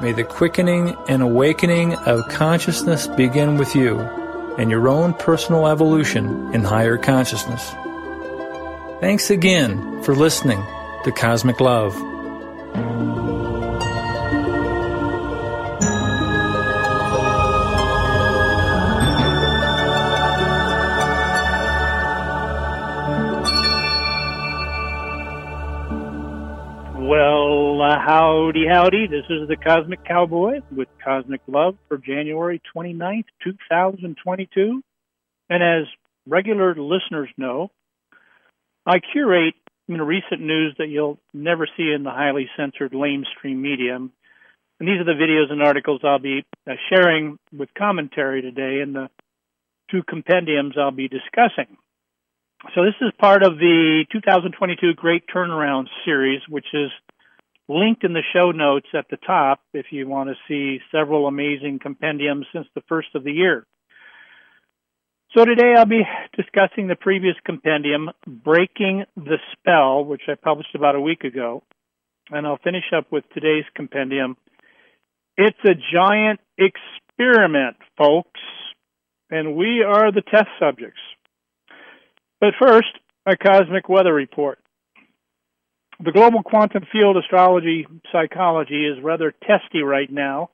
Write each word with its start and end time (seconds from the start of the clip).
May 0.00 0.12
the 0.12 0.24
quickening 0.24 0.96
and 1.08 1.22
awakening 1.22 1.94
of 1.94 2.26
consciousness 2.30 3.06
begin 3.06 3.58
with 3.58 3.76
you 3.76 4.00
and 4.58 4.70
your 4.70 4.88
own 4.88 5.12
personal 5.12 5.66
evolution 5.66 6.54
in 6.54 6.64
higher 6.64 6.96
consciousness. 6.96 7.70
Thanks 9.00 9.28
again 9.28 10.02
for 10.02 10.14
listening 10.14 10.64
to 11.04 11.12
Cosmic 11.12 11.60
Love. 11.60 11.94
Uh, 27.80 27.98
howdy, 27.98 28.66
howdy. 28.70 29.06
This 29.06 29.24
is 29.30 29.48
the 29.48 29.56
Cosmic 29.56 30.04
Cowboy 30.04 30.60
with 30.70 30.88
Cosmic 31.02 31.40
Love 31.46 31.76
for 31.88 31.96
January 31.96 32.60
29th, 32.76 33.24
2022. 33.42 34.82
And 35.48 35.62
as 35.62 35.88
regular 36.28 36.74
listeners 36.74 37.30
know, 37.38 37.70
I 38.84 38.98
curate 38.98 39.54
you 39.88 39.96
know, 39.96 40.04
recent 40.04 40.42
news 40.42 40.74
that 40.76 40.88
you'll 40.88 41.18
never 41.32 41.66
see 41.74 41.90
in 41.90 42.02
the 42.02 42.10
highly 42.10 42.50
censored 42.54 42.92
lamestream 42.92 43.56
media. 43.56 43.96
And 43.96 44.10
these 44.78 45.00
are 45.00 45.04
the 45.04 45.12
videos 45.18 45.50
and 45.50 45.62
articles 45.62 46.02
I'll 46.04 46.18
be 46.18 46.44
uh, 46.68 46.74
sharing 46.90 47.38
with 47.50 47.70
commentary 47.72 48.42
today 48.42 48.82
in 48.82 48.92
the 48.92 49.08
two 49.90 50.02
compendiums 50.06 50.74
I'll 50.78 50.90
be 50.90 51.08
discussing. 51.08 51.78
So 52.74 52.84
this 52.84 52.94
is 53.00 53.10
part 53.18 53.42
of 53.42 53.56
the 53.56 54.04
2022 54.12 54.92
Great 54.96 55.24
Turnaround 55.34 55.86
series, 56.04 56.42
which 56.46 56.66
is 56.74 56.90
linked 57.70 58.04
in 58.04 58.12
the 58.12 58.22
show 58.34 58.50
notes 58.50 58.88
at 58.94 59.06
the 59.10 59.16
top 59.16 59.60
if 59.72 59.86
you 59.90 60.08
want 60.08 60.28
to 60.28 60.34
see 60.48 60.80
several 60.90 61.26
amazing 61.26 61.78
compendiums 61.80 62.46
since 62.52 62.66
the 62.74 62.82
first 62.88 63.08
of 63.14 63.22
the 63.22 63.32
year. 63.32 63.64
So 65.36 65.44
today 65.44 65.74
I'll 65.76 65.86
be 65.86 66.02
discussing 66.36 66.88
the 66.88 66.96
previous 66.96 67.36
compendium, 67.44 68.10
Breaking 68.26 69.04
the 69.16 69.38
Spell, 69.52 70.04
which 70.04 70.22
I 70.28 70.34
published 70.34 70.74
about 70.74 70.96
a 70.96 71.00
week 71.00 71.22
ago. 71.22 71.62
And 72.30 72.46
I'll 72.46 72.58
finish 72.58 72.84
up 72.96 73.12
with 73.12 73.24
today's 73.32 73.64
compendium. 73.74 74.36
It's 75.36 75.58
a 75.64 75.74
giant 75.92 76.40
experiment, 76.58 77.76
folks, 77.96 78.40
and 79.30 79.54
we 79.54 79.84
are 79.86 80.10
the 80.10 80.22
test 80.22 80.48
subjects. 80.58 81.00
But 82.40 82.54
first, 82.60 82.88
a 83.26 83.36
cosmic 83.36 83.88
weather 83.88 84.12
report. 84.12 84.58
The 86.02 86.12
global 86.12 86.42
quantum 86.42 86.86
field 86.90 87.18
astrology 87.18 87.86
psychology 88.10 88.86
is 88.86 89.04
rather 89.04 89.34
testy 89.46 89.82
right 89.82 90.10
now, 90.10 90.48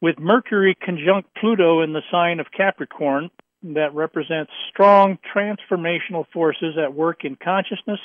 with 0.00 0.18
Mercury 0.18 0.74
conjunct 0.74 1.28
Pluto 1.40 1.82
in 1.82 1.92
the 1.92 2.02
sign 2.10 2.40
of 2.40 2.46
Capricorn 2.50 3.30
that 3.62 3.94
represents 3.94 4.50
strong 4.68 5.16
transformational 5.32 6.24
forces 6.32 6.74
at 6.76 6.92
work 6.92 7.24
in 7.24 7.36
consciousness 7.36 8.00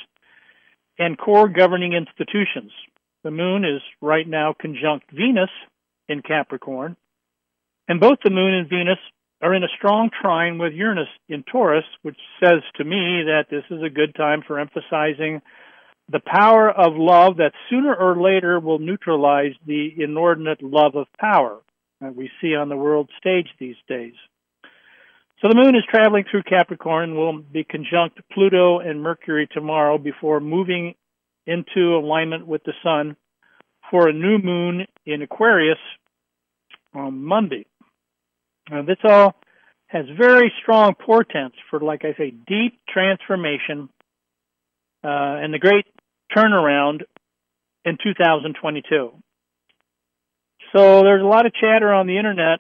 and 1.00 1.18
core 1.18 1.50
governing 1.50 1.94
institutions. 1.94 2.72
The 3.24 3.32
moon 3.32 3.66
is 3.66 3.82
right 4.00 4.28
now 4.28 4.54
conjunct 4.54 5.10
Venus 5.12 5.50
in 6.08 6.22
Capricorn, 6.22 6.96
and 7.88 8.00
both 8.00 8.20
the 8.24 8.30
moon 8.30 8.54
and 8.54 8.70
Venus 8.70 9.00
are 9.42 9.56
in 9.56 9.64
a 9.64 9.76
strong 9.76 10.12
trine 10.22 10.60
with 10.60 10.74
Uranus 10.74 11.10
in 11.28 11.44
Taurus, 11.52 11.86
which 12.04 12.18
says 12.40 12.62
to 12.76 12.84
me 12.84 13.24
that 13.26 13.46
this 13.50 13.64
is 13.72 13.82
a 13.82 13.90
good 13.90 14.14
time 14.14 14.44
for 14.46 14.60
emphasizing 14.60 15.42
the 16.10 16.22
power 16.26 16.70
of 16.70 16.94
love 16.96 17.38
that 17.38 17.54
sooner 17.70 17.96
or 17.96 18.22
later 18.22 18.60
will 18.60 18.80
neutralize 18.80 19.54
the 19.66 19.90
inordinate 19.98 20.62
love 20.62 20.96
of 20.96 21.08
power 21.20 21.60
that 22.02 22.16
we 22.16 22.30
see 22.42 22.56
on 22.56 22.70
the 22.70 22.76
world 22.76 23.10
stage 23.18 23.48
these 23.60 23.78
days. 23.88 24.14
So 25.42 25.50
the 25.50 25.56
moon 25.56 25.76
is 25.76 25.84
traveling 25.90 26.26
through 26.30 26.44
Capricorn 26.44 27.12
and 27.12 27.18
will 27.18 27.40
be 27.40 27.64
conjunct 27.64 28.20
Pluto 28.32 28.80
and 28.80 29.02
Mercury 29.02 29.48
tomorrow 29.52 29.98
before 29.98 30.40
moving 30.40 30.96
into 31.46 31.96
alignment 31.96 32.48
with 32.48 32.64
the 32.64 32.74
sun 32.84 33.18
for 33.92 34.08
a 34.08 34.14
new 34.14 34.38
moon 34.38 34.86
in 35.06 35.22
Aquarius 35.22 35.80
on 36.94 37.24
Monday. 37.24 37.66
Now, 38.70 38.84
this 38.84 38.98
all 39.04 39.36
has 39.88 40.06
very 40.18 40.52
strong 40.62 40.96
portents 40.96 41.58
for, 41.70 41.80
like 41.80 42.06
I 42.06 42.14
say, 42.18 42.32
deep 42.32 42.80
transformation 42.88 43.90
uh, 45.04 45.44
and 45.44 45.54
the 45.54 45.60
great 45.60 45.86
turnaround 46.36 47.02
in 47.86 47.98
2022. 48.02 49.12
So 50.76 51.02
there's 51.02 51.22
a 51.22 51.26
lot 51.26 51.46
of 51.46 51.54
chatter 51.54 51.94
on 51.94 52.08
the 52.08 52.18
internet 52.18 52.60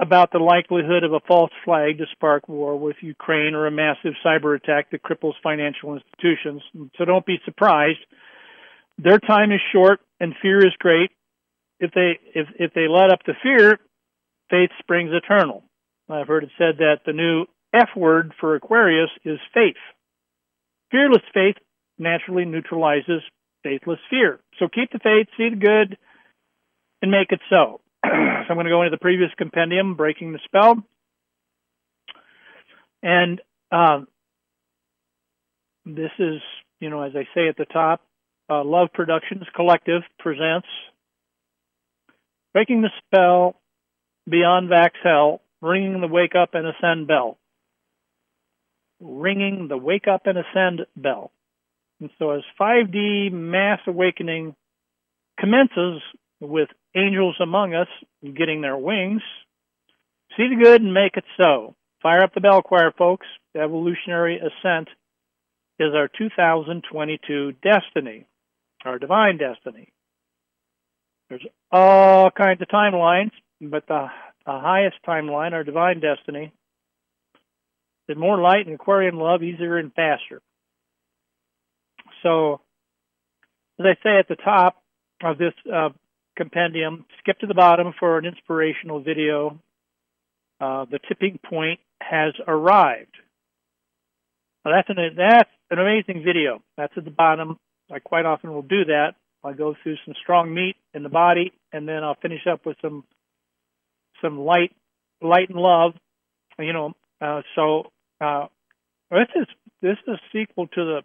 about 0.00 0.32
the 0.32 0.38
likelihood 0.38 1.04
of 1.04 1.12
a 1.12 1.20
false 1.26 1.52
flag 1.64 1.98
to 1.98 2.04
spark 2.12 2.48
war 2.48 2.76
with 2.76 2.96
Ukraine 3.00 3.54
or 3.54 3.66
a 3.66 3.70
massive 3.70 4.14
cyber 4.24 4.56
attack 4.56 4.90
that 4.90 5.02
cripples 5.02 5.34
financial 5.42 5.94
institutions. 5.94 6.60
So 6.98 7.04
don't 7.04 7.24
be 7.24 7.38
surprised. 7.44 8.00
Their 8.98 9.18
time 9.18 9.52
is 9.52 9.60
short 9.72 10.00
and 10.18 10.34
fear 10.42 10.58
is 10.58 10.72
great. 10.78 11.10
If 11.78 11.92
they 11.92 12.18
if 12.34 12.48
if 12.58 12.74
they 12.74 12.88
let 12.88 13.12
up 13.12 13.20
the 13.26 13.34
fear, 13.42 13.78
faith 14.50 14.70
springs 14.80 15.10
eternal. 15.12 15.64
I've 16.08 16.28
heard 16.28 16.44
it 16.44 16.50
said 16.58 16.78
that 16.78 17.00
the 17.06 17.12
new 17.12 17.46
F 17.72 17.88
word 17.96 18.32
for 18.38 18.54
Aquarius 18.54 19.10
is 19.24 19.38
faith. 19.54 19.80
Fearless 20.90 21.22
faith 21.32 21.56
naturally 22.02 22.44
neutralizes 22.44 23.22
faithless 23.62 23.98
fear. 24.10 24.40
So 24.58 24.68
keep 24.68 24.90
the 24.92 24.98
faith, 24.98 25.28
see 25.36 25.50
the 25.50 25.56
good, 25.56 25.96
and 27.00 27.10
make 27.10 27.30
it 27.30 27.40
so. 27.48 27.80
so 28.04 28.10
I'm 28.10 28.54
going 28.54 28.66
to 28.66 28.70
go 28.70 28.82
into 28.82 28.90
the 28.94 29.00
previous 29.00 29.30
compendium, 29.38 29.94
Breaking 29.94 30.32
the 30.32 30.40
Spell. 30.44 30.76
And 33.02 33.40
um, 33.70 34.06
this 35.84 36.10
is, 36.18 36.40
you 36.80 36.90
know, 36.90 37.02
as 37.02 37.12
I 37.14 37.24
say 37.34 37.48
at 37.48 37.56
the 37.56 37.64
top, 37.64 38.02
uh, 38.50 38.64
Love 38.64 38.88
Productions 38.92 39.44
Collective 39.54 40.02
presents 40.18 40.68
Breaking 42.52 42.82
the 42.82 42.90
Spell 43.06 43.56
Beyond 44.28 44.70
Vax 44.70 44.90
Hell, 45.02 45.40
ringing 45.60 46.00
the 46.00 46.06
wake 46.06 46.34
up 46.40 46.50
and 46.54 46.66
ascend 46.66 47.08
bell. 47.08 47.38
Ringing 49.00 49.66
the 49.68 49.78
wake 49.78 50.06
up 50.06 50.26
and 50.26 50.38
ascend 50.38 50.86
bell. 50.96 51.32
And 52.02 52.10
so 52.18 52.32
as 52.32 52.42
5D 52.60 53.30
mass 53.30 53.78
awakening 53.86 54.56
commences 55.38 56.02
with 56.40 56.68
angels 56.96 57.36
among 57.40 57.74
us 57.74 57.86
getting 58.22 58.60
their 58.60 58.76
wings, 58.76 59.22
see 60.36 60.48
the 60.48 60.60
good 60.60 60.82
and 60.82 60.92
make 60.92 61.16
it 61.16 61.24
so. 61.36 61.76
Fire 62.02 62.24
up 62.24 62.34
the 62.34 62.40
bell 62.40 62.60
choir, 62.60 62.92
folks. 62.98 63.26
Evolutionary 63.54 64.38
ascent 64.38 64.88
is 65.78 65.94
our 65.94 66.08
2022 66.08 67.52
destiny, 67.62 68.26
our 68.84 68.98
divine 68.98 69.38
destiny. 69.38 69.88
There's 71.28 71.46
all 71.70 72.32
kinds 72.32 72.60
of 72.60 72.66
timelines 72.66 73.30
but 73.60 73.86
the, 73.86 74.08
the 74.44 74.58
highest 74.58 74.96
timeline, 75.06 75.52
our 75.52 75.62
divine 75.62 76.00
destiny, 76.00 76.52
is 78.08 78.16
more 78.16 78.40
light 78.40 78.66
and 78.66 78.74
Aquarian 78.74 79.14
love, 79.14 79.44
easier 79.44 79.78
and 79.78 79.94
faster. 79.94 80.42
So, 82.22 82.60
as 83.78 83.86
I 83.86 83.94
say 84.02 84.18
at 84.18 84.28
the 84.28 84.36
top 84.36 84.76
of 85.22 85.38
this 85.38 85.54
uh, 85.72 85.90
compendium, 86.36 87.04
skip 87.18 87.38
to 87.40 87.46
the 87.46 87.54
bottom 87.54 87.92
for 87.98 88.18
an 88.18 88.24
inspirational 88.24 89.00
video. 89.00 89.58
Uh, 90.60 90.84
the 90.90 91.00
tipping 91.08 91.38
point 91.44 91.80
has 92.00 92.34
arrived. 92.46 93.16
Now 94.64 94.72
that's 94.72 94.88
an 94.88 94.96
that's 95.16 95.50
an 95.70 95.78
amazing 95.78 96.22
video. 96.24 96.62
That's 96.76 96.92
at 96.96 97.04
the 97.04 97.10
bottom. 97.10 97.58
I 97.90 97.98
quite 97.98 98.26
often 98.26 98.52
will 98.52 98.62
do 98.62 98.84
that. 98.86 99.14
I'll 99.44 99.54
go 99.54 99.74
through 99.82 99.96
some 100.04 100.14
strong 100.22 100.54
meat 100.54 100.76
in 100.94 101.02
the 101.02 101.08
body, 101.08 101.52
and 101.72 101.88
then 101.88 102.04
I'll 102.04 102.16
finish 102.20 102.46
up 102.50 102.64
with 102.64 102.76
some 102.80 103.04
some 104.22 104.38
light, 104.38 104.72
light 105.20 105.48
and 105.48 105.58
love. 105.58 105.94
You 106.58 106.72
know, 106.72 106.92
uh, 107.20 107.42
so 107.56 107.90
uh, 108.20 108.46
this 109.10 109.28
is 109.34 109.46
this 109.80 109.96
is 110.06 110.14
a 110.14 110.20
sequel 110.32 110.68
to 110.68 110.84
the 110.84 111.02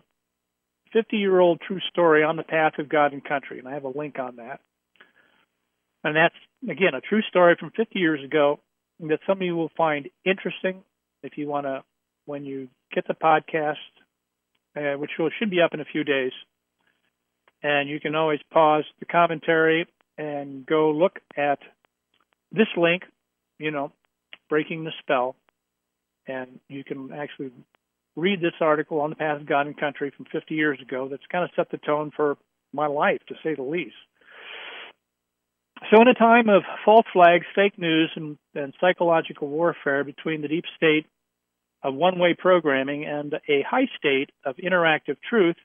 50 0.93 1.17
year 1.17 1.39
old 1.39 1.61
true 1.61 1.79
story 1.91 2.23
on 2.23 2.35
the 2.35 2.43
path 2.43 2.73
of 2.79 2.89
God 2.89 3.13
and 3.13 3.23
country, 3.23 3.59
and 3.59 3.67
I 3.67 3.73
have 3.73 3.83
a 3.83 3.97
link 3.97 4.19
on 4.19 4.37
that. 4.37 4.59
And 6.03 6.15
that's 6.15 6.35
again 6.63 6.93
a 6.93 7.01
true 7.01 7.21
story 7.23 7.55
from 7.59 7.71
50 7.71 7.99
years 7.99 8.23
ago 8.23 8.59
that 8.99 9.19
some 9.27 9.39
of 9.39 9.41
you 9.43 9.55
will 9.55 9.71
find 9.77 10.09
interesting 10.25 10.83
if 11.23 11.37
you 11.37 11.47
want 11.47 11.65
to 11.65 11.83
when 12.25 12.45
you 12.45 12.67
get 12.93 13.07
the 13.07 13.13
podcast, 13.13 13.75
uh, 14.75 14.97
which 14.97 15.11
will, 15.17 15.29
should 15.39 15.49
be 15.49 15.61
up 15.61 15.73
in 15.73 15.79
a 15.79 15.85
few 15.85 16.03
days. 16.03 16.31
And 17.63 17.89
you 17.89 17.99
can 17.99 18.15
always 18.15 18.39
pause 18.51 18.83
the 18.99 19.05
commentary 19.05 19.87
and 20.17 20.65
go 20.65 20.91
look 20.91 21.19
at 21.35 21.59
this 22.51 22.67
link, 22.75 23.03
you 23.59 23.71
know, 23.71 23.91
breaking 24.49 24.83
the 24.83 24.91
spell, 24.99 25.35
and 26.27 26.59
you 26.67 26.83
can 26.83 27.11
actually 27.11 27.51
read 28.17 28.41
this 28.41 28.59
article 28.59 28.99
on 28.99 29.11
the 29.11 29.15
path 29.15 29.39
of 29.39 29.47
God 29.47 29.67
and 29.67 29.77
country 29.77 30.11
from 30.15 30.25
50 30.31 30.55
years 30.55 30.79
ago. 30.81 31.07
That's 31.09 31.23
kind 31.31 31.43
of 31.43 31.51
set 31.55 31.69
the 31.71 31.77
tone 31.77 32.11
for 32.13 32.35
my 32.73 32.87
life, 32.87 33.19
to 33.29 33.35
say 33.43 33.55
the 33.55 33.63
least. 33.63 33.95
So, 35.91 36.01
in 36.01 36.07
a 36.07 36.15
time 36.15 36.49
of 36.49 36.63
false 36.83 37.05
flags, 37.13 37.45
fake 37.53 37.77
news, 37.77 38.11
and, 38.15 38.37
and 38.55 38.73
psychological 38.81 39.47
warfare 39.47 40.03
between 40.03 40.41
the 40.41 40.47
deep 40.47 40.65
state 40.75 41.05
of 41.83 41.93
one 41.93 42.17
way 42.17 42.35
programming 42.37 43.05
and 43.05 43.35
a 43.47 43.63
high 43.69 43.87
state 43.95 44.31
of 44.43 44.55
interactive 44.55 45.17
truth, 45.29 45.55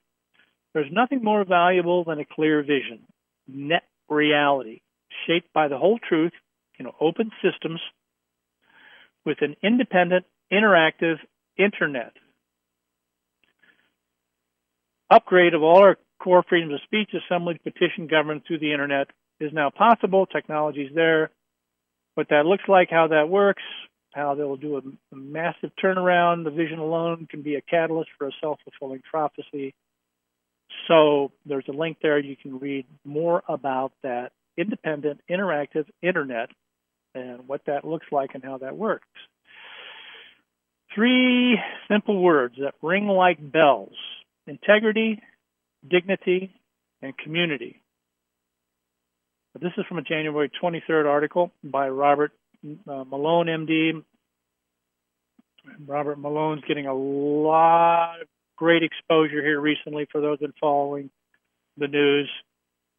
there's 0.75 0.93
nothing 0.93 1.25
more 1.25 1.45
valuable 1.45 2.05
than 2.05 2.21
a 2.21 2.27
clear 2.27 2.63
vision, 2.63 3.01
net 3.49 3.85
reality, 4.11 4.83
shaped 5.27 5.51
by 5.55 5.69
the 5.69 5.79
whole 5.79 5.99
truth, 5.99 6.33
you 6.79 6.85
know, 6.85 6.95
open 7.01 7.31
systems 7.43 7.81
with 9.25 9.39
an 9.41 9.57
independent, 9.63 10.27
interactive 10.53 11.17
internet. 11.57 12.13
Upgrade 15.13 15.53
of 15.53 15.63
all 15.63 15.81
our 15.81 15.99
core 16.23 16.43
freedoms 16.49 16.73
of 16.73 16.81
speech, 16.85 17.11
assembly, 17.13 17.61
petition, 17.63 18.07
government 18.07 18.45
through 18.47 18.61
the 18.61 18.73
internet 18.73 19.09
is 19.41 19.53
now 19.53 19.69
possible. 19.69 20.25
Technology 20.25 20.85
is 20.85 20.95
there. 20.95 21.31
What 22.15 22.31
that 22.31 22.47
looks 22.47 22.65
like, 22.67 22.89
how 22.91 23.09
that 23.09 23.29
works, 23.29 23.63
how 24.15 24.35
they'll 24.35 24.57
do 24.57 24.77
a, 24.77 24.79
a 24.79 25.17
massive 25.17 25.71
turnaround. 25.83 26.45
The 26.45 26.51
vision 26.51 26.79
alone 26.79 27.27
can 27.31 27.43
be 27.43 27.57
a 27.57 27.61
catalyst 27.61 28.09
for 28.17 28.29
a 28.29 28.31
self 28.41 28.59
fulfilling 28.65 29.03
prophecy. 29.03 29.75
So 30.89 31.33
there's 31.45 31.69
a 31.69 31.73
link 31.73 31.99
there. 32.01 32.19
You 32.19 32.37
can 32.37 32.59
read 32.59 32.87
more 33.05 33.43
about 33.47 33.93
that 34.03 34.33
independent, 34.57 35.21
interactive 35.31 35.85
internet 36.01 36.49
and 37.15 37.47
what 37.47 37.61
that 37.67 37.85
looks 37.85 38.07
like 38.11 38.31
and 38.33 38.43
how 38.43 38.59
that 38.59 38.79
works. 38.79 39.09
Three 40.95 41.59
simple 41.87 42.19
words 42.23 42.55
that 42.59 42.75
ring 42.81 43.09
like 43.09 43.39
bells 43.53 43.93
integrity, 44.47 45.21
dignity, 45.89 46.55
and 47.01 47.17
community. 47.19 47.83
This 49.61 49.73
is 49.77 49.85
from 49.87 49.99
a 49.99 50.03
January 50.03 50.51
23rd 50.63 51.07
article 51.07 51.53
by 51.63 51.89
Robert 51.89 52.33
uh, 52.65 53.05
Malone, 53.05 53.47
MD. 53.47 54.03
Robert 55.87 56.19
Malone's 56.19 56.63
getting 56.67 56.87
a 56.87 56.95
lot 56.95 58.23
of 58.23 58.29
great 58.57 58.83
exposure 58.83 59.43
here 59.43 59.61
recently 59.61 60.07
for 60.11 60.21
those 60.21 60.39
that 60.41 60.53
following 60.61 61.11
the 61.77 61.89
news. 61.89 62.31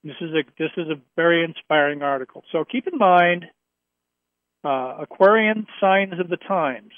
This 0.04 0.16
is 0.22 0.32
a 0.32 0.44
this 0.60 0.72
is 0.78 0.90
a 0.90 1.00
very 1.16 1.44
inspiring 1.44 2.02
article. 2.02 2.44
So 2.52 2.66
keep 2.66 2.88
in 2.88 2.98
mind, 2.98 3.46
uh, 4.64 4.98
Aquarian 5.02 5.66
signs 5.80 6.20
of 6.20 6.30
the 6.30 6.38
times 6.38 6.92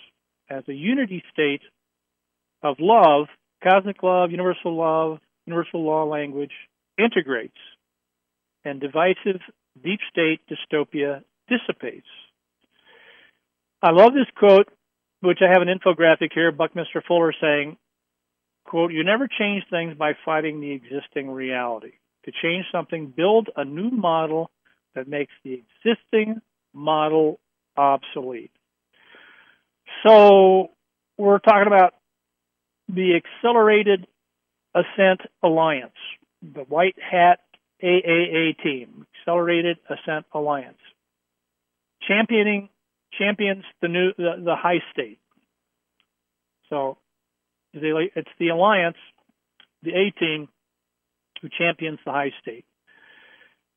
as 0.50 0.64
a 0.68 0.74
unity 0.74 1.24
state 1.32 1.62
of 2.64 2.78
love, 2.80 3.28
cosmic 3.66 4.04
love, 4.04 4.32
universal 4.32 4.76
love, 4.78 5.20
universal 5.46 5.84
law 5.84 6.04
language 6.04 6.52
integrates, 6.98 7.58
and 8.64 8.80
divisive 8.80 9.42
deep 9.84 10.00
state 10.10 10.42
dystopia 10.50 11.22
dissipates. 11.50 12.08
I 13.82 13.92
love 13.92 14.14
this 14.14 14.28
quote, 14.38 14.68
which 15.22 15.40
I 15.42 15.52
have 15.52 15.62
an 15.62 15.68
infographic 15.68 16.30
here, 16.34 16.52
Buckminster 16.52 17.04
Fuller 17.08 17.34
saying, 17.40 17.78
quote, 18.66 18.92
you 18.92 19.04
never 19.04 19.28
change 19.28 19.64
things 19.70 19.96
by 19.98 20.14
fighting 20.24 20.62
the 20.62 20.72
existing 20.72 21.30
reality. 21.30 21.94
To 22.26 22.32
change 22.42 22.66
something, 22.72 23.14
build 23.16 23.50
a 23.56 23.64
new 23.64 23.92
model 23.92 24.50
that 24.96 25.08
makes 25.08 25.34
the 25.44 25.62
existing 25.86 26.42
model 26.74 27.40
obsolete. 27.78 28.52
So 30.06 30.72
we're 31.18 31.40
talking 31.40 31.68
about 31.68 31.94
the 32.90 33.16
Accelerated 33.16 34.08
Ascent 34.74 35.22
Alliance, 35.44 35.96
the 36.42 36.62
White 36.62 36.98
Hat 37.00 37.40
AAA 37.84 38.62
team, 38.62 39.06
Accelerated 39.20 39.78
Ascent 39.90 40.26
Alliance, 40.34 40.78
championing 42.08 42.70
champions 43.18 43.64
the 43.82 43.88
new 43.88 44.12
the, 44.18 44.42
the 44.44 44.56
high 44.56 44.82
state. 44.92 45.20
So 46.70 46.98
it's 47.74 48.30
the 48.40 48.50
alliance, 48.50 48.98
the 49.84 49.92
A 49.92 50.12
team, 50.12 50.48
who 51.42 51.50
champions 51.50 52.00
the 52.06 52.12
high 52.12 52.32
state, 52.42 52.66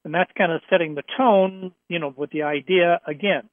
and 0.04 0.14
that's 0.14 0.30
kind 0.36 0.52
of 0.52 0.60
setting 0.70 0.94
the 0.94 1.02
tone, 1.16 1.72
you 1.88 1.98
know, 1.98 2.12
with 2.16 2.30
the 2.30 2.42
idea 2.42 3.00
again, 3.06 3.48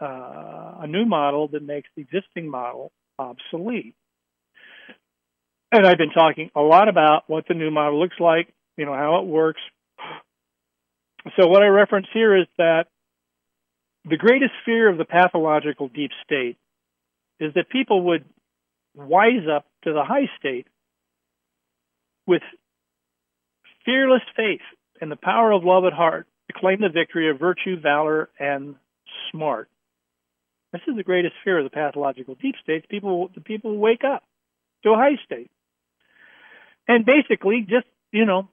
uh, 0.00 0.78
a 0.80 0.86
new 0.86 1.04
model 1.04 1.48
that 1.48 1.62
makes 1.62 1.88
the 1.96 2.02
existing 2.02 2.48
model 2.48 2.92
obsolete. 3.18 3.94
And 5.70 5.86
I've 5.86 5.98
been 5.98 6.10
talking 6.10 6.50
a 6.54 6.60
lot 6.60 6.88
about 6.88 7.24
what 7.26 7.44
the 7.46 7.54
new 7.54 7.70
model 7.70 8.00
looks 8.00 8.18
like, 8.18 8.48
you 8.76 8.86
know, 8.86 8.94
how 8.94 9.20
it 9.20 9.26
works. 9.26 9.60
So 11.38 11.46
what 11.46 11.62
I 11.62 11.66
reference 11.66 12.06
here 12.12 12.36
is 12.36 12.46
that 12.56 12.84
the 14.08 14.16
greatest 14.16 14.52
fear 14.64 14.88
of 14.88 14.96
the 14.96 15.04
pathological 15.04 15.88
deep 15.88 16.10
state 16.24 16.56
is 17.38 17.52
that 17.54 17.68
people 17.68 18.04
would 18.06 18.24
wise 18.94 19.46
up 19.54 19.66
to 19.84 19.92
the 19.92 20.02
high 20.02 20.30
state 20.38 20.66
with 22.26 22.42
fearless 23.84 24.22
faith 24.36 24.60
in 25.00 25.08
the 25.08 25.16
power 25.16 25.52
of 25.52 25.64
love 25.64 25.84
at 25.84 25.92
heart 25.92 26.26
to 26.50 26.58
claim 26.58 26.80
the 26.80 26.88
victory 26.88 27.30
of 27.30 27.38
virtue, 27.38 27.78
valor, 27.78 28.30
and 28.38 28.74
smart. 29.30 29.68
This 30.72 30.82
is 30.88 30.96
the 30.96 31.02
greatest 31.02 31.34
fear 31.44 31.58
of 31.58 31.64
the 31.64 31.70
pathological 31.70 32.36
deep 32.40 32.54
states. 32.62 32.86
People, 32.90 33.30
the 33.34 33.40
people 33.40 33.76
wake 33.76 34.02
up 34.04 34.22
to 34.82 34.90
a 34.90 34.96
high 34.96 35.16
state, 35.24 35.50
and 36.88 37.04
basically 37.04 37.66
just 37.68 37.86
you 38.10 38.24
know 38.24 38.48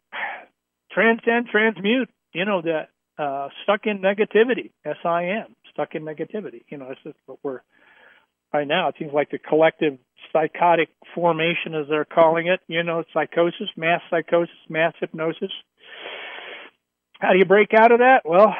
transcend, 0.92 1.48
transmute. 1.48 2.10
You 2.34 2.46
know 2.46 2.62
that 2.62 2.90
uh, 3.18 3.50
stuck 3.64 3.86
in 3.86 4.00
negativity, 4.00 4.72
S-I-N, 4.84 5.56
stuck 5.72 5.96
in 5.96 6.04
negativity. 6.04 6.64
You 6.68 6.78
know, 6.78 6.90
this 6.90 6.98
is 7.06 7.14
what 7.26 7.40
we're 7.44 7.62
right 8.54 8.68
now. 8.68 8.90
It 8.90 8.96
seems 9.00 9.14
like 9.14 9.30
the 9.32 9.40
collective 9.40 9.98
psychotic 10.34 10.90
formation, 11.14 11.76
as 11.76 11.88
they're 11.90 12.06
calling 12.06 12.48
it. 12.48 12.60
You 12.68 12.84
know, 12.84 13.04
psychosis, 13.14 13.70
mass 13.78 14.02
psychosis, 14.10 14.56
mass 14.70 14.94
hypnosis. 15.00 15.52
How 17.20 17.32
do 17.32 17.38
you 17.38 17.46
break 17.46 17.74
out 17.74 17.92
of 17.92 18.00
that? 18.00 18.22
Well, 18.26 18.54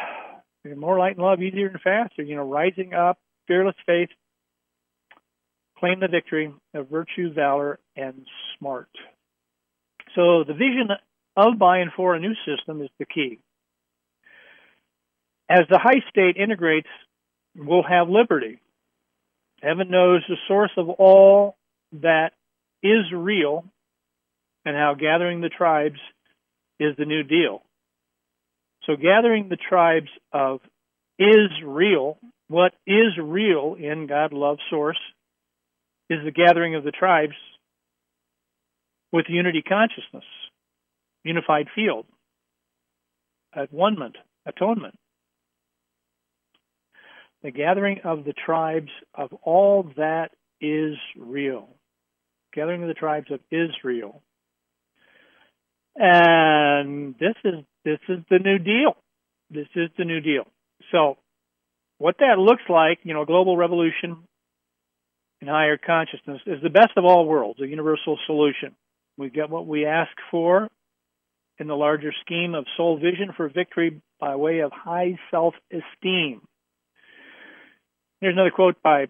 more 0.76 0.98
light 0.98 1.18
and 1.18 1.26
love, 1.26 1.42
easier 1.42 1.68
and 1.68 1.82
faster. 1.82 2.24
You 2.24 2.38
know, 2.38 2.44
rising 2.50 2.94
up, 2.94 3.18
fearless 3.48 3.76
faith, 3.86 4.10
claim 5.78 6.00
the 6.00 6.08
victory 6.08 6.54
of 6.74 6.90
virtue, 6.90 7.34
valor, 7.34 7.80
and 7.96 8.26
smart. 8.58 8.90
So 10.16 10.44
the 10.46 10.54
vision 10.54 10.90
of 11.36 11.60
by 11.60 11.80
and 11.80 11.92
for 11.96 12.16
a 12.16 12.20
new 12.20 12.34
system 12.46 12.82
is 12.82 12.90
the 12.98 13.06
key. 13.06 13.40
As 15.50 15.66
the 15.70 15.78
high 15.78 16.02
state 16.10 16.38
integrates, 16.38 16.88
we'll 17.56 17.84
have 17.84 18.10
liberty. 18.10 18.60
Heaven 19.62 19.92
knows 19.92 20.22
the 20.28 20.38
source 20.48 20.72
of 20.78 20.90
all 20.90 21.58
that 22.02 22.32
is 22.82 23.12
real 23.14 23.66
and 24.66 24.76
how 24.76 24.96
gathering 24.96 25.42
the 25.42 25.50
tribes 25.50 26.00
is 26.80 26.96
the 26.98 27.06
new 27.06 27.24
deal. 27.24 27.62
So, 28.86 28.96
gathering 28.96 29.50
the 29.50 29.58
tribes 29.58 30.10
of 30.32 30.62
is 31.18 31.50
real, 31.64 32.18
what 32.48 32.74
is 32.86 33.18
real 33.22 33.76
in 33.80 34.08
God 34.08 34.34
love 34.34 34.58
source 34.70 35.00
is 36.10 36.20
the 36.24 36.32
gathering 36.32 36.76
of 36.76 36.84
the 36.84 36.92
tribes 36.92 37.34
with 39.16 39.26
unity 39.30 39.62
consciousness, 39.62 40.26
unified 41.24 41.68
field, 41.76 42.06
at 43.54 43.72
one 43.72 43.98
atonement 44.46 44.96
the 47.46 47.52
gathering 47.52 48.00
of 48.04 48.26
the 48.26 48.34
tribes 48.34 48.90
of 49.14 49.32
all 49.44 49.92
that 49.98 50.32
is 50.60 50.96
real. 51.16 51.70
Gathering 52.56 52.82
of 52.82 52.88
the 52.88 52.96
tribes 52.96 53.28
of 53.30 53.40
Israel. 53.52 54.24
And 55.96 57.14
this 57.20 57.36
is 57.44 57.64
this 57.84 58.00
is 58.10 58.18
the 58.32 58.40
new 58.40 58.58
deal. 58.58 58.98
This 59.52 59.68
is 59.76 59.90
the 59.96 60.06
new 60.06 60.22
deal. 60.22 60.48
So 60.92 61.18
what 62.00 62.18
that 62.18 62.40
looks 62.40 62.64
like, 62.68 63.00
you 63.04 63.14
know, 63.14 63.26
global 63.26 63.56
revolution 63.56 64.18
in 65.40 65.48
higher 65.48 65.78
consciousness 65.78 66.42
is 66.48 66.64
the 66.64 66.72
best 66.72 66.98
of 66.98 67.06
all 67.06 67.28
worlds, 67.28 67.62
a 67.62 67.68
universal 67.68 68.18
solution. 68.26 68.76
We 69.18 69.30
get 69.30 69.50
what 69.50 69.68
we 69.68 69.86
ask 69.86 70.12
for 70.32 70.70
in 71.58 71.68
the 71.68 71.76
larger 71.76 72.12
scheme 72.22 72.54
of 72.54 72.66
soul 72.76 72.98
vision 72.98 73.32
for 73.36 73.48
victory 73.48 74.02
by 74.20 74.36
way 74.36 74.60
of 74.60 74.72
high 74.72 75.18
self 75.32 75.54
esteem. 75.72 76.42
Here's 78.20 78.34
another 78.34 78.52
quote 78.52 78.82
by 78.82 79.08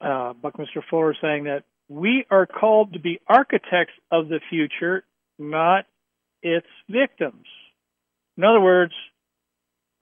uh, 0.00 0.32
Buckminster 0.32 0.82
Fuller 0.88 1.14
saying 1.20 1.44
that 1.44 1.64
we 1.88 2.24
are 2.30 2.46
called 2.46 2.94
to 2.94 3.00
be 3.00 3.20
architects 3.26 3.94
of 4.10 4.28
the 4.28 4.40
future, 4.48 5.04
not 5.38 5.86
its 6.42 6.66
victims. 6.88 7.46
In 8.36 8.44
other 8.44 8.60
words, 8.60 8.92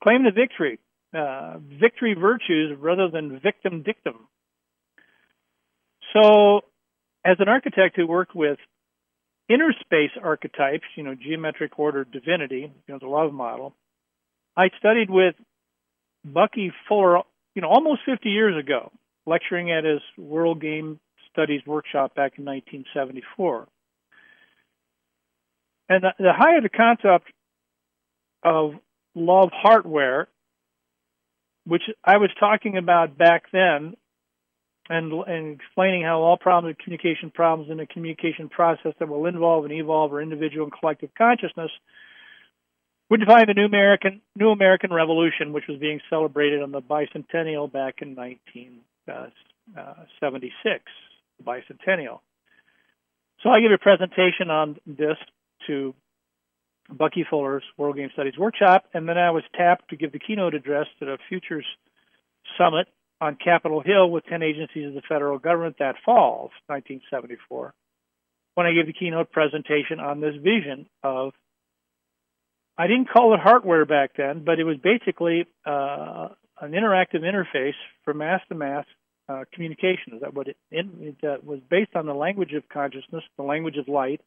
claim 0.03 0.23
the 0.23 0.31
victory, 0.31 0.79
uh, 1.13 1.57
victory 1.57 2.13
virtues 2.13 2.77
rather 2.79 3.09
than 3.09 3.39
victim 3.39 3.83
dictum. 3.83 4.27
So, 6.13 6.61
as 7.25 7.37
an 7.39 7.49
architect 7.49 7.95
who 7.95 8.07
worked 8.07 8.35
with 8.35 8.57
inner 9.49 9.73
space 9.81 10.11
archetypes, 10.21 10.85
you 10.95 11.03
know, 11.03 11.15
geometric 11.15 11.77
order 11.77 12.05
divinity, 12.05 12.71
you 12.87 12.93
know, 12.93 12.99
the 12.99 13.07
love 13.07 13.33
model, 13.33 13.73
I 14.55 14.69
studied 14.77 15.09
with 15.09 15.35
Bucky 16.23 16.71
Fuller, 16.87 17.21
you 17.55 17.61
know, 17.61 17.69
almost 17.69 18.01
50 18.05 18.29
years 18.29 18.57
ago, 18.57 18.91
lecturing 19.25 19.71
at 19.71 19.83
his 19.83 20.01
World 20.17 20.61
Game 20.61 20.99
Studies 21.31 21.61
workshop 21.65 22.15
back 22.15 22.33
in 22.37 22.45
1974. 22.45 23.67
And 25.87 26.03
the, 26.03 26.09
the 26.19 26.33
higher 26.33 26.61
the 26.61 26.69
concept 26.69 27.31
of 28.43 28.73
love 29.15 29.49
hardware, 29.51 30.27
which 31.65 31.83
I 32.03 32.17
was 32.17 32.29
talking 32.39 32.77
about 32.77 33.17
back 33.17 33.43
then, 33.51 33.95
and, 34.89 35.13
and 35.13 35.59
explaining 35.61 36.03
how 36.03 36.21
all 36.21 36.37
problems 36.37 36.75
are 36.75 36.83
communication 36.83 37.29
problems 37.29 37.69
in 37.71 37.79
a 37.79 37.85
communication 37.85 38.49
process 38.49 38.93
that 38.99 39.07
will 39.07 39.27
involve 39.27 39.65
and 39.65 39.73
evolve 39.73 40.11
our 40.11 40.21
individual 40.21 40.65
and 40.65 40.73
collective 40.73 41.11
consciousness 41.17 41.71
would 43.09 43.19
define 43.19 43.45
the 43.47 43.53
new 43.53 43.65
American 43.65 44.21
new 44.35 44.49
American 44.49 44.93
Revolution, 44.93 45.53
which 45.53 45.65
was 45.67 45.79
being 45.79 45.99
celebrated 46.09 46.61
on 46.61 46.71
the 46.71 46.81
bicentennial 46.81 47.71
back 47.71 48.01
in 48.01 48.15
1976, 48.15 49.25
uh, 49.77 49.93
the 51.37 51.43
bicentennial. 51.43 52.19
So 53.41 53.49
I 53.49 53.61
give 53.61 53.71
a 53.71 53.77
presentation 53.77 54.49
on 54.49 54.77
this 54.85 55.17
to 55.67 55.95
Bucky 56.91 57.25
Fuller's 57.27 57.63
World 57.77 57.95
Game 57.95 58.09
Studies 58.13 58.37
workshop, 58.37 58.85
and 58.93 59.07
then 59.07 59.17
I 59.17 59.31
was 59.31 59.43
tapped 59.55 59.89
to 59.89 59.95
give 59.95 60.11
the 60.11 60.19
keynote 60.19 60.53
address 60.53 60.87
at 61.01 61.05
the 61.05 61.17
Futures 61.29 61.65
Summit 62.57 62.87
on 63.21 63.35
Capitol 63.35 63.81
Hill 63.81 64.09
with 64.09 64.25
10 64.25 64.43
agencies 64.43 64.87
of 64.87 64.93
the 64.93 65.01
federal 65.07 65.39
government 65.39 65.77
that 65.79 65.95
fall, 66.05 66.51
1974, 66.67 67.73
when 68.55 68.65
I 68.65 68.73
gave 68.73 68.87
the 68.87 68.93
keynote 68.93 69.31
presentation 69.31 69.99
on 69.99 70.21
this 70.21 70.35
vision 70.35 70.87
of, 71.03 71.33
I 72.77 72.87
didn't 72.87 73.09
call 73.09 73.33
it 73.33 73.39
hardware 73.41 73.85
back 73.85 74.11
then, 74.17 74.43
but 74.45 74.59
it 74.59 74.63
was 74.63 74.77
basically 74.77 75.45
uh, 75.65 76.29
an 76.61 76.71
interactive 76.71 77.21
interface 77.21 77.73
for 78.03 78.13
mass 78.13 78.41
to 78.49 78.55
mass 78.55 78.85
communication. 79.53 80.19
That 80.21 80.33
what 80.33 80.47
it, 80.47 80.57
it 80.71 81.43
was 81.43 81.59
based 81.69 81.95
on 81.95 82.05
the 82.05 82.13
language 82.13 82.53
of 82.53 82.67
consciousness, 82.69 83.23
the 83.37 83.43
language 83.43 83.77
of 83.77 83.87
light, 83.87 84.21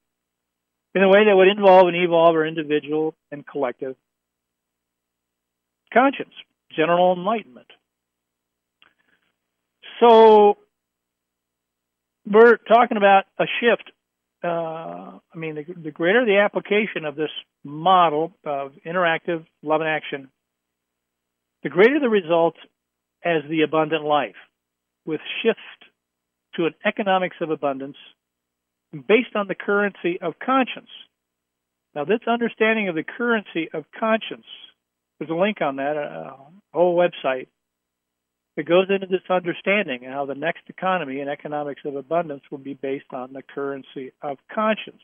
in 0.95 1.03
a 1.03 1.09
way 1.09 1.25
that 1.25 1.35
would 1.35 1.49
involve 1.49 1.89
and 1.89 1.97
evolve 1.97 2.37
our 2.37 2.47
individual 2.47 3.15
and 3.31 3.47
collective 3.47 3.97
conscience, 5.93 6.33
general 6.75 7.13
enlightenment. 7.13 7.69
So 10.01 10.57
we're 12.27 12.57
talking 12.57 12.97
about 12.97 13.25
a 13.39 13.45
shift. 13.61 13.91
Uh, 14.45 15.19
I 15.33 15.37
mean, 15.37 15.55
the, 15.55 15.65
the, 15.75 15.91
greater 15.91 16.25
the 16.25 16.39
application 16.39 17.05
of 17.05 17.15
this 17.15 17.31
model 17.63 18.33
of 18.45 18.73
interactive 18.85 19.45
love 19.63 19.81
and 19.81 19.91
action, 19.91 20.29
the 21.63 21.69
greater 21.69 22.01
the 22.01 22.09
results 22.09 22.59
as 23.25 23.43
the 23.49 23.63
abundant 23.63 24.05
life, 24.05 24.35
with 25.05 25.21
shift 25.43 25.59
to 26.57 26.67
an 26.67 26.75
economics 26.85 27.37
of 27.41 27.51
abundance 27.51 27.97
based 28.93 29.35
on 29.37 29.47
the 29.47 29.55
currency 29.55 30.21
of 30.21 30.35
conscience. 30.45 30.91
Now, 31.95 32.05
this 32.05 32.21
understanding 32.27 32.89
of 32.89 32.95
the 32.95 33.05
currency 33.05 33.69
of 33.73 33.85
conscience, 33.99 34.47
there's 35.19 35.31
a 35.31 35.35
link 35.35 35.61
on 35.61 35.77
that, 35.77 35.97
a 35.97 36.37
whole 36.73 36.97
website 36.97 37.47
that 38.57 38.65
goes 38.65 38.87
into 38.91 39.07
this 39.07 39.23
understanding 39.31 40.05
and 40.05 40.13
how 40.13 40.27
the 40.27 40.35
next 40.35 40.63
economy 40.69 41.21
and 41.21 41.31
economics 41.31 41.83
of 41.85 41.97
abundance 41.97 42.43
will 42.51 42.59
be 42.59 42.75
based 42.75 43.13
on 43.13 43.33
the 43.33 43.43
currency 43.43 44.13
of 44.23 44.39
conscience. 44.53 45.03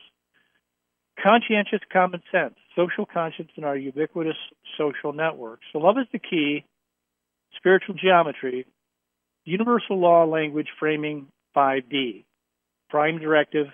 Conscientious 1.21 1.81
common 1.91 2.21
sense, 2.31 2.55
social 2.75 3.05
conscience 3.05 3.49
in 3.57 3.63
our 3.63 3.75
ubiquitous 3.75 4.37
social 4.77 5.11
networks. 5.11 5.63
So, 5.73 5.79
love 5.79 5.97
is 5.97 6.07
the 6.13 6.19
key, 6.19 6.65
spiritual 7.57 7.95
geometry, 7.95 8.65
universal 9.43 9.99
law 9.99 10.25
language 10.25 10.67
framing 10.79 11.27
5D 11.55 12.23
prime 12.89 13.19
directive 13.19 13.67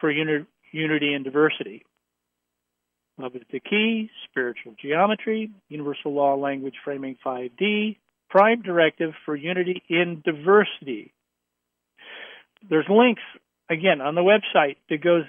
for 0.00 0.10
uni- 0.10 0.46
unity 0.70 1.14
and 1.14 1.24
diversity. 1.24 1.84
Love 3.18 3.34
is 3.36 3.42
the 3.50 3.60
key, 3.60 4.10
spiritual 4.28 4.74
geometry, 4.80 5.50
universal 5.68 6.12
law 6.12 6.34
language 6.34 6.74
framing 6.84 7.16
5D, 7.24 7.98
prime 8.32 8.62
directive 8.62 9.12
for 9.26 9.36
unity 9.36 9.82
in 9.90 10.22
diversity. 10.24 11.12
There's 12.68 12.86
links, 12.88 13.20
again, 13.70 14.00
on 14.00 14.14
the 14.14 14.22
website 14.22 14.76
that 14.88 15.04
goes 15.04 15.24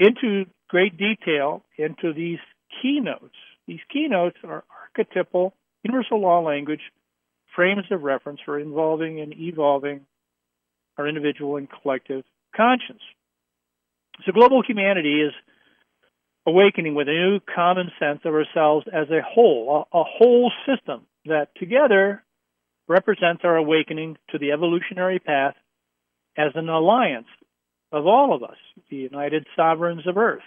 into 0.00 0.46
great 0.68 0.96
detail 0.96 1.62
into 1.78 2.12
these 2.12 2.40
keynotes. 2.82 3.36
These 3.68 3.78
keynotes 3.92 4.36
are 4.42 4.64
archetypal, 4.82 5.54
universal 5.84 6.20
law 6.20 6.40
language 6.40 6.80
frames 7.54 7.84
of 7.92 8.02
reference 8.02 8.40
for 8.44 8.58
involving 8.58 9.20
and 9.20 9.32
evolving 9.32 10.00
our 10.98 11.06
individual 11.06 11.56
and 11.56 11.68
collective 11.70 12.24
conscience. 12.56 13.02
So 14.26 14.32
global 14.32 14.62
humanity 14.66 15.20
is 15.22 15.32
awakening 16.46 16.96
with 16.96 17.06
a 17.08 17.12
new 17.12 17.40
common 17.54 17.92
sense 18.00 18.20
of 18.24 18.34
ourselves 18.34 18.86
as 18.92 19.08
a 19.10 19.22
whole, 19.22 19.86
a, 19.92 19.98
a 20.00 20.04
whole 20.04 20.50
system 20.66 21.02
that 21.26 21.48
together 21.56 22.23
represents 22.88 23.42
our 23.44 23.56
awakening 23.56 24.16
to 24.30 24.38
the 24.38 24.52
evolutionary 24.52 25.18
path 25.18 25.54
as 26.36 26.52
an 26.54 26.68
alliance 26.68 27.28
of 27.92 28.06
all 28.06 28.34
of 28.34 28.42
us, 28.42 28.56
the 28.90 28.96
united 28.96 29.46
sovereigns 29.56 30.06
of 30.06 30.16
Earth. 30.16 30.42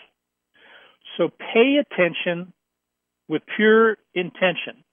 So 1.18 1.30
pay 1.30 1.78
attention 1.80 2.54
with 3.28 3.42
pure 3.56 3.98
intention. 4.14 4.84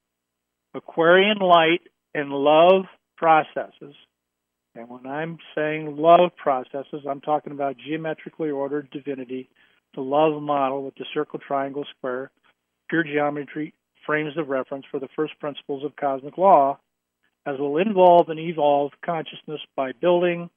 Aquarian 0.74 1.38
light 1.38 1.82
and 2.14 2.30
love 2.30 2.84
processes 3.16 3.94
and 4.74 4.88
when 4.88 5.06
I'm 5.06 5.38
saying 5.54 5.96
love 5.96 6.30
processes, 6.36 7.04
I'm 7.08 7.20
talking 7.20 7.52
about 7.52 7.76
geometrically 7.78 8.50
ordered 8.50 8.90
divinity, 8.90 9.48
the 9.94 10.00
love 10.00 10.42
model 10.42 10.84
with 10.84 10.96
the 10.96 11.04
circle, 11.14 11.38
triangle, 11.38 11.86
square, 11.96 12.30
pure 12.88 13.04
geometry 13.04 13.72
frames 14.04 14.36
of 14.36 14.48
reference 14.48 14.84
for 14.90 14.98
the 14.98 15.08
first 15.14 15.38
principles 15.38 15.84
of 15.84 15.96
cosmic 15.96 16.36
law, 16.36 16.78
as 17.46 17.58
will 17.58 17.78
involve 17.78 18.28
and 18.28 18.38
evolve 18.38 18.92
consciousness 19.04 19.60
by 19.76 19.92
building, 19.92 20.50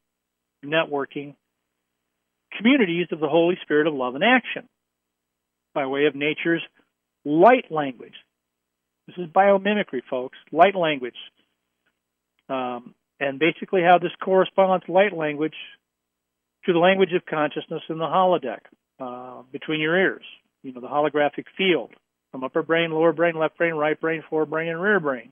networking, 0.65 1.35
communities 2.57 3.07
of 3.11 3.19
the 3.19 3.27
Holy 3.27 3.57
Spirit 3.61 3.87
of 3.87 3.93
love 3.93 4.15
and 4.15 4.23
action 4.23 4.67
by 5.73 5.85
way 5.85 6.05
of 6.05 6.15
nature's 6.15 6.61
light 7.25 7.65
language. 7.69 8.13
This 9.07 9.17
is 9.17 9.27
biomimicry, 9.27 10.01
folks. 10.09 10.37
Light 10.51 10.75
language. 10.75 11.15
Um, 12.49 12.95
and 13.19 13.39
basically 13.39 13.81
how 13.81 13.97
this 13.99 14.11
corresponds 14.23 14.85
light 14.87 15.15
language 15.15 15.55
to 16.65 16.73
the 16.73 16.79
language 16.79 17.13
of 17.13 17.25
consciousness 17.25 17.81
in 17.89 17.97
the 17.97 18.05
holodeck 18.05 18.59
uh, 18.99 19.41
between 19.51 19.79
your 19.81 19.97
ears. 19.97 20.23
You 20.63 20.73
know, 20.73 20.81
the 20.81 20.87
holographic 20.87 21.45
field 21.57 21.91
from 22.31 22.43
upper 22.43 22.63
brain, 22.63 22.91
lower 22.91 23.13
brain, 23.13 23.35
left 23.35 23.57
brain, 23.57 23.73
right 23.73 23.99
brain, 23.99 24.23
forebrain, 24.29 24.69
and 24.69 24.81
rear 24.81 24.99
brain. 24.99 25.31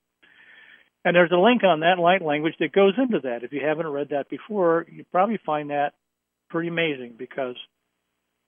And 1.05 1.15
there's 1.15 1.31
a 1.31 1.38
link 1.38 1.63
on 1.63 1.81
that 1.81 2.00
light 2.00 2.24
language 2.24 2.55
that 2.59 2.71
goes 2.71 2.95
into 2.97 3.19
that. 3.21 3.43
If 3.43 3.53
you 3.53 3.62
haven't 3.63 3.88
read 3.88 4.09
that 4.09 4.27
before, 4.27 4.88
you 4.91 5.05
probably 5.12 5.39
find 5.45 5.69
that 5.69 5.93
pretty 6.50 6.67
amazing 6.67 7.13
because 7.17 7.55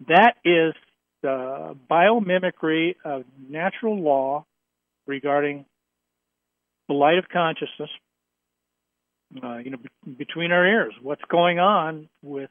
that 0.08 0.34
is 0.44 0.74
the 1.22 1.78
biomimicry 1.90 2.96
of 3.06 3.26
natural 3.48 4.02
law 4.02 4.46
regarding 5.06 5.66
the 6.88 6.96
light 6.96 7.20
of 7.20 7.30
consciousness 7.30 7.90
uh, 9.44 9.58
you 9.58 9.72
know, 9.72 9.78
between 10.18 10.52
our 10.52 10.66
ears. 10.66 10.94
What's 11.02 11.22
going 11.30 11.60
on 11.60 12.10
with 12.24 12.50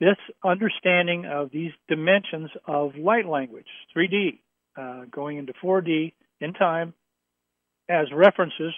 this 0.00 0.16
understanding 0.44 1.26
of 1.26 1.50
these 1.50 1.72
dimensions 1.88 2.50
of 2.66 2.94
light 2.96 3.26
language, 3.26 3.66
3D, 3.96 4.38
uh, 4.76 5.06
going 5.10 5.38
into 5.38 5.52
4D 5.54 6.12
in 6.40 6.52
time 6.52 6.94
as 7.88 8.06
references, 8.12 8.74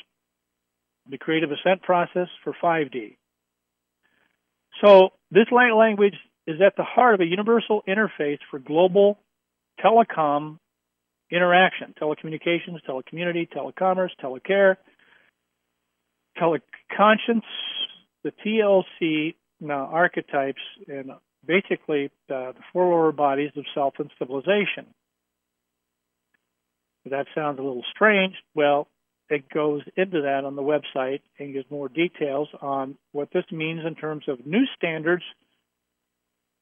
the 1.10 1.18
creative 1.18 1.50
ascent 1.50 1.82
process 1.82 2.28
for 2.44 2.54
5D. 2.62 3.16
So 4.84 5.10
this 5.30 5.46
language 5.52 6.14
is 6.46 6.60
at 6.60 6.76
the 6.76 6.84
heart 6.84 7.14
of 7.14 7.20
a 7.20 7.26
universal 7.26 7.82
interface 7.86 8.38
for 8.50 8.58
global 8.58 9.18
telecom 9.84 10.58
interaction, 11.30 11.94
telecommunications, 12.00 12.80
telecommunity, 12.88 13.48
telecommerce, 13.48 14.10
telecare, 14.22 14.76
teleconscience, 16.38 17.42
the 18.24 18.32
TLC 18.44 19.34
now 19.60 19.88
archetypes, 19.92 20.60
and 20.88 21.12
basically 21.46 22.06
uh, 22.30 22.52
the 22.52 22.60
four 22.72 22.86
lower 22.86 23.12
bodies 23.12 23.50
of 23.56 23.64
self 23.74 23.94
and 23.98 24.10
civilization. 24.18 24.86
That 27.06 27.26
sounds 27.34 27.58
a 27.58 27.62
little 27.62 27.84
strange. 27.94 28.34
Well, 28.54 28.88
it 29.30 29.48
goes 29.48 29.82
into 29.96 30.22
that 30.22 30.44
on 30.44 30.56
the 30.56 30.62
website 30.62 31.20
and 31.38 31.54
gives 31.54 31.70
more 31.70 31.88
details 31.88 32.48
on 32.60 32.96
what 33.12 33.28
this 33.32 33.44
means 33.52 33.82
in 33.86 33.94
terms 33.94 34.24
of 34.28 34.44
new 34.44 34.64
standards 34.76 35.22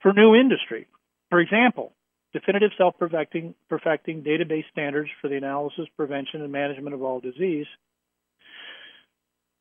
for 0.00 0.12
new 0.12 0.34
industry. 0.34 0.86
For 1.30 1.40
example, 1.40 1.94
definitive 2.32 2.70
self-perfecting 2.76 3.54
perfecting 3.68 4.22
database 4.22 4.64
standards 4.70 5.08
for 5.20 5.28
the 5.28 5.36
analysis, 5.36 5.86
prevention, 5.96 6.42
and 6.42 6.52
management 6.52 6.94
of 6.94 7.02
all 7.02 7.20
disease 7.20 7.66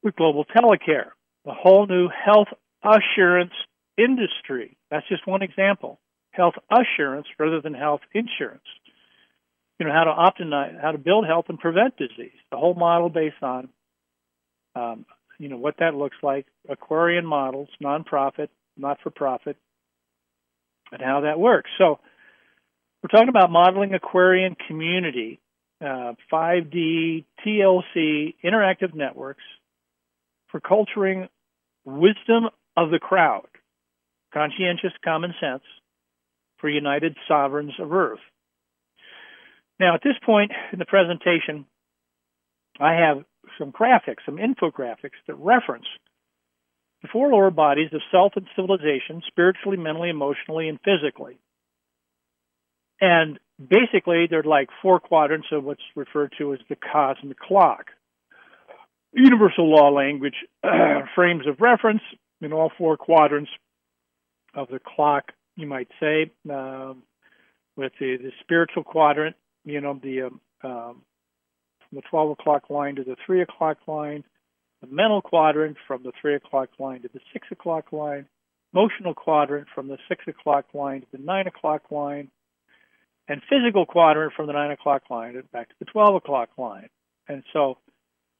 with 0.03 0.15
global 0.15 0.45
telecare, 0.45 1.09
a 1.45 1.53
whole 1.53 1.87
new 1.87 2.09
health 2.09 2.49
assurance 2.83 3.53
industry. 3.97 4.77
That's 4.91 5.07
just 5.07 5.25
one 5.25 5.41
example. 5.41 5.99
Health 6.31 6.55
assurance 6.69 7.27
rather 7.39 7.61
than 7.61 7.73
health 7.73 8.01
insurance. 8.13 8.61
You 9.79 9.85
know 9.85 9.93
how 9.93 10.05
to 10.05 10.43
optimize, 10.43 10.81
how 10.81 10.91
to 10.91 10.97
build 10.97 11.25
health 11.25 11.45
and 11.49 11.59
prevent 11.59 11.97
disease. 11.97 12.31
The 12.51 12.57
whole 12.57 12.73
model 12.73 13.09
based 13.09 13.41
on, 13.43 13.69
um, 14.75 15.05
you 15.37 15.49
know, 15.49 15.57
what 15.57 15.75
that 15.79 15.93
looks 15.93 16.17
like. 16.23 16.47
Aquarian 16.67 17.25
models, 17.25 17.69
nonprofit, 17.83 18.49
not 18.75 18.97
for 19.03 19.11
profit, 19.11 19.55
and 20.91 21.01
how 21.01 21.21
that 21.21 21.39
works. 21.39 21.69
So 21.77 21.99
we're 23.03 23.09
talking 23.09 23.29
about 23.29 23.51
modeling 23.51 23.93
Aquarian 23.93 24.55
community, 24.67 25.39
uh, 25.79 26.13
5D, 26.31 27.25
TLC, 27.45 28.35
interactive 28.43 28.95
networks 28.95 29.43
for 30.47 30.59
culturing 30.59 31.29
wisdom 31.85 32.49
of 32.75 32.89
the 32.89 32.99
crowd, 32.99 33.47
conscientious 34.33 34.91
common 35.03 35.33
sense 35.39 35.63
for 36.57 36.69
united 36.69 37.15
sovereigns 37.27 37.73
of 37.79 37.93
Earth. 37.93 38.19
Now, 39.79 39.95
at 39.95 40.01
this 40.03 40.15
point 40.25 40.51
in 40.73 40.79
the 40.79 40.85
presentation, 40.85 41.65
I 42.79 42.93
have 42.93 43.23
some 43.57 43.71
graphics, 43.71 44.25
some 44.25 44.37
infographics 44.37 45.17
that 45.27 45.35
reference 45.35 45.85
the 47.01 47.07
four 47.11 47.29
lower 47.29 47.51
bodies 47.51 47.89
of 47.93 48.01
self 48.11 48.33
and 48.35 48.47
civilization, 48.55 49.21
spiritually, 49.27 49.77
mentally, 49.77 50.09
emotionally, 50.09 50.67
and 50.67 50.79
physically. 50.83 51.37
And 52.99 53.39
basically, 53.59 54.25
they're 54.27 54.43
like 54.43 54.69
four 54.81 54.99
quadrants 54.99 55.47
of 55.51 55.63
what's 55.63 55.83
referred 55.95 56.33
to 56.39 56.53
as 56.53 56.59
the 56.69 56.75
cosmic 56.75 57.39
clock. 57.39 57.91
Universal 59.13 59.69
law 59.69 59.89
language 59.89 60.35
frames 61.15 61.45
of 61.47 61.61
reference 61.61 62.01
in 62.41 62.51
all 62.51 62.71
four 62.77 62.97
quadrants 62.97 63.51
of 64.55 64.67
the 64.69 64.79
clock, 64.79 65.31
you 65.55 65.67
might 65.67 65.89
say, 65.99 66.31
um, 66.49 67.03
with 67.75 67.91
the, 67.99 68.17
the 68.17 68.31
spiritual 68.41 68.83
quadrant, 68.83 69.35
you 69.67 69.81
know, 69.81 69.99
the 70.01 70.23
um, 70.23 70.41
um, 70.63 71.01
from 71.89 71.95
the 71.95 72.01
12 72.09 72.31
o'clock 72.31 72.69
line 72.69 72.95
to 72.95 73.03
the 73.03 73.15
3 73.25 73.41
o'clock 73.41 73.77
line, 73.87 74.23
the 74.81 74.87
mental 74.87 75.21
quadrant 75.21 75.77
from 75.87 76.03
the 76.03 76.11
3 76.21 76.35
o'clock 76.35 76.69
line 76.79 77.01
to 77.01 77.09
the 77.13 77.19
6 77.33 77.47
o'clock 77.51 77.91
line, 77.91 78.27
emotional 78.73 79.13
quadrant 79.13 79.67
from 79.73 79.87
the 79.87 79.97
6 80.07 80.23
o'clock 80.27 80.65
line 80.73 81.01
to 81.01 81.07
the 81.11 81.23
9 81.23 81.47
o'clock 81.47 81.83
line, 81.91 82.29
and 83.27 83.41
physical 83.49 83.85
quadrant 83.85 84.33
from 84.33 84.47
the 84.47 84.53
9 84.53 84.71
o'clock 84.71 85.03
line 85.09 85.41
back 85.51 85.69
to 85.69 85.75
the 85.79 85.85
12 85.85 86.15
o'clock 86.15 86.49
line. 86.57 86.89
And 87.27 87.43
so 87.51 87.77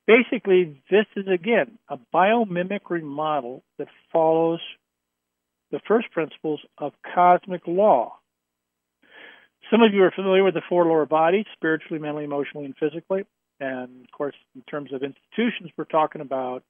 basically, 0.05 0.81
this 0.89 1.05
is 1.15 1.27
again 1.27 1.77
a 1.89 1.98
biomimicry 2.13 3.03
model 3.03 3.63
that 3.77 3.88
follows 4.12 4.62
the 5.72 5.79
first 5.88 6.10
principles 6.12 6.62
of 6.77 6.93
cosmic 7.13 7.67
law. 7.67 8.17
Some 9.72 9.82
of 9.82 9.94
you 9.94 10.04
are 10.04 10.12
familiar 10.12 10.44
with 10.44 10.54
the 10.54 10.62
four 10.70 10.86
lower 10.86 11.06
bodies 11.06 11.46
spiritually, 11.54 12.00
mentally, 12.00 12.24
emotionally, 12.24 12.66
and 12.66 12.76
physically. 12.78 13.24
And 13.60 14.06
of 14.06 14.12
course, 14.12 14.36
in 14.56 14.62
terms 14.64 14.94
of 14.94 15.04
institutions, 15.04 15.72
we're 15.78 15.86
talking 15.86 16.22
about 16.22 16.64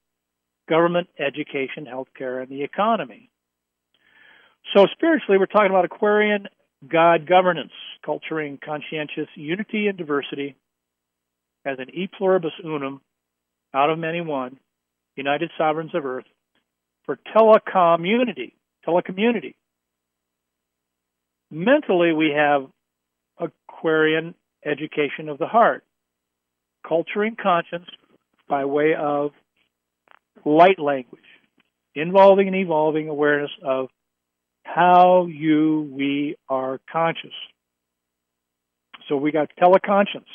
government, 0.69 1.07
education, 1.19 1.85
healthcare, 1.85 2.41
and 2.41 2.49
the 2.49 2.63
economy. 2.63 3.29
So, 4.75 4.85
spiritually, 4.93 5.37
we're 5.37 5.45
talking 5.45 5.69
about 5.69 5.85
Aquarian 5.85 6.47
God 6.87 7.27
governance, 7.27 7.71
culturing 8.05 8.59
conscientious 8.63 9.27
unity 9.35 9.87
and 9.87 9.97
diversity 9.97 10.55
as 11.65 11.79
an 11.79 11.89
e 11.93 12.07
pluribus 12.07 12.53
unum, 12.63 13.01
out 13.73 13.89
of 13.89 13.99
many 13.99 14.21
one, 14.21 14.59
united 15.15 15.51
sovereigns 15.57 15.93
of 15.93 16.05
earth, 16.05 16.25
for 17.05 17.17
telecommunity, 17.35 18.53
telecommunity. 18.87 19.55
Mentally, 21.49 22.13
we 22.13 22.31
have 22.35 22.67
Aquarian 23.39 24.35
education 24.65 25.29
of 25.29 25.37
the 25.37 25.47
heart, 25.47 25.83
culturing 26.87 27.35
conscience 27.41 27.85
by 28.49 28.65
way 28.65 28.95
of 28.95 29.31
light 30.45 30.79
language, 30.79 31.21
involving 31.95 32.47
and 32.47 32.55
evolving 32.55 33.09
awareness 33.09 33.51
of 33.63 33.89
how 34.63 35.27
you, 35.27 35.89
we 35.93 36.35
are 36.49 36.79
conscious. 36.91 37.33
So 39.07 39.15
we 39.15 39.31
got 39.31 39.49
teleconscience, 39.61 40.25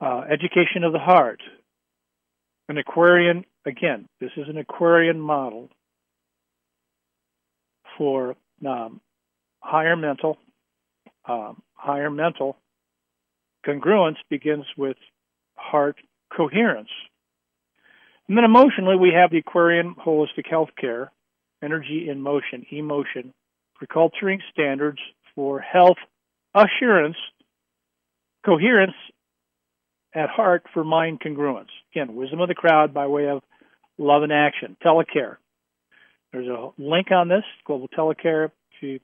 uh, 0.00 0.22
education 0.30 0.82
of 0.84 0.92
the 0.92 0.98
heart, 0.98 1.40
an 2.68 2.78
Aquarian, 2.78 3.44
again, 3.66 4.08
this 4.20 4.30
is 4.36 4.48
an 4.48 4.58
Aquarian 4.58 5.20
model 5.20 5.68
for 7.96 8.36
um, 8.66 9.00
higher 9.60 9.96
mental, 9.96 10.38
um, 11.26 11.62
higher 11.74 12.10
mental 12.10 12.56
congruence 13.66 14.16
begins 14.28 14.66
with 14.76 14.96
heart 15.56 15.96
coherence. 16.34 16.90
And 18.28 18.36
then 18.36 18.44
emotionally, 18.44 18.96
we 18.96 19.12
have 19.14 19.30
the 19.30 19.38
Aquarian 19.38 19.94
Holistic 19.94 20.46
Healthcare, 20.50 21.08
Energy 21.62 22.08
in 22.08 22.20
Motion, 22.20 22.64
emotion, 22.70 23.34
for 23.78 23.86
culturing 23.86 24.40
standards 24.52 24.98
for 25.34 25.60
health 25.60 25.96
assurance, 26.54 27.16
coherence 28.44 28.94
at 30.14 30.30
heart 30.30 30.64
for 30.72 30.84
mind 30.84 31.20
congruence. 31.20 31.68
Again, 31.92 32.14
wisdom 32.14 32.40
of 32.40 32.48
the 32.48 32.54
crowd 32.54 32.94
by 32.94 33.06
way 33.06 33.28
of 33.28 33.42
love 33.98 34.22
and 34.22 34.32
action. 34.32 34.76
Telecare. 34.84 35.36
There's 36.32 36.48
a 36.48 36.70
link 36.78 37.10
on 37.10 37.28
this, 37.28 37.44
Global 37.64 37.88
Telecare. 37.88 38.46
If 38.46 38.82
you 38.82 39.00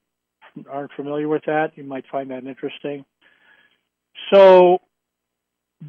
aren't 0.68 0.92
familiar 0.92 1.28
with 1.28 1.42
that, 1.46 1.72
you 1.76 1.84
might 1.84 2.04
find 2.10 2.30
that 2.30 2.44
interesting. 2.44 3.04
So, 4.32 4.78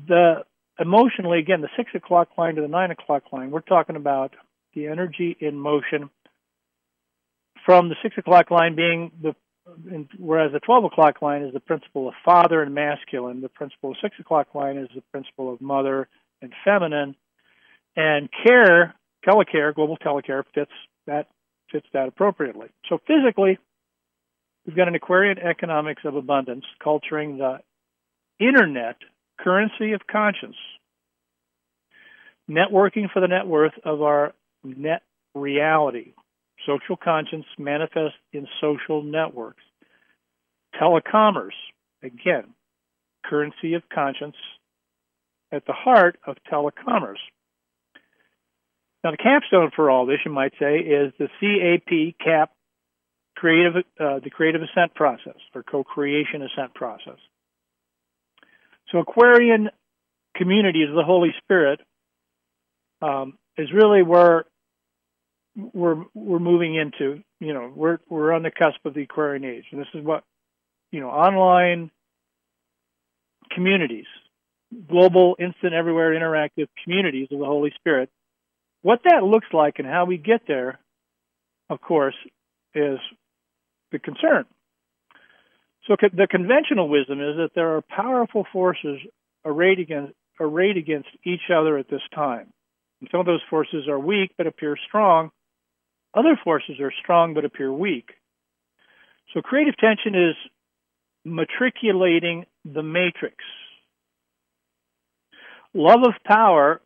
the 0.07 0.43
emotionally, 0.79 1.39
again, 1.39 1.61
the 1.61 1.69
six 1.75 1.91
o'clock 1.95 2.29
line 2.37 2.55
to 2.55 2.61
the 2.61 2.67
nine 2.67 2.91
o'clock 2.91 3.23
line, 3.31 3.51
we're 3.51 3.61
talking 3.61 3.95
about 3.95 4.33
the 4.73 4.87
energy 4.87 5.35
in 5.39 5.55
motion 5.55 6.09
from 7.65 7.89
the 7.89 7.95
six 8.01 8.17
o'clock 8.17 8.49
line 8.51 8.75
being 8.75 9.11
the 9.21 9.35
whereas 10.17 10.51
the 10.51 10.59
12 10.59 10.85
o'clock 10.85 11.21
line 11.21 11.43
is 11.43 11.53
the 11.53 11.59
principle 11.59 12.07
of 12.07 12.13
father 12.25 12.61
and 12.61 12.73
masculine, 12.73 13.41
the 13.41 13.49
principle 13.49 13.91
of 13.91 13.97
6 14.01 14.15
o'clock 14.19 14.53
line 14.55 14.77
is 14.77 14.89
the 14.95 15.03
principle 15.11 15.53
of 15.53 15.61
mother 15.61 16.07
and 16.41 16.51
feminine, 16.65 17.15
and 17.95 18.29
care, 18.45 18.95
telecare, 19.25 19.73
global 19.73 19.97
telecare 19.97 20.43
fits 20.53 20.71
that 21.05 21.27
fits 21.71 21.85
that 21.93 22.07
appropriately. 22.07 22.67
So 22.89 22.99
physically, 23.07 23.59
we've 24.65 24.75
got 24.75 24.87
an 24.87 24.95
Aquarian 24.95 25.37
economics 25.39 26.03
of 26.05 26.15
abundance, 26.15 26.65
culturing 26.83 27.37
the 27.37 27.59
internet 28.39 28.97
currency 29.39 29.93
of 29.93 30.01
conscience, 30.09 30.55
networking 32.49 33.11
for 33.11 33.19
the 33.19 33.27
net 33.27 33.47
worth 33.47 33.73
of 33.83 34.01
our 34.01 34.33
net 34.63 35.03
reality. 35.33 36.13
Social 36.65 36.95
conscience 36.95 37.45
manifests 37.57 38.17
in 38.33 38.47
social 38.59 39.01
networks. 39.01 39.63
Telecommerce, 40.79 41.57
again, 42.03 42.53
currency 43.25 43.73
of 43.73 43.83
conscience 43.93 44.35
at 45.51 45.65
the 45.65 45.73
heart 45.73 46.17
of 46.25 46.37
telecommerce. 46.51 47.21
Now, 49.03 49.11
the 49.11 49.17
capstone 49.17 49.71
for 49.75 49.89
all 49.89 50.05
this, 50.05 50.19
you 50.23 50.31
might 50.31 50.53
say, 50.59 50.77
is 50.77 51.11
the 51.17 51.27
CAP, 51.39 52.17
CAP, 52.23 52.51
creative, 53.41 53.83
uh, 53.99 54.19
the 54.23 54.29
creative 54.29 54.61
ascent 54.61 54.93
process 54.93 55.37
or 55.55 55.63
co-creation 55.63 56.43
ascent 56.43 56.75
process. 56.75 57.17
So, 58.91 58.99
Aquarian 58.99 59.69
community 60.35 60.83
of 60.83 60.93
the 60.93 61.03
Holy 61.03 61.33
Spirit 61.43 61.79
um, 63.01 63.39
is 63.57 63.69
really 63.73 64.03
where 64.03 64.45
we're 65.55 66.03
we're 66.13 66.39
moving 66.39 66.75
into. 66.75 67.23
You 67.39 67.53
know, 67.55 67.73
we're 67.75 67.97
we're 68.07 68.31
on 68.31 68.43
the 68.43 68.51
cusp 68.51 68.85
of 68.85 68.93
the 68.93 69.01
Aquarian 69.01 69.43
age, 69.43 69.65
and 69.71 69.81
this 69.81 69.87
is 69.95 70.03
what 70.05 70.23
you 70.91 70.99
know, 70.99 71.09
online 71.09 71.89
communities, 73.49 74.05
global, 74.87 75.35
instant, 75.39 75.73
everywhere, 75.73 76.11
interactive 76.11 76.67
communities 76.83 77.27
of 77.31 77.39
the 77.39 77.45
Holy 77.45 77.73
Spirit. 77.79 78.09
What 78.83 78.99
that 79.05 79.23
looks 79.23 79.47
like 79.51 79.79
and 79.79 79.87
how 79.87 80.05
we 80.05 80.17
get 80.17 80.41
there, 80.47 80.79
of 81.69 81.81
course, 81.81 82.15
is 82.75 82.99
the 83.91 83.99
concern. 83.99 84.45
So 85.87 85.95
the 86.13 86.27
conventional 86.29 86.87
wisdom 86.89 87.19
is 87.19 87.37
that 87.37 87.51
there 87.55 87.75
are 87.75 87.81
powerful 87.81 88.45
forces 88.53 88.99
arrayed 89.43 89.79
against, 89.79 90.13
arrayed 90.39 90.77
against 90.77 91.09
each 91.25 91.49
other 91.53 91.77
at 91.77 91.89
this 91.89 92.01
time. 92.13 92.53
And 92.99 93.09
some 93.11 93.19
of 93.19 93.25
those 93.25 93.41
forces 93.49 93.87
are 93.87 93.99
weak 93.99 94.31
but 94.37 94.47
appear 94.47 94.77
strong. 94.87 95.31
Other 96.13 96.39
forces 96.43 96.79
are 96.79 96.93
strong 97.01 97.33
but 97.33 97.45
appear 97.45 97.71
weak. 97.73 98.09
So 99.33 99.41
creative 99.41 99.77
tension 99.77 100.13
is 100.13 100.35
matriculating 101.25 102.45
the 102.65 102.83
matrix. 102.83 103.37
Love 105.73 106.03
of 106.03 106.13
power, 106.25 106.81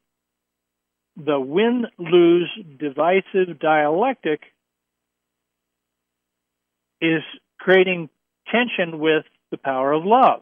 the 1.17 1.39
win 1.39 1.87
lose 1.97 2.49
divisive 2.77 3.59
dialectic, 3.59 4.41
is 7.01 7.21
creating 7.59 8.09
tension 8.51 8.99
with 8.99 9.25
the 9.51 9.57
power 9.57 9.91
of 9.91 10.03
love. 10.05 10.41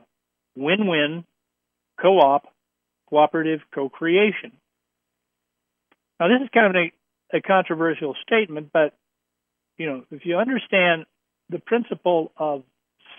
Win 0.55 0.87
win, 0.87 1.25
co 2.01 2.19
op, 2.19 2.47
cooperative 3.09 3.61
co 3.73 3.89
creation. 3.89 4.51
Now, 6.19 6.27
this 6.27 6.41
is 6.43 6.49
kind 6.53 6.67
of 6.67 6.75
a, 6.75 7.37
a 7.37 7.41
controversial 7.41 8.15
statement, 8.25 8.69
but 8.71 8.93
you 9.77 9.87
know, 9.87 10.03
if 10.11 10.25
you 10.25 10.37
understand 10.37 11.05
the 11.49 11.59
principle 11.59 12.31
of 12.37 12.63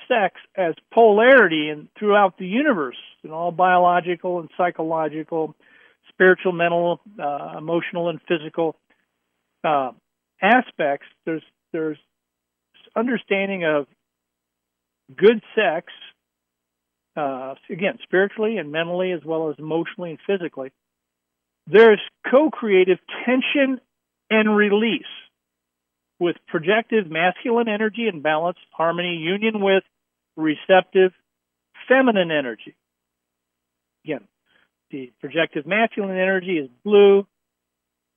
sex 0.09 0.37
as 0.57 0.75
polarity 0.93 1.69
and 1.71 1.89
throughout 1.99 2.39
the 2.39 2.47
universe 2.47 2.97
in 3.23 3.31
all 3.31 3.51
biological 3.51 4.41
and 4.41 4.49
psychological, 4.57 5.55
spiritual, 6.09 6.53
mental, 6.53 7.01
uh, 7.19 7.55
emotional, 7.59 8.09
and 8.09 8.21
physical 8.29 8.77
uh, 9.65 9.93
aspects. 10.43 11.07
There's 11.25 11.43
there's 11.73 11.99
understanding 12.97 13.65
of 13.65 13.87
good 15.17 15.43
sex, 15.55 15.87
uh, 17.17 17.55
again, 17.71 17.99
spiritually 18.03 18.59
and 18.59 18.73
mentally, 18.73 19.13
as 19.13 19.21
well 19.25 19.51
as 19.51 19.57
emotionally 19.59 20.11
and 20.11 20.19
physically. 20.27 20.73
There's 21.67 22.01
co-creative 22.31 22.99
tension 23.25 23.81
and 24.31 24.57
release 24.57 25.03
with 26.19 26.37
projective 26.49 27.11
masculine 27.11 27.69
energy 27.69 28.09
and 28.09 28.23
balance, 28.23 28.59
harmony, 28.73 29.17
union 29.17 29.61
with 29.61 29.83
receptive 30.37 31.13
feminine 31.89 32.31
energy. 32.31 32.77
Again, 34.05 34.27
the 34.91 35.13
projective 35.21 35.67
masculine 35.67 36.17
energy 36.17 36.59
is 36.59 36.69
blue, 36.85 37.27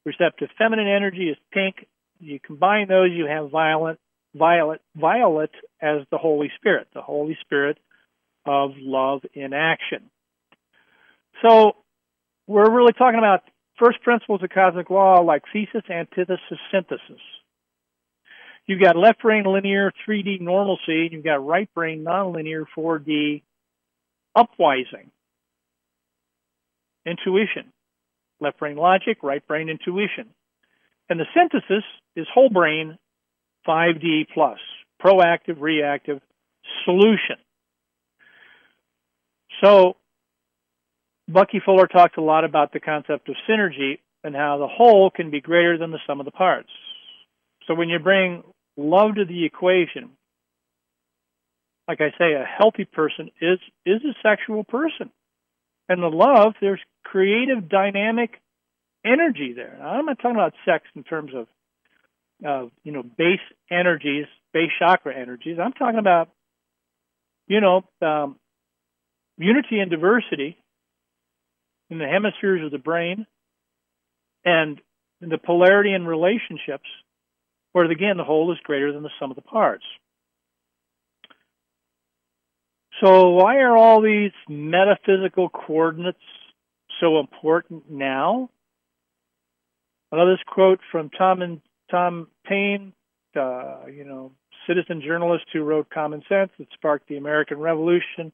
receptive 0.06 0.50
feminine 0.58 0.88
energy 0.88 1.30
is 1.30 1.38
pink. 1.52 1.88
You 2.20 2.40
combine 2.40 2.88
those, 2.88 3.12
you 3.12 3.26
have 3.26 3.50
violet, 3.50 4.00
violet, 4.36 4.82
violet 4.96 5.52
as 5.82 6.02
the 6.12 6.18
Holy 6.18 6.52
Spirit, 6.58 6.88
the 6.94 7.02
Holy 7.02 7.38
Spirit 7.42 7.78
of 8.46 8.72
love 8.78 9.22
in 9.34 9.54
action. 9.54 10.10
So 11.46 11.74
we're 12.48 12.72
really 12.72 12.94
talking 12.94 13.20
about 13.20 13.44
first 13.78 14.02
principles 14.02 14.42
of 14.44 14.50
cosmic 14.50 14.90
law 14.90 15.20
like 15.22 15.44
thesis, 15.52 15.84
antithesis, 15.90 16.60
synthesis. 16.72 17.22
You've 18.66 18.82
got 18.82 18.98
left 18.98 19.22
brain 19.22 19.46
linear 19.46 19.92
3D 20.08 20.42
normalcy, 20.42 21.04
and 21.04 21.12
you've 21.12 21.24
got 21.24 21.46
right 21.46 21.74
brain 21.74 22.04
nonlinear 22.04 22.66
4D 22.78 23.44
upwising. 24.36 25.10
Intuition. 27.06 27.72
Left 28.42 28.60
brain 28.60 28.76
logic, 28.76 29.20
right 29.24 29.46
brain 29.48 29.70
intuition. 29.70 30.28
And 31.10 31.20
the 31.20 31.26
synthesis 31.34 31.86
is 32.18 32.28
whole 32.34 32.50
brain 32.50 32.98
5D 33.68 34.28
plus, 34.34 34.60
proactive, 35.04 35.60
reactive 35.60 36.20
solution. 36.86 37.38
So 39.64 39.96
Bucky 41.28 41.62
Fuller 41.64 41.88
talked 41.88 42.18
a 42.18 42.22
lot 42.22 42.46
about 42.46 42.72
the 42.72 42.80
concept 42.80 43.28
of 43.30 43.36
synergy 43.50 44.00
and 44.24 44.36
how 44.36 44.58
the 44.58 44.68
whole 44.68 45.10
can 45.10 45.30
be 45.30 45.42
greater 45.42 45.78
than 45.78 45.92
the 45.92 46.00
sum 46.08 46.20
of 46.20 46.26
the 46.26 46.32
parts. 46.32 46.70
So 47.68 47.74
when 47.74 47.90
you 47.90 48.00
bring 48.00 48.44
love 48.78 49.16
to 49.16 49.26
the 49.26 49.46
equation, 49.46 50.12
like 51.88 52.02
I 52.02 52.12
say, 52.18 52.34
a 52.34 52.46
healthy 52.46 52.86
person 52.86 53.32
is 53.42 53.60
is 53.86 54.02
a 54.04 54.14
sexual 54.22 54.64
person. 54.64 55.12
And 55.90 56.04
the 56.04 56.08
love, 56.08 56.54
there's 56.60 56.82
creative, 57.04 57.70
dynamic 57.70 58.42
energy 59.06 59.54
there. 59.56 59.78
Now, 59.80 59.92
I'm 59.92 60.06
not 60.06 60.18
talking 60.18 60.36
about 60.36 60.54
sex 60.66 60.84
in 60.96 61.04
terms 61.04 61.32
of, 61.34 61.48
of 62.46 62.72
you 62.84 62.92
know, 62.92 63.04
base 63.04 63.40
energies, 63.72 64.26
base 64.54 64.72
chakra 64.80 65.16
energies. 65.16 65.58
I'm 65.64 65.74
talking 65.74 66.00
about, 66.00 66.30
you 67.48 67.62
know, 67.62 67.84
um, 68.02 68.38
unity 69.38 69.80
and 69.80 69.90
diversity 69.90 70.58
in 71.90 71.98
the 71.98 72.08
hemispheres 72.08 72.64
of 72.64 72.72
the 72.72 72.78
brain 72.78 73.26
and 74.46 74.80
the 75.22 75.38
polarity 75.38 75.94
in 75.94 76.06
relationships 76.06 76.88
where 77.72 77.90
again 77.90 78.18
the 78.18 78.24
whole 78.24 78.52
is 78.52 78.60
greater 78.64 78.92
than 78.94 79.04
the 79.04 79.10
sum 79.20 79.32
of 79.32 79.36
the 79.36 79.42
parts. 79.42 79.86
So 83.02 83.30
why 83.30 83.58
are 83.58 83.78
all 83.78 84.02
these 84.02 84.32
metaphysical 84.50 85.50
coordinates 85.50 86.18
so 87.00 87.20
important 87.20 87.92
now? 87.92 88.50
I 90.12 90.16
love 90.16 90.30
this 90.30 90.44
quote 90.48 90.80
from 90.92 91.10
Tom 91.10 91.42
and 91.42 91.62
Tom 91.90 92.28
Paine, 92.46 92.94
uh, 93.36 93.86
you 93.88 94.04
know, 94.04 94.32
citizen 94.68 95.02
journalist 95.06 95.46
who 95.54 95.62
wrote 95.62 95.90
Common 95.90 96.22
Sense 96.28 96.52
that 96.60 96.68
sparked 96.74 97.08
the 97.08 97.18
American 97.18 97.60
Revolution. 97.60 98.32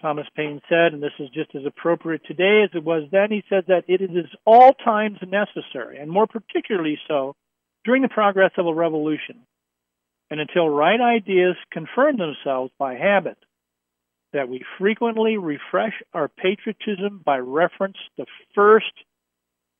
Thomas 0.00 0.26
Paine 0.36 0.60
said, 0.68 0.92
and 0.92 1.02
this 1.02 1.12
is 1.18 1.28
just 1.30 1.54
as 1.56 1.62
appropriate 1.66 2.22
today 2.26 2.62
as 2.62 2.70
it 2.74 2.84
was 2.84 3.08
then, 3.10 3.30
he 3.30 3.42
said 3.48 3.64
that 3.66 3.84
it 3.88 4.00
is 4.00 4.26
all 4.44 4.72
times 4.72 5.18
necessary, 5.26 5.98
and 5.98 6.10
more 6.10 6.26
particularly 6.26 6.98
so 7.08 7.34
during 7.84 8.02
the 8.02 8.08
progress 8.08 8.52
of 8.58 8.66
a 8.66 8.74
revolution, 8.74 9.40
and 10.30 10.40
until 10.40 10.68
right 10.68 11.00
ideas 11.00 11.56
confirm 11.72 12.16
themselves 12.16 12.70
by 12.78 12.94
habit, 12.94 13.38
that 14.32 14.48
we 14.48 14.62
frequently 14.78 15.36
refresh 15.36 15.94
our 16.12 16.28
patriotism 16.28 17.20
by 17.24 17.38
reference 17.38 17.96
to 18.16 18.26
first 18.54 18.92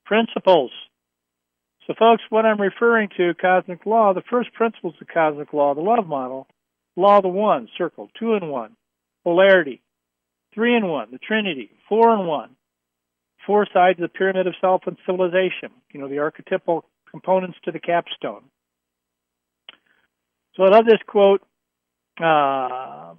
principles. 0.05 0.72
So, 1.88 1.94
folks, 1.98 2.22
what 2.29 2.44
I'm 2.44 2.61
referring 2.61 3.09
to, 3.16 3.33
cosmic 3.35 3.87
law, 3.87 4.12
the 4.12 4.22
first 4.31 4.53
principles 4.53 4.94
of 5.01 5.09
cosmic 5.09 5.55
law, 5.55 5.74
the 5.74 5.81
love 5.81 6.07
model, 6.07 6.46
law 6.96 7.16
of 7.16 7.22
the 7.22 7.31
one, 7.31 7.68
circle, 7.79 8.11
two 8.18 8.35
in 8.35 8.48
one, 8.48 8.77
polarity, 9.24 9.81
three 10.55 10.77
in 10.77 10.87
one, 10.87 11.09
the 11.11 11.18
Trinity, 11.18 11.70
four 11.88 12.12
in 12.12 12.27
one, 12.27 12.51
four 13.46 13.66
sides 13.72 13.98
of 13.98 14.03
the 14.03 14.09
pyramid 14.09 14.46
of 14.46 14.55
self 14.61 14.83
and 14.87 14.98
civilization, 15.07 15.70
you 15.90 15.98
know, 15.98 16.09
the 16.09 16.18
archetypal 16.18 16.85
components 17.11 17.57
to 17.64 17.72
the 17.72 17.81
capstone. 17.81 18.42
So 20.57 20.64
I 20.64 20.68
love 20.68 20.85
this 20.85 21.01
quote 21.07 21.40
uh, 22.22 23.14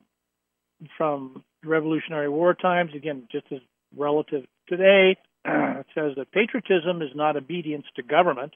from 0.96 1.44
Revolutionary 1.66 2.30
War 2.30 2.54
times, 2.54 2.92
again, 2.96 3.28
just 3.32 3.46
as 3.52 3.62
relative 3.98 4.46
today. 4.68 5.18
Uh, 5.48 5.80
it 5.80 5.86
says 5.96 6.14
that 6.18 6.32
patriotism 6.32 7.02
is 7.02 7.10
not 7.16 7.38
obedience 7.38 7.86
to 7.96 8.04
government. 8.04 8.54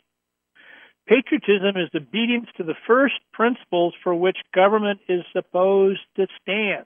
Patriotism 1.07 1.75
is 1.75 1.89
obedience 1.95 2.47
to 2.57 2.63
the 2.63 2.75
first 2.87 3.15
principles 3.33 3.93
for 4.03 4.15
which 4.15 4.37
government 4.53 4.99
is 5.09 5.21
supposed 5.33 5.99
to 6.15 6.27
stand. 6.41 6.85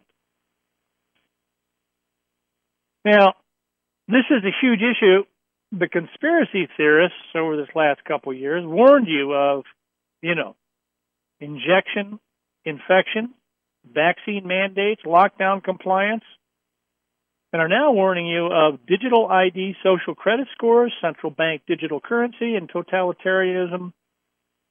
Now, 3.05 3.33
this 4.07 4.25
is 4.29 4.43
a 4.43 4.53
huge 4.62 4.81
issue 4.81 5.23
the 5.71 5.88
conspiracy 5.88 6.67
theorists 6.77 7.17
over 7.36 7.57
this 7.57 7.73
last 7.75 8.03
couple 8.05 8.31
of 8.31 8.38
years 8.38 8.63
warned 8.65 9.07
you 9.07 9.33
of, 9.33 9.65
you 10.21 10.36
know, 10.36 10.55
injection, 11.39 12.19
infection, 12.63 13.33
vaccine 13.86 14.47
mandates, 14.47 15.01
lockdown 15.05 15.63
compliance, 15.63 16.23
and 17.58 17.63
are 17.63 17.76
now 17.76 17.91
warning 17.91 18.28
you 18.28 18.46
of 18.54 18.86
digital 18.86 19.28
ID 19.28 19.74
social 19.82 20.13
credit 20.13 20.48
scores, 20.54 20.93
central 21.02 21.32
bank 21.32 21.63
digital 21.67 22.00
currency, 22.00 22.54
and 22.54 22.70
totalitarianism, 22.70 23.93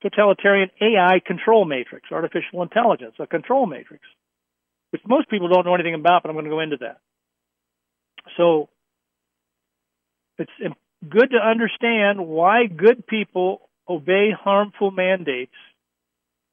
totalitarian 0.02 0.70
AI 0.80 1.20
control 1.26 1.64
matrix, 1.64 2.12
artificial 2.12 2.62
intelligence, 2.62 3.14
a 3.18 3.26
control 3.26 3.66
matrix, 3.66 4.04
which 4.90 5.02
most 5.04 5.28
people 5.28 5.48
don't 5.48 5.66
know 5.66 5.74
anything 5.74 5.94
about, 5.94 6.22
but 6.22 6.28
I'm 6.28 6.36
going 6.36 6.44
to 6.44 6.50
go 6.50 6.60
into 6.60 6.76
that. 6.82 6.98
So 8.36 8.68
it's 10.38 10.76
good 11.08 11.30
to 11.32 11.38
understand 11.38 12.24
why 12.24 12.66
good 12.66 13.04
people 13.04 13.68
obey 13.88 14.30
harmful 14.30 14.92
mandates 14.92 15.56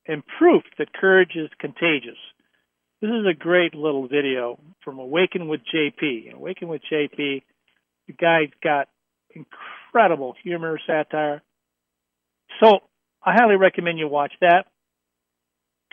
and 0.08 0.24
proof 0.40 0.64
that 0.80 0.94
courage 0.94 1.36
is 1.36 1.52
contagious. 1.60 2.18
This 3.04 3.12
is 3.12 3.26
a 3.30 3.34
great 3.38 3.76
little 3.76 4.08
video 4.08 4.58
from 4.86 4.98
Awaken 4.98 5.50
with 5.50 5.60
JP. 5.76 6.34
Awaken 6.36 6.70
with 6.70 6.82
JP, 6.90 7.44
the 8.08 8.14
guy's 8.14 8.48
got 8.64 8.88
incredible 9.36 10.36
humor, 10.42 10.80
satire. 10.88 11.42
So 12.62 12.80
I 13.22 13.34
highly 13.34 13.58
recommend 13.58 14.00
you 14.00 14.08
watch 14.08 14.32
that. 14.40 14.68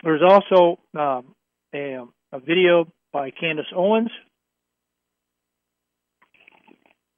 There's 0.05 0.21
also 0.25 0.79
um, 0.97 1.35
a, 1.75 1.97
a 2.31 2.39
video 2.39 2.87
by 3.11 3.31
Candace 3.31 3.65
Owens. 3.75 4.11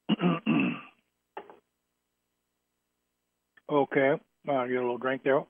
Okay. 3.70 4.12
I'll 4.48 4.68
get 4.68 4.76
a 4.76 4.80
little 4.80 4.98
drink 4.98 5.22
there. 5.24 5.40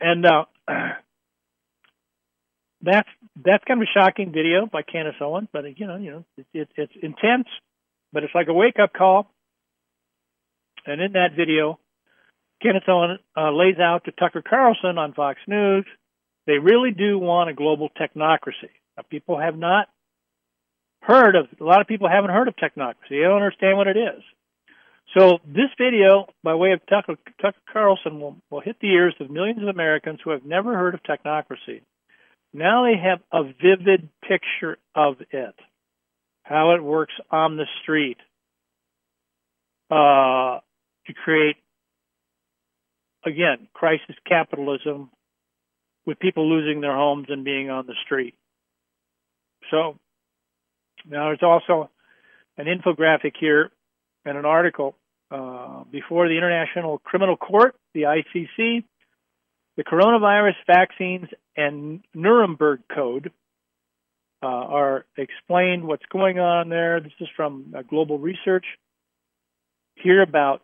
And 0.00 0.26
uh, 0.26 0.44
that's 2.84 3.08
that's 3.42 3.64
kind 3.64 3.82
of 3.82 3.88
a 3.88 3.98
shocking 3.98 4.32
video 4.32 4.66
by 4.66 4.82
Candace 4.82 5.16
Owen, 5.20 5.48
but 5.52 5.78
you 5.78 5.86
know, 5.86 5.96
you 5.96 6.10
know, 6.10 6.24
it, 6.36 6.46
it, 6.52 6.68
it's 6.76 6.92
intense, 7.02 7.48
but 8.12 8.24
it's 8.24 8.34
like 8.34 8.48
a 8.48 8.52
wake 8.52 8.78
up 8.78 8.92
call. 8.92 9.30
And 10.86 11.00
in 11.00 11.12
that 11.12 11.30
video, 11.36 11.78
Candace 12.62 12.84
Owen 12.88 13.18
uh, 13.36 13.50
lays 13.52 13.78
out 13.78 14.04
to 14.04 14.12
Tucker 14.12 14.42
Carlson 14.42 14.98
on 14.98 15.14
Fox 15.14 15.38
News, 15.46 15.86
they 16.46 16.58
really 16.58 16.90
do 16.90 17.18
want 17.18 17.50
a 17.50 17.54
global 17.54 17.88
technocracy. 17.88 18.70
Now, 18.96 19.04
people 19.08 19.38
have 19.38 19.56
not 19.56 19.88
heard 21.00 21.36
of 21.36 21.46
a 21.60 21.64
lot 21.64 21.80
of 21.80 21.86
people 21.86 22.08
haven't 22.08 22.30
heard 22.30 22.48
of 22.48 22.56
technocracy. 22.56 23.10
They 23.10 23.20
don't 23.20 23.42
understand 23.42 23.76
what 23.76 23.88
it 23.88 23.96
is. 23.96 24.22
So 25.16 25.38
this 25.46 25.70
video, 25.78 26.26
by 26.42 26.54
way 26.54 26.72
of 26.72 26.80
Tucker, 26.86 27.16
Tucker 27.40 27.58
Carlson, 27.72 28.20
will, 28.20 28.36
will 28.50 28.60
hit 28.60 28.76
the 28.80 28.88
ears 28.88 29.14
of 29.20 29.30
millions 29.30 29.62
of 29.62 29.68
Americans 29.68 30.20
who 30.24 30.30
have 30.30 30.44
never 30.44 30.74
heard 30.76 30.94
of 30.94 31.02
technocracy. 31.02 31.82
Now 32.54 32.84
they 32.84 32.96
have 32.96 33.18
a 33.32 33.42
vivid 33.42 34.08
picture 34.22 34.78
of 34.94 35.16
it, 35.32 35.56
how 36.44 36.70
it 36.76 36.82
works 36.82 37.14
on 37.28 37.56
the 37.56 37.66
street 37.82 38.18
uh, 39.90 40.60
to 41.06 41.12
create, 41.24 41.56
again, 43.26 43.66
crisis 43.74 44.14
capitalism 44.24 45.10
with 46.06 46.20
people 46.20 46.48
losing 46.48 46.80
their 46.80 46.94
homes 46.94 47.26
and 47.28 47.44
being 47.44 47.70
on 47.70 47.88
the 47.88 47.94
street. 48.04 48.36
So 49.72 49.98
now 51.04 51.24
there's 51.26 51.42
also 51.42 51.90
an 52.56 52.66
infographic 52.66 53.32
here 53.40 53.72
and 54.24 54.38
an 54.38 54.44
article 54.44 54.94
uh, 55.28 55.82
before 55.90 56.28
the 56.28 56.36
International 56.36 56.98
Criminal 56.98 57.36
Court, 57.36 57.74
the 57.94 58.02
ICC, 58.02 58.84
the 59.76 59.84
coronavirus 59.84 60.54
vaccines 60.66 61.28
and 61.56 62.00
Nuremberg 62.14 62.80
Code 62.94 63.32
uh, 64.42 64.46
are 64.46 65.06
explained 65.16 65.84
what's 65.84 66.04
going 66.12 66.38
on 66.38 66.68
there. 66.68 67.00
This 67.00 67.12
is 67.20 67.28
from 67.36 67.74
uh, 67.76 67.82
Global 67.82 68.18
Research. 68.18 68.66
Here 69.96 70.22
about 70.22 70.62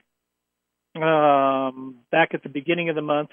um, 0.94 1.96
back 2.11 2.31
at 2.35 2.42
the 2.42 2.49
beginning 2.49 2.88
of 2.88 2.94
the 2.94 3.03
month. 3.03 3.31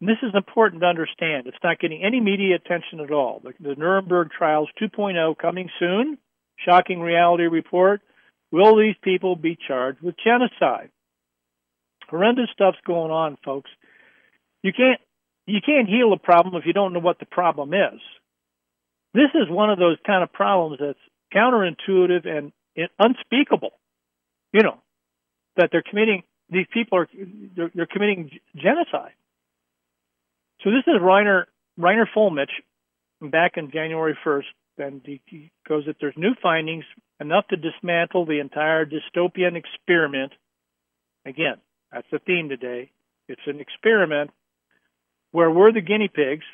And 0.00 0.08
this 0.08 0.18
is 0.22 0.30
important 0.34 0.82
to 0.82 0.86
understand. 0.86 1.46
It's 1.46 1.56
not 1.64 1.80
getting 1.80 2.02
any 2.04 2.20
media 2.20 2.56
attention 2.56 3.00
at 3.00 3.10
all. 3.10 3.40
The, 3.42 3.52
the 3.60 3.74
Nuremberg 3.74 4.30
Trials 4.36 4.68
2.0 4.80 5.36
coming 5.38 5.68
soon. 5.78 6.18
Shocking 6.64 7.00
reality 7.00 7.44
report. 7.44 8.00
Will 8.50 8.76
these 8.76 8.96
people 9.02 9.36
be 9.36 9.56
charged 9.66 10.00
with 10.00 10.14
genocide? 10.24 10.90
Horrendous 12.08 12.48
stuff's 12.52 12.78
going 12.86 13.10
on, 13.10 13.36
folks. 13.44 13.70
You 14.62 14.72
can't 14.72 15.00
you 15.46 15.60
can't 15.64 15.88
heal 15.88 16.12
a 16.12 16.18
problem 16.18 16.56
if 16.56 16.66
you 16.66 16.72
don't 16.72 16.92
know 16.92 17.00
what 17.00 17.18
the 17.18 17.26
problem 17.26 17.72
is. 17.72 18.00
This 19.14 19.30
is 19.34 19.48
one 19.48 19.70
of 19.70 19.78
those 19.78 19.96
kind 20.06 20.22
of 20.22 20.32
problems 20.32 20.78
that's 20.80 20.98
counterintuitive 21.34 22.26
and 22.26 22.52
unspeakable. 22.98 23.72
You 24.52 24.62
know 24.62 24.78
that 25.56 25.70
they're 25.72 25.82
committing 25.82 26.22
these 26.50 26.66
people 26.72 26.98
are 26.98 27.08
they're, 27.56 27.70
they're 27.74 27.86
committing 27.86 28.30
genocide. 28.56 29.12
So 30.62 30.70
this 30.70 30.84
is 30.86 31.00
Reiner 31.00 31.44
Reiner 31.78 32.06
Fuellmich 32.14 32.50
back 33.20 33.52
in 33.56 33.70
January 33.70 34.16
1st, 34.24 34.44
and 34.78 35.00
he 35.04 35.50
goes 35.68 35.84
that 35.86 35.96
there's 36.00 36.14
new 36.16 36.34
findings 36.42 36.84
enough 37.20 37.46
to 37.48 37.56
dismantle 37.56 38.26
the 38.26 38.40
entire 38.40 38.86
dystopian 38.86 39.56
experiment. 39.56 40.32
Again, 41.24 41.56
that's 41.92 42.06
the 42.10 42.18
theme 42.20 42.48
today. 42.48 42.90
It's 43.28 43.42
an 43.46 43.60
experiment 43.60 44.30
where 45.32 45.50
we're 45.50 45.72
the 45.72 45.80
guinea 45.80 46.08
pigs, 46.08 46.44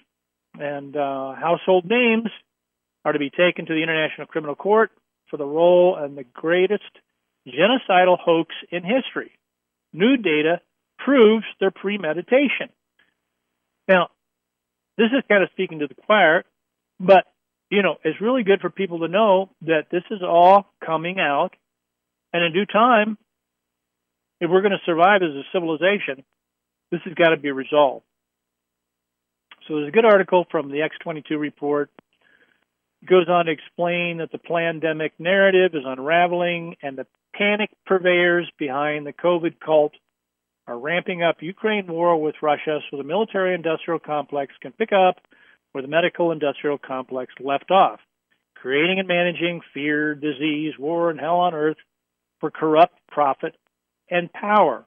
and 0.58 0.96
uh, 0.96 1.34
household 1.34 1.84
names 1.88 2.28
are 3.04 3.12
to 3.12 3.18
be 3.18 3.30
taken 3.30 3.66
to 3.66 3.74
the 3.74 3.82
International 3.82 4.26
Criminal 4.26 4.54
Court 4.54 4.90
for 5.30 5.36
the 5.36 5.44
role 5.44 5.96
and 5.96 6.16
the 6.16 6.24
greatest 6.24 6.82
genocidal 7.46 8.18
hoax 8.18 8.54
in 8.70 8.82
history. 8.82 9.32
New 9.92 10.16
data 10.16 10.60
proves 10.98 11.44
their 11.60 11.70
premeditation. 11.70 12.70
Now, 13.88 14.08
this 14.96 15.06
is 15.06 15.22
kind 15.28 15.42
of 15.42 15.50
speaking 15.52 15.80
to 15.80 15.86
the 15.86 15.94
choir, 15.94 16.44
but 16.98 17.24
you 17.70 17.82
know, 17.82 17.96
it's 18.04 18.20
really 18.20 18.44
good 18.44 18.60
for 18.60 18.70
people 18.70 19.00
to 19.00 19.08
know 19.08 19.50
that 19.62 19.86
this 19.90 20.04
is 20.10 20.20
all 20.22 20.66
coming 20.84 21.18
out, 21.18 21.50
and 22.32 22.44
in 22.44 22.52
due 22.52 22.66
time, 22.66 23.18
if 24.40 24.50
we're 24.50 24.60
going 24.62 24.72
to 24.72 24.84
survive 24.86 25.22
as 25.22 25.30
a 25.30 25.42
civilization, 25.52 26.24
this 26.90 27.00
has 27.04 27.14
got 27.14 27.30
to 27.30 27.36
be 27.36 27.50
resolved. 27.50 28.04
So 29.66 29.76
there's 29.76 29.88
a 29.88 29.92
good 29.92 30.04
article 30.04 30.46
from 30.50 30.70
the 30.70 30.80
X22 30.80 31.38
report. 31.38 31.90
It 33.02 33.08
goes 33.08 33.28
on 33.28 33.46
to 33.46 33.52
explain 33.52 34.18
that 34.18 34.30
the 34.30 34.38
pandemic 34.38 35.12
narrative 35.18 35.74
is 35.74 35.84
unraveling 35.86 36.76
and 36.82 36.98
the 36.98 37.06
panic 37.34 37.70
purveyors 37.86 38.50
behind 38.58 39.06
the 39.06 39.12
COVID 39.12 39.60
cult 39.64 39.92
are 40.66 40.78
ramping 40.78 41.22
up 41.22 41.36
Ukraine 41.40 41.86
war 41.86 42.20
with 42.20 42.36
Russia 42.42 42.80
so 42.90 42.96
the 42.96 43.04
military 43.04 43.54
industrial 43.54 43.98
complex 43.98 44.52
can 44.60 44.72
pick 44.72 44.92
up 44.92 45.16
where 45.72 45.82
the 45.82 45.88
medical 45.88 46.30
industrial 46.30 46.78
complex 46.78 47.34
left 47.40 47.70
off, 47.70 48.00
creating 48.54 48.98
and 48.98 49.08
managing 49.08 49.60
fear, 49.74 50.14
disease, 50.14 50.72
war, 50.78 51.10
and 51.10 51.18
hell 51.18 51.36
on 51.36 51.54
earth 51.54 51.76
for 52.40 52.50
corrupt 52.50 52.96
profit 53.10 53.56
and 54.10 54.32
power. 54.32 54.86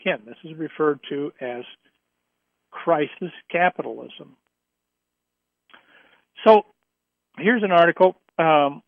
Again, 0.00 0.22
this 0.24 0.36
is 0.44 0.56
referred 0.56 1.00
to 1.10 1.32
as 1.40 1.64
crisis 2.74 3.32
capitalism. 3.50 4.36
So 6.44 6.62
here's 7.38 7.62
an 7.62 7.70
article. 7.70 8.16
Um, 8.38 8.82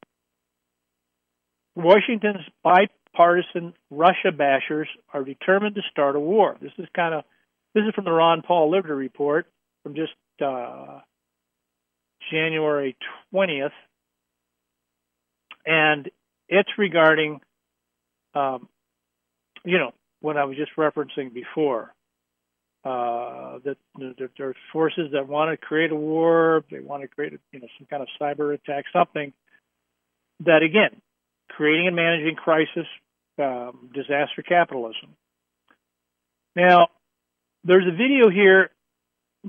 Washington's 1.76 2.44
bipartisan 2.64 3.74
Russia 3.90 4.32
bashers 4.32 4.86
are 5.14 5.22
determined 5.22 5.76
to 5.76 5.82
start 5.90 6.16
a 6.16 6.20
war. 6.20 6.56
This 6.60 6.72
is 6.78 6.86
kind 6.94 7.14
of 7.14 7.24
this 7.74 7.84
is 7.84 7.94
from 7.94 8.04
the 8.04 8.10
Ron 8.10 8.42
Paul 8.42 8.70
Liberty 8.70 8.94
Report 8.94 9.46
from 9.82 9.94
just 9.94 10.12
uh, 10.44 11.00
January 12.30 12.96
20th, 13.32 13.70
and 15.64 16.10
it's 16.48 16.70
regarding, 16.78 17.40
um, 18.34 18.68
you 19.64 19.78
know, 19.78 19.92
what 20.20 20.36
I 20.36 20.44
was 20.44 20.56
just 20.56 20.72
referencing 20.76 21.32
before 21.32 21.94
uh, 22.86 23.58
that, 23.64 23.76
that 23.98 24.30
there 24.38 24.50
are 24.50 24.54
forces 24.72 25.10
that 25.12 25.26
want 25.26 25.50
to 25.50 25.56
create 25.56 25.90
a 25.90 25.96
war, 25.96 26.62
they 26.70 26.78
want 26.78 27.02
to 27.02 27.08
create, 27.08 27.32
you 27.50 27.58
know, 27.58 27.66
some 27.78 27.86
kind 27.90 28.00
of 28.00 28.08
cyber 28.20 28.54
attack, 28.54 28.84
something 28.92 29.32
that 30.44 30.62
again, 30.62 31.02
creating 31.48 31.88
and 31.88 31.96
managing 31.96 32.36
crisis, 32.36 32.86
um, 33.42 33.90
disaster 33.92 34.42
capitalism. 34.46 35.16
Now, 36.54 36.86
there's 37.64 37.88
a 37.88 37.90
video 37.90 38.30
here 38.30 38.70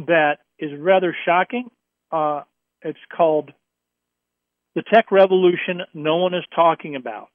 that 0.08 0.38
is 0.58 0.72
rather 0.80 1.16
shocking. 1.24 1.70
Uh, 2.12 2.42
it's 2.82 2.98
called 3.16 3.52
The 4.74 4.82
Tech 4.82 5.12
Revolution 5.12 5.82
No 5.94 6.18
One 6.18 6.34
is 6.34 6.44
Talking 6.56 6.96
About. 6.96 7.28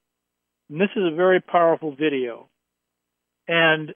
And 0.69 0.81
this 0.81 0.91
is 0.97 1.05
a 1.05 1.15
very 1.15 1.41
powerful 1.41 1.95
video. 1.95 2.49
And 3.47 3.95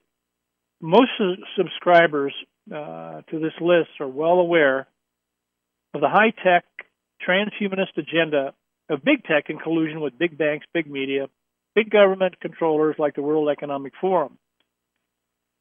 most 0.81 1.11
subscribers 1.57 2.33
uh, 2.73 3.21
to 3.29 3.39
this 3.39 3.53
list 3.61 3.89
are 3.99 4.07
well 4.07 4.39
aware 4.39 4.87
of 5.93 6.01
the 6.01 6.09
high 6.09 6.31
tech 6.43 6.65
transhumanist 7.27 7.97
agenda 7.97 8.53
of 8.89 9.03
big 9.03 9.23
tech 9.23 9.49
in 9.49 9.57
collusion 9.57 10.01
with 10.01 10.17
big 10.17 10.37
banks, 10.37 10.65
big 10.73 10.89
media, 10.89 11.27
big 11.75 11.89
government 11.89 12.39
controllers 12.39 12.95
like 12.99 13.15
the 13.15 13.21
World 13.21 13.49
Economic 13.49 13.93
Forum. 13.99 14.37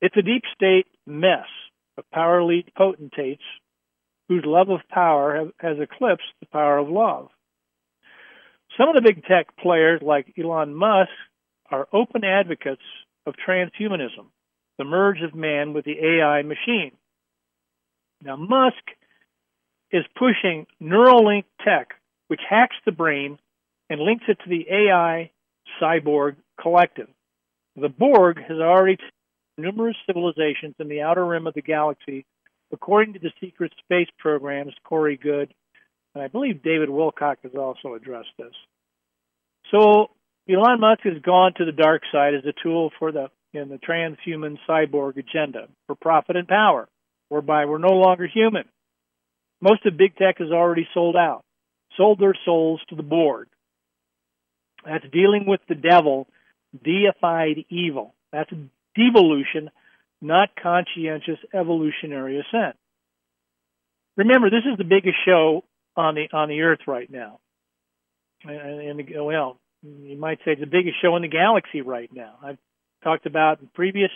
It's 0.01 0.17
a 0.17 0.23
deep 0.23 0.43
state 0.55 0.87
mess 1.07 1.47
of 1.97 2.09
power 2.11 2.41
elite 2.41 2.73
potentates 2.77 3.43
whose 4.29 4.45
love 4.45 4.69
of 4.69 4.81
power 4.91 5.37
have, 5.37 5.53
has 5.59 5.79
eclipsed 5.81 6.27
the 6.41 6.47
power 6.47 6.79
of 6.79 6.89
love. 6.89 7.29
Some 8.79 8.91
of 8.91 8.95
the 8.95 9.03
big 9.03 9.25
tech 9.25 9.57
players 9.57 10.03
like 10.05 10.35
Elon 10.39 10.75
Musk 10.75 11.11
are 11.71 11.89
open 11.93 12.25
advocates 12.25 12.83
of 13.25 13.35
transhumanism 13.49 14.27
the 14.79 14.85
merge 14.85 15.23
of 15.23 15.35
man 15.35 15.73
with 15.73 15.85
the 15.85 15.99
AI 15.99 16.43
machine. 16.43 16.93
Now, 18.23 18.37
Musk 18.37 18.83
is 19.91 20.05
pushing 20.17 20.67
Neuralink 20.83 21.45
tech, 21.65 21.95
which 22.29 22.41
hacks 22.49 22.77
the 22.85 22.93
brain 22.93 23.39
and 23.89 24.01
links 24.01 24.25
it 24.29 24.39
to 24.43 24.49
the 24.49 24.67
AI 24.71 25.31
cyborg 25.81 26.37
collective. 26.61 27.09
The 27.77 27.89
Borg 27.89 28.39
has 28.41 28.59
already 28.59 28.99
numerous 29.59 29.97
civilizations 30.07 30.75
in 30.79 30.89
the 30.89 31.03
outer 31.03 31.25
rim 31.25 31.47
of 31.47 31.55
the 31.55 31.63
galaxy, 31.63 32.25
according 32.73 33.15
to 33.15 33.21
the 33.21 33.33
secret 33.41 33.73
space 33.85 34.09
program's 34.19 34.75
Corey 34.85 35.17
Goode, 35.17 35.55
and 36.15 36.23
I 36.23 36.29
believe 36.29 36.63
David 36.63 36.89
Wilcock 36.89 37.37
has 37.43 37.55
also 37.55 37.95
addressed 37.95 38.31
this. 38.39 38.55
So 39.71 40.11
Elon 40.49 40.81
Musk 40.81 41.03
has 41.05 41.21
gone 41.23 41.53
to 41.57 41.65
the 41.65 41.73
dark 41.73 42.03
side 42.13 42.35
as 42.35 42.45
a 42.45 42.55
tool 42.63 42.91
for 42.99 43.13
the 43.13 43.29
in 43.57 43.69
the 43.69 43.79
transhuman 43.79 44.59
cyborg 44.69 45.17
agenda 45.17 45.69
for 45.87 45.95
profit 45.97 46.37
and 46.37 46.47
power, 46.47 46.89
whereby 47.29 47.65
we're 47.65 47.79
no 47.79 47.95
longer 47.95 48.27
human. 48.27 48.65
most 49.61 49.87
of 49.87 49.97
big 49.97 50.17
tech 50.17 50.37
is 50.41 50.51
already 50.51 50.87
sold 50.95 51.17
out, 51.17 51.45
sold 51.97 52.19
their 52.19 52.37
souls 52.45 52.81
to 52.89 52.97
the 52.97 53.03
Borg. 53.03 53.49
That's 54.85 55.05
dealing 55.13 55.47
with 55.47 55.61
the 55.69 55.75
devil, 55.75 56.29
deified 56.85 57.65
evil. 57.71 58.15
That's 58.33 58.51
devolution, 58.95 59.71
not 60.21 60.51
conscientious 60.63 61.39
evolutionary 61.53 62.39
ascent. 62.39 62.77
Remember, 64.17 64.51
this 64.51 64.65
is 64.71 64.79
the 64.79 64.85
biggest 64.85 65.17
show 65.25 65.65
on 65.97 66.15
the 66.15 66.29
on 66.33 66.49
the 66.49 66.61
Earth 66.63 66.81
right 66.87 67.11
now, 67.11 67.41
and, 68.45 69.01
and 69.01 69.25
well, 69.25 69.59
you 69.83 70.17
might 70.17 70.39
say 70.45 70.55
the 70.55 70.67
biggest 70.67 70.97
show 71.03 71.17
in 71.17 71.23
the 71.23 71.29
galaxy 71.29 71.83
right 71.83 72.11
now. 72.13 72.35
I've 72.43 72.59
talked 73.07 73.27
about 73.27 73.61
in 73.61 73.69
previous 73.69 74.11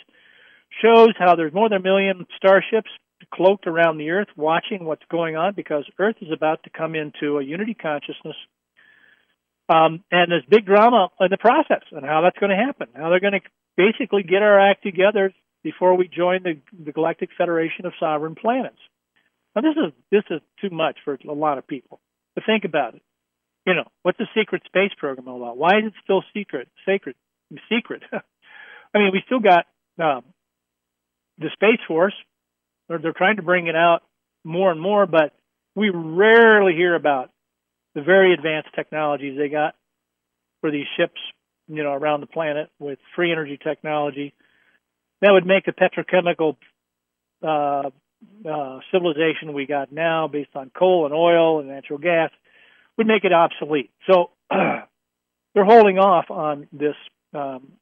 shows 0.82 1.10
how 1.16 1.36
there's 1.36 1.52
more 1.52 1.68
than 1.68 1.78
a 1.78 1.82
million 1.82 2.26
starships 2.36 2.90
cloaked 3.32 3.66
around 3.66 3.98
the 3.98 4.10
Earth 4.10 4.28
watching 4.36 4.84
what's 4.84 5.04
going 5.10 5.36
on 5.36 5.54
because 5.54 5.84
Earth 5.98 6.16
is 6.20 6.32
about 6.32 6.64
to 6.64 6.70
come 6.70 6.94
into 6.94 7.38
a 7.38 7.44
unity 7.44 7.74
consciousness. 7.74 8.36
Um, 9.68 10.02
and 10.10 10.32
there's 10.32 10.44
big 10.48 10.66
drama 10.66 11.10
in 11.20 11.28
the 11.30 11.38
process 11.38 11.84
and 11.92 12.04
how 12.04 12.22
that's 12.22 12.38
going 12.38 12.50
to 12.50 12.56
happen. 12.56 12.88
How 12.94 13.10
they're 13.10 13.20
going 13.20 13.40
to 13.40 13.40
basically 13.76 14.24
get 14.24 14.42
our 14.42 14.58
act 14.58 14.82
together 14.82 15.32
before 15.62 15.96
we 15.96 16.08
join 16.08 16.42
the, 16.42 16.60
the 16.84 16.92
Galactic 16.92 17.30
Federation 17.38 17.86
of 17.86 17.92
Sovereign 18.00 18.34
Planets. 18.34 18.80
Now 19.54 19.62
this 19.62 19.76
is 19.76 19.92
this 20.10 20.24
is 20.30 20.40
too 20.60 20.70
much 20.74 20.96
for 21.04 21.18
a 21.28 21.32
lot 21.32 21.58
of 21.58 21.66
people. 21.66 22.00
But 22.34 22.44
think 22.46 22.64
about 22.64 22.94
it. 22.94 23.02
You 23.66 23.74
know, 23.74 23.88
what's 24.02 24.18
the 24.18 24.26
secret 24.34 24.62
space 24.66 24.92
program 24.96 25.28
all 25.28 25.42
about? 25.42 25.58
Why 25.58 25.78
is 25.78 25.86
it 25.86 25.92
still 26.02 26.24
secret? 26.34 26.68
Sacred, 26.86 27.14
secret. 27.68 28.02
I 28.94 28.98
mean, 28.98 29.10
we 29.12 29.22
still 29.26 29.40
got 29.40 29.66
um, 29.98 30.24
the 31.38 31.50
Space 31.52 31.80
Force. 31.86 32.14
They're, 32.88 32.98
they're 32.98 33.12
trying 33.12 33.36
to 33.36 33.42
bring 33.42 33.66
it 33.66 33.76
out 33.76 34.00
more 34.44 34.70
and 34.70 34.80
more, 34.80 35.06
but 35.06 35.32
we 35.74 35.90
rarely 35.90 36.74
hear 36.74 36.94
about 36.94 37.30
the 37.94 38.02
very 38.02 38.34
advanced 38.34 38.70
technologies 38.74 39.36
they 39.38 39.48
got 39.48 39.74
for 40.60 40.70
these 40.70 40.86
ships, 40.96 41.20
you 41.68 41.82
know, 41.82 41.92
around 41.92 42.20
the 42.20 42.26
planet 42.26 42.70
with 42.78 42.98
free 43.14 43.32
energy 43.32 43.58
technology. 43.62 44.34
That 45.22 45.32
would 45.32 45.46
make 45.46 45.64
the 45.66 45.72
petrochemical 45.72 46.56
uh, 47.42 47.90
uh, 48.48 48.80
civilization 48.92 49.52
we 49.52 49.66
got 49.66 49.92
now, 49.92 50.28
based 50.28 50.50
on 50.54 50.70
coal 50.76 51.04
and 51.06 51.14
oil 51.14 51.60
and 51.60 51.68
natural 51.68 51.98
gas, 51.98 52.30
would 52.96 53.06
make 53.06 53.24
it 53.24 53.32
obsolete. 53.32 53.90
So 54.10 54.30
they're 54.50 55.64
holding 55.64 55.98
off 55.98 56.30
on 56.30 56.68
this 56.72 56.96
um, 57.34 57.72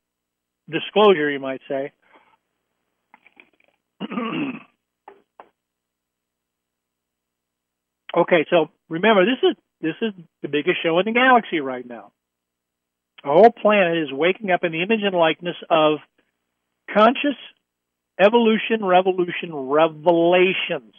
disclosure, 0.70 1.30
you 1.30 1.40
might 1.40 1.60
say. 1.68 1.92
okay, 8.16 8.46
so 8.50 8.70
remember 8.88 9.24
this 9.24 9.42
is 9.42 9.56
this 9.80 9.94
is 10.02 10.12
the 10.42 10.48
biggest 10.48 10.82
show 10.82 10.98
in 10.98 11.06
the 11.06 11.12
galaxy 11.12 11.60
right 11.60 11.86
now. 11.86 12.12
The 13.22 13.30
whole 13.30 13.50
planet 13.50 13.98
is 13.98 14.12
waking 14.12 14.50
up 14.50 14.64
in 14.64 14.72
the 14.72 14.82
image 14.82 15.02
and 15.02 15.14
likeness 15.14 15.56
of 15.70 15.98
conscious 16.92 17.36
evolution, 18.20 18.84
revolution, 18.84 19.54
revelations 19.54 20.94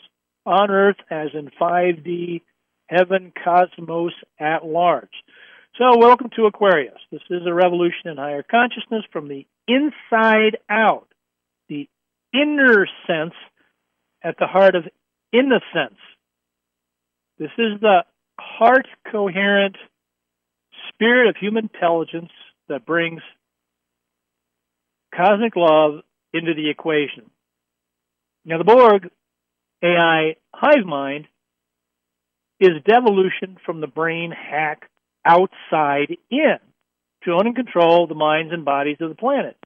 on 0.45 0.71
Earth 0.71 0.97
as 1.09 1.29
in 1.33 1.49
5D, 1.59 2.41
heaven, 2.87 3.31
cosmos 3.43 4.13
at 4.39 4.65
large. 4.65 5.09
So, 5.77 5.97
welcome 5.97 6.29
to 6.35 6.45
Aquarius. 6.45 6.99
This 7.11 7.21
is 7.29 7.41
a 7.45 7.53
revolution 7.53 8.07
in 8.07 8.17
higher 8.17 8.43
consciousness 8.43 9.03
from 9.13 9.27
the 9.27 9.45
inside 9.69 10.57
out, 10.69 11.07
the 11.67 11.87
inner 12.33 12.87
sense 13.07 13.35
at 14.23 14.35
the 14.39 14.47
heart 14.47 14.75
of 14.75 14.83
innocence. 15.31 15.99
This 17.37 17.51
is 17.57 17.79
the 17.79 18.03
heart 18.39 18.87
coherent 19.11 19.77
spirit 20.89 21.29
of 21.29 21.35
human 21.37 21.69
intelligence 21.73 22.31
that 22.67 22.85
brings 22.85 23.21
cosmic 25.15 25.55
love 25.55 26.01
into 26.33 26.53
the 26.53 26.69
equation. 26.69 27.29
Now, 28.45 28.57
the 28.57 28.63
Borg 28.63 29.09
AI 29.83 30.35
hive 30.53 30.85
mind 30.85 31.27
is 32.59 32.83
devolution 32.85 33.57
from 33.65 33.79
the 33.79 33.87
brain 33.87 34.31
hack 34.31 34.89
outside 35.25 36.17
in 36.29 36.57
to 37.23 37.31
own 37.31 37.47
and 37.47 37.55
control 37.55 38.07
the 38.07 38.15
minds 38.15 38.53
and 38.53 38.65
bodies 38.65 38.97
of 39.01 39.09
the 39.09 39.15
planet. 39.15 39.57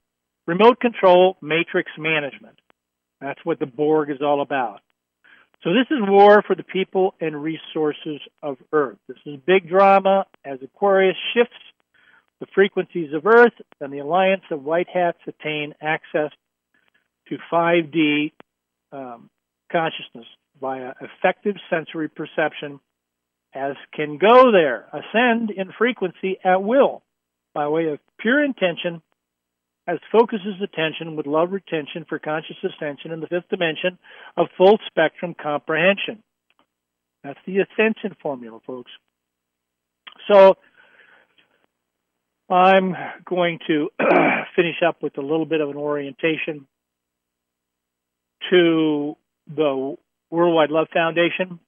Remote 0.46 0.80
control 0.80 1.36
matrix 1.40 1.90
management. 1.98 2.58
That's 3.20 3.40
what 3.44 3.58
the 3.58 3.66
Borg 3.66 4.10
is 4.10 4.20
all 4.20 4.42
about. 4.42 4.80
So 5.62 5.70
this 5.70 5.86
is 5.90 5.98
war 6.02 6.42
for 6.46 6.54
the 6.54 6.62
people 6.62 7.14
and 7.20 7.42
resources 7.42 8.20
of 8.42 8.58
Earth. 8.72 8.98
This 9.08 9.16
is 9.24 9.40
big 9.46 9.68
drama 9.68 10.26
as 10.44 10.58
Aquarius 10.62 11.16
shifts 11.32 11.54
the 12.40 12.46
frequencies 12.54 13.14
of 13.14 13.26
Earth 13.26 13.54
and 13.80 13.90
the 13.90 14.00
alliance 14.00 14.42
of 14.50 14.62
white 14.62 14.88
hats 14.92 15.18
attain 15.26 15.74
access 15.80 16.30
to 17.28 17.38
5D 17.50 18.32
um, 18.92 19.30
consciousness 19.72 20.26
via 20.60 20.92
effective 21.00 21.56
sensory 21.70 22.08
perception 22.10 22.80
as 23.54 23.76
can 23.94 24.18
go 24.18 24.52
there, 24.52 24.86
ascend 24.92 25.50
in 25.50 25.72
frequency 25.78 26.38
at 26.44 26.62
will 26.62 27.02
by 27.54 27.68
way 27.68 27.86
of 27.86 28.00
pure 28.18 28.44
intention 28.44 29.00
as 29.86 29.98
focuses 30.10 30.60
attention 30.62 31.14
with 31.14 31.26
love 31.26 31.52
retention 31.52 32.04
for 32.08 32.18
conscious 32.18 32.56
ascension 32.64 33.12
in 33.12 33.20
the 33.20 33.26
fifth 33.26 33.48
dimension 33.50 33.98
of 34.36 34.48
full 34.56 34.78
spectrum 34.86 35.34
comprehension. 35.40 36.22
That's 37.22 37.38
the 37.46 37.58
ascension 37.58 38.16
formula, 38.20 38.60
folks. 38.66 38.90
So 40.30 40.56
I'm 42.48 42.94
going 43.24 43.58
to 43.66 43.90
finish 44.56 44.76
up 44.86 45.02
with 45.02 45.16
a 45.18 45.22
little 45.22 45.46
bit 45.46 45.60
of 45.60 45.70
an 45.70 45.76
orientation 45.76 46.66
to 48.50 49.16
the 49.54 49.96
Worldwide 50.30 50.70
Love 50.70 50.88
Foundation 50.92 51.58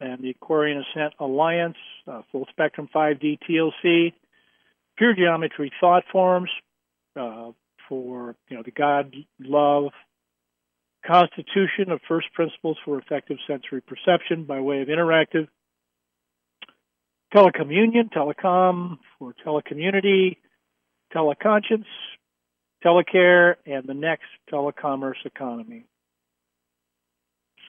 and 0.00 0.22
the 0.22 0.30
Aquarian 0.30 0.82
Ascent 0.82 1.14
Alliance, 1.18 1.76
uh, 2.06 2.22
Full 2.32 2.46
Spectrum 2.50 2.88
5D 2.94 3.38
TLC, 3.48 4.12
Pure 4.96 5.14
Geometry 5.14 5.72
Thought 5.80 6.04
Forms, 6.10 6.50
uh, 7.18 7.50
for 7.88 8.36
you 8.48 8.56
know 8.56 8.62
the 8.62 8.70
God 8.70 9.14
love 9.40 9.92
constitution 11.06 11.90
of 11.90 12.00
first 12.08 12.26
principles 12.32 12.76
for 12.84 12.98
effective 12.98 13.36
sensory 13.46 13.80
perception 13.80 14.44
by 14.44 14.60
way 14.60 14.82
of 14.82 14.88
interactive 14.88 15.46
telecommunion, 17.34 18.10
telecom 18.12 18.98
for 19.18 19.34
telecommunity, 19.44 20.36
teleconscience, 21.14 21.86
telecare, 22.84 23.56
and 23.66 23.86
the 23.86 23.94
next 23.94 24.26
telecommerce 24.52 25.24
economy. 25.24 25.84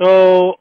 So 0.01 0.55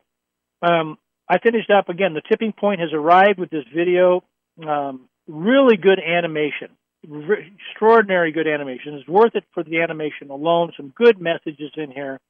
um, 0.63 0.99
I 1.29 1.39
finished 1.39 1.71
up 1.71 1.89
again. 1.89 2.15
The 2.15 2.23
tipping 2.29 2.53
point 2.53 2.81
has 2.81 2.91
arrived 2.93 3.39
with 3.39 3.51
this 3.51 3.65
video. 3.75 4.25
Um, 4.67 5.09
really 5.27 5.77
good 5.77 6.01
animation 6.01 6.69
extraordinary 7.05 8.33
good 8.33 8.47
animation. 8.47 8.95
It's 8.95 9.09
worth 9.09 9.35
it 9.35 9.45
for 9.55 9.63
the 9.63 9.81
animation 9.81 10.31
alone. 10.31 10.73
Some 10.77 10.93
good 10.97 11.21
messages 11.21 11.71
in 11.77 11.91
here 11.91 12.21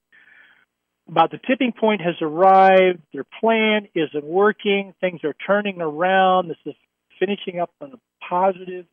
about 1.09 1.31
the 1.31 1.39
tipping 1.47 1.73
point 1.73 2.01
has 2.01 2.15
arrived. 2.21 3.01
Their 3.13 3.25
plan 3.41 3.89
isn't 3.95 4.25
working. 4.25 4.95
Things 5.01 5.21
are 5.25 5.35
turning 5.47 5.81
around. 5.81 6.49
This 6.49 6.59
is 6.67 6.75
finishing 7.19 7.61
up 7.61 7.71
on 7.81 7.93
a 7.93 8.25
positive, 8.29 8.87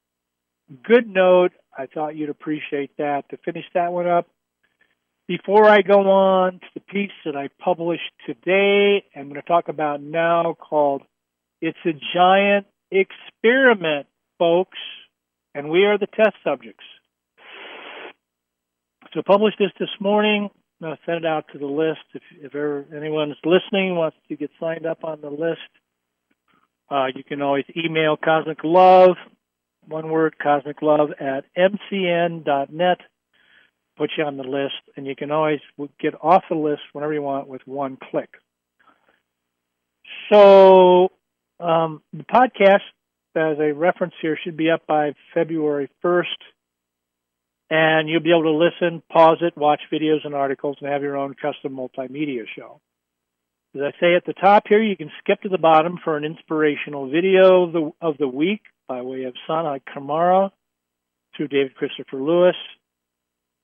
good 0.83 1.07
note. 1.07 1.51
I 1.77 1.87
thought 1.87 2.15
you'd 2.15 2.29
appreciate 2.29 2.95
that. 2.97 3.29
To 3.29 3.37
finish 3.37 3.65
that 3.73 3.91
one 3.91 4.07
up, 4.07 4.27
before 5.27 5.67
I 5.67 5.81
go 5.81 6.01
on 6.09 6.53
to 6.53 6.67
the 6.75 6.81
piece 6.81 7.11
that 7.25 7.35
I 7.35 7.49
published 7.59 8.11
today, 8.25 9.03
I'm 9.15 9.29
going 9.29 9.41
to 9.41 9.47
talk 9.47 9.69
about 9.69 10.01
now 10.01 10.55
called 10.59 11.01
It's 11.61 11.77
a 11.85 11.93
Giant 12.13 12.67
Experiment, 12.93 14.07
folks 14.37 14.77
and 15.55 15.69
we 15.69 15.85
are 15.85 15.97
the 15.97 16.07
test 16.07 16.35
subjects. 16.43 16.83
So 19.13 19.21
publish 19.25 19.53
this 19.59 19.71
this 19.79 19.89
morning. 19.99 20.49
I'll 20.83 20.97
send 21.05 21.19
it 21.19 21.25
out 21.25 21.45
to 21.53 21.59
the 21.59 21.65
list. 21.65 22.01
If, 22.13 22.23
if 22.41 22.55
ever 22.55 22.85
anyone's 22.95 23.37
listening 23.45 23.95
wants 23.95 24.17
to 24.27 24.35
get 24.35 24.49
signed 24.59 24.85
up 24.85 25.03
on 25.03 25.21
the 25.21 25.29
list, 25.29 25.61
uh, 26.89 27.05
you 27.15 27.23
can 27.23 27.41
always 27.41 27.65
email 27.77 28.17
Cosmic 28.17 28.59
Love, 28.63 29.15
one 29.87 30.09
word, 30.09 30.35
Cosmic 30.41 30.81
Love 30.81 31.11
at 31.19 31.45
mcn.net. 31.57 32.97
Put 33.95 34.09
you 34.17 34.23
on 34.23 34.37
the 34.37 34.43
list, 34.43 34.73
and 34.97 35.05
you 35.05 35.15
can 35.15 35.31
always 35.31 35.59
get 36.01 36.15
off 36.19 36.43
the 36.49 36.55
list 36.55 36.81
whenever 36.93 37.13
you 37.13 37.21
want 37.21 37.47
with 37.47 37.61
one 37.65 37.97
click. 38.11 38.29
So 40.31 41.11
um, 41.63 42.01
the 42.11 42.23
podcast 42.23 42.81
as 43.35 43.57
a 43.59 43.73
reference 43.73 44.13
here 44.21 44.37
should 44.43 44.57
be 44.57 44.69
up 44.69 44.85
by 44.87 45.13
February 45.33 45.89
1st. 46.03 46.25
And 47.69 48.07
you'll 48.07 48.21
be 48.21 48.31
able 48.31 48.43
to 48.43 48.51
listen, 48.51 49.01
pause 49.11 49.37
it, 49.41 49.57
watch 49.57 49.81
videos 49.91 50.25
and 50.25 50.35
articles, 50.35 50.77
and 50.79 50.91
have 50.91 51.01
your 51.01 51.17
own 51.17 51.33
custom 51.33 51.75
multimedia 51.75 52.43
show. 52.55 52.79
As 53.75 53.81
I 53.81 53.91
say 53.99 54.15
at 54.15 54.25
the 54.25 54.33
top 54.33 54.63
here, 54.67 54.83
you 54.83 54.95
can 54.95 55.09
skip 55.19 55.41
to 55.41 55.49
the 55.49 55.57
bottom 55.57 55.97
for 56.03 56.15
an 56.15 56.23
inspirational 56.23 57.09
video 57.09 57.63
of 57.63 57.73
the, 57.73 57.91
of 58.01 58.17
the 58.19 58.27
week 58.27 58.61
by 58.87 59.01
way 59.01 59.23
of 59.23 59.33
Sanat 59.49 59.81
Kumara 59.89 60.51
through 61.35 61.47
David 61.47 61.73
Christopher 61.73 62.21
Lewis. 62.21 62.55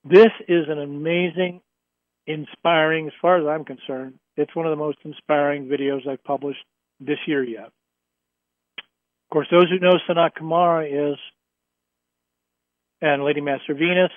This 0.04 0.32
is 0.48 0.66
an 0.70 0.80
amazing, 0.80 1.62
inspiring, 2.26 3.08
as 3.08 3.14
far 3.22 3.40
as 3.40 3.46
I'm 3.46 3.66
concerned, 3.66 4.16
it's 4.38 4.56
one 4.56 4.66
of 4.66 4.72
the 4.72 4.78
most 4.78 4.98
inspiring 5.04 5.68
videos 5.68 6.08
I've 6.08 6.24
published 6.24 6.64
this 7.00 7.20
year 7.28 7.44
yet. 7.44 7.72
Of 9.30 9.34
course, 9.34 9.48
those 9.52 9.70
who 9.70 9.78
know 9.78 10.00
Sanat 10.10 10.32
Kumara 10.42 11.12
is, 11.14 11.20
and 13.00 13.24
Lady 13.24 13.42
Master 13.42 13.76
Venus, 13.76 14.12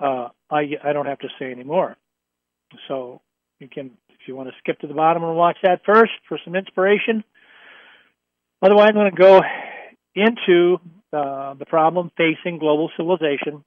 uh, 0.00 0.30
I, 0.50 0.72
I 0.82 0.92
don't 0.92 1.06
have 1.06 1.20
to 1.20 1.28
say 1.38 1.52
anymore. 1.52 1.96
So 2.88 3.20
you 3.60 3.68
can, 3.68 3.92
if 4.08 4.26
you 4.26 4.34
want 4.34 4.48
to 4.48 4.54
skip 4.58 4.80
to 4.80 4.88
the 4.88 4.94
bottom 4.94 5.22
and 5.22 5.36
watch 5.36 5.58
that 5.62 5.82
first 5.86 6.10
for 6.28 6.36
some 6.44 6.56
inspiration. 6.56 7.22
Otherwise, 8.60 8.88
I'm 8.88 8.94
going 8.94 9.14
to 9.14 9.22
go 9.22 9.40
into 10.16 10.80
uh, 11.12 11.54
the 11.54 11.66
problem 11.66 12.10
facing 12.16 12.58
global 12.58 12.90
civilization, 12.96 13.62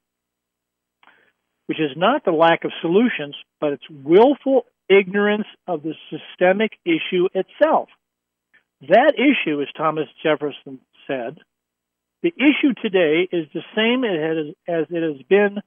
which 1.68 1.80
is 1.80 1.92
not 1.96 2.26
the 2.26 2.32
lack 2.32 2.66
of 2.66 2.72
solutions, 2.82 3.36
but 3.62 3.72
it's 3.72 3.90
willful 3.90 4.66
ignorance 4.90 5.48
of 5.66 5.82
the 5.82 5.94
systemic 6.10 6.74
issue 6.84 7.30
itself. 7.34 7.88
That 8.90 9.14
issue, 9.16 9.62
as 9.62 9.68
Thomas 9.78 10.08
Jefferson 10.22 10.80
said, 11.08 11.38
the 12.22 12.34
issue 12.38 12.74
today 12.82 13.28
is 13.32 13.48
the 13.54 13.62
same 13.76 14.04
as 14.04 14.88
it 14.90 15.04
has 15.04 15.22
been 15.28 15.62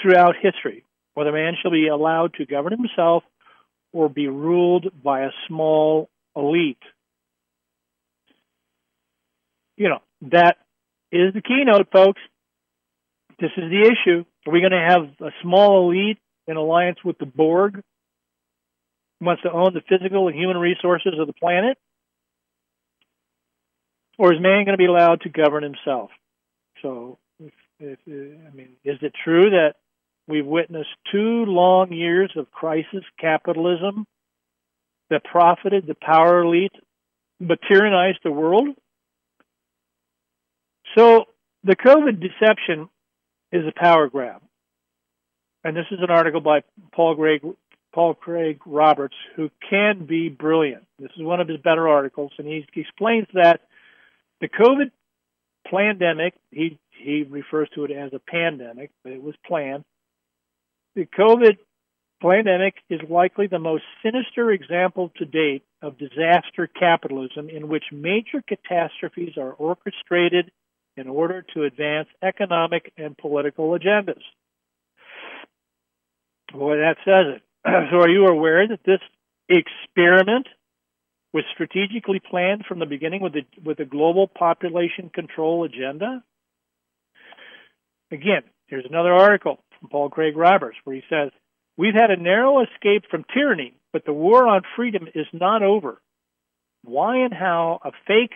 throughout 0.00 0.34
history, 0.40 0.84
whether 1.14 1.32
man 1.32 1.54
shall 1.60 1.70
be 1.70 1.88
allowed 1.88 2.34
to 2.34 2.46
govern 2.46 2.72
himself 2.72 3.22
or 3.92 4.08
be 4.08 4.28
ruled 4.28 4.90
by 5.02 5.22
a 5.22 5.30
small 5.48 6.08
elite. 6.36 6.82
You 9.76 9.88
know, 9.88 10.02
that 10.22 10.58
is 11.10 11.32
the 11.32 11.42
keynote, 11.42 11.88
folks. 11.92 12.20
This 13.38 13.50
is 13.56 13.70
the 13.70 13.82
issue. 13.82 14.24
Are 14.46 14.52
we 14.52 14.60
going 14.60 14.72
to 14.72 14.86
have 14.88 15.08
a 15.26 15.32
small 15.42 15.90
elite 15.90 16.18
in 16.46 16.56
alliance 16.56 16.98
with 17.04 17.18
the 17.18 17.26
Borg 17.26 17.82
who 19.18 19.26
wants 19.26 19.42
to 19.42 19.52
own 19.52 19.74
the 19.74 19.80
physical 19.88 20.28
and 20.28 20.36
human 20.36 20.58
resources 20.58 21.14
of 21.18 21.26
the 21.26 21.32
planet? 21.32 21.78
Or 24.20 24.34
is 24.34 24.38
man 24.38 24.66
going 24.66 24.74
to 24.74 24.76
be 24.76 24.84
allowed 24.84 25.22
to 25.22 25.30
govern 25.30 25.62
himself? 25.62 26.10
So, 26.82 27.16
if, 27.42 27.54
if, 27.78 27.98
uh, 28.06 28.48
I 28.48 28.54
mean, 28.54 28.68
is 28.84 28.98
it 29.00 29.14
true 29.24 29.48
that 29.48 29.76
we've 30.28 30.44
witnessed 30.44 30.90
two 31.10 31.46
long 31.46 31.90
years 31.90 32.30
of 32.36 32.50
crisis 32.50 33.02
capitalism 33.18 34.06
that 35.08 35.24
profited 35.24 35.86
the 35.86 35.94
power 35.94 36.42
elite 36.42 36.74
but 37.40 37.60
tyrannized 37.62 38.18
the 38.22 38.30
world? 38.30 38.68
So 40.98 41.24
the 41.64 41.76
COVID 41.76 42.20
deception 42.20 42.90
is 43.52 43.62
a 43.66 43.72
power 43.74 44.10
grab. 44.10 44.42
And 45.64 45.74
this 45.74 45.86
is 45.90 46.00
an 46.02 46.10
article 46.10 46.42
by 46.42 46.60
Paul 46.92 47.16
Paul 47.94 48.14
Craig 48.14 48.60
Roberts, 48.66 49.16
who 49.34 49.50
can 49.70 50.04
be 50.04 50.28
brilliant. 50.28 50.86
This 50.98 51.10
is 51.16 51.22
one 51.22 51.40
of 51.40 51.48
his 51.48 51.56
better 51.64 51.88
articles, 51.88 52.32
and 52.36 52.46
he 52.46 52.66
explains 52.76 53.26
that 53.32 53.62
the 54.40 54.48
COVID 54.48 54.90
pandemic, 55.70 56.34
he, 56.50 56.78
he 56.90 57.22
refers 57.28 57.68
to 57.74 57.84
it 57.84 57.90
as 57.90 58.12
a 58.12 58.18
pandemic, 58.18 58.90
but 59.02 59.12
it 59.12 59.22
was 59.22 59.34
planned. 59.46 59.84
The 60.94 61.06
COVID 61.06 61.58
pandemic 62.20 62.74
is 62.88 63.00
likely 63.08 63.46
the 63.46 63.58
most 63.58 63.84
sinister 64.02 64.50
example 64.50 65.10
to 65.16 65.24
date 65.24 65.62
of 65.82 65.98
disaster 65.98 66.66
capitalism 66.66 67.48
in 67.48 67.68
which 67.68 67.84
major 67.92 68.42
catastrophes 68.46 69.34
are 69.36 69.52
orchestrated 69.52 70.50
in 70.96 71.08
order 71.08 71.44
to 71.54 71.64
advance 71.64 72.08
economic 72.22 72.92
and 72.98 73.16
political 73.16 73.70
agendas. 73.70 74.20
Boy, 76.52 76.76
that 76.78 76.96
says 77.04 77.36
it. 77.36 77.42
so, 77.90 78.00
are 78.00 78.08
you 78.08 78.26
aware 78.26 78.66
that 78.66 78.80
this 78.84 79.00
experiment 79.48 80.46
was 81.32 81.44
strategically 81.52 82.20
planned 82.20 82.64
from 82.66 82.78
the 82.78 82.86
beginning 82.86 83.22
with 83.22 83.34
the 83.34 83.44
with 83.62 83.78
a 83.80 83.84
global 83.84 84.26
population 84.26 85.10
control 85.12 85.64
agenda? 85.64 86.22
Again, 88.10 88.42
here's 88.66 88.86
another 88.86 89.12
article 89.12 89.62
from 89.78 89.88
Paul 89.90 90.10
Craig 90.10 90.36
Roberts 90.36 90.76
where 90.84 90.96
he 90.96 91.02
says, 91.08 91.30
"We've 91.76 91.94
had 91.94 92.10
a 92.10 92.16
narrow 92.16 92.62
escape 92.62 93.04
from 93.10 93.24
tyranny, 93.32 93.74
but 93.92 94.04
the 94.04 94.12
war 94.12 94.46
on 94.46 94.62
freedom 94.76 95.08
is 95.14 95.26
not 95.32 95.62
over. 95.62 96.00
Why 96.82 97.18
and 97.18 97.34
how 97.34 97.80
a 97.84 97.92
fake 98.06 98.34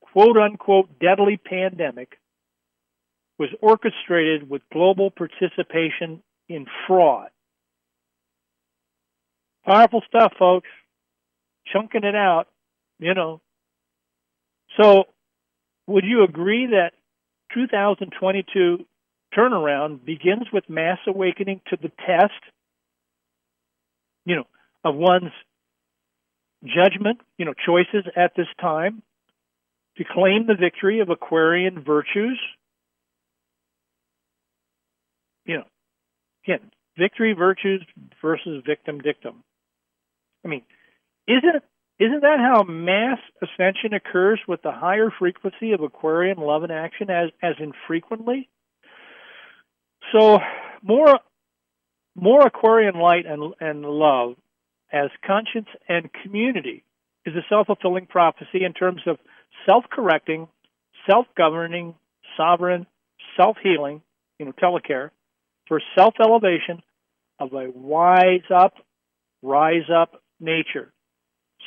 quote 0.00 0.36
unquote 0.36 0.98
deadly 0.98 1.36
pandemic 1.36 2.18
was 3.38 3.50
orchestrated 3.60 4.48
with 4.48 4.62
global 4.72 5.10
participation 5.10 6.22
in 6.48 6.66
fraud. 6.86 7.28
Powerful 9.66 10.02
stuff, 10.08 10.32
folks. 10.38 10.68
Chunking 11.72 12.04
it 12.04 12.14
out, 12.14 12.46
you 12.98 13.14
know. 13.14 13.40
So, 14.80 15.04
would 15.86 16.04
you 16.04 16.24
agree 16.24 16.66
that 16.66 16.92
2022 17.54 18.84
turnaround 19.36 20.04
begins 20.04 20.46
with 20.52 20.68
mass 20.68 20.98
awakening 21.06 21.60
to 21.68 21.76
the 21.80 21.90
test, 22.06 22.32
you 24.24 24.36
know, 24.36 24.44
of 24.84 24.94
one's 24.94 25.32
judgment, 26.64 27.20
you 27.38 27.44
know, 27.44 27.54
choices 27.54 28.04
at 28.16 28.32
this 28.36 28.48
time? 28.60 29.02
to 29.96 30.04
claim 30.04 30.46
the 30.46 30.54
victory 30.54 31.00
of 31.00 31.10
Aquarian 31.10 31.82
virtues. 31.82 32.40
You 35.44 35.58
know, 35.58 35.64
again, 36.44 36.70
victory 36.98 37.32
virtues 37.32 37.84
versus 38.20 38.62
victim 38.66 39.00
dictum. 39.00 39.42
I 40.44 40.48
mean, 40.48 40.62
isn't 41.26 41.62
isn't 41.98 42.20
that 42.20 42.38
how 42.38 42.62
mass 42.62 43.18
ascension 43.42 43.94
occurs 43.94 44.38
with 44.46 44.60
the 44.60 44.70
higher 44.70 45.10
frequency 45.18 45.72
of 45.72 45.80
Aquarian 45.80 46.36
love 46.38 46.62
and 46.62 46.72
action 46.72 47.10
as 47.10 47.30
as 47.42 47.54
infrequently? 47.58 48.48
So 50.12 50.38
more 50.82 51.20
more 52.14 52.46
Aquarian 52.46 52.96
light 52.96 53.26
and 53.26 53.54
and 53.60 53.82
love 53.82 54.36
as 54.92 55.10
conscience 55.26 55.68
and 55.88 56.10
community 56.22 56.84
is 57.24 57.34
a 57.34 57.44
self 57.48 57.66
fulfilling 57.66 58.06
prophecy 58.06 58.64
in 58.64 58.72
terms 58.72 59.02
of 59.06 59.18
self 59.66 59.84
correcting, 59.90 60.48
self 61.10 61.26
governing, 61.36 61.94
sovereign, 62.36 62.86
self 63.36 63.56
healing, 63.62 64.02
you 64.38 64.46
know, 64.46 64.52
telecare, 64.52 65.10
for 65.66 65.80
self 65.96 66.14
elevation 66.20 66.82
of 67.38 67.52
a 67.52 67.70
wise 67.74 68.48
up, 68.54 68.74
rise 69.42 69.90
up 69.94 70.22
nature. 70.40 70.92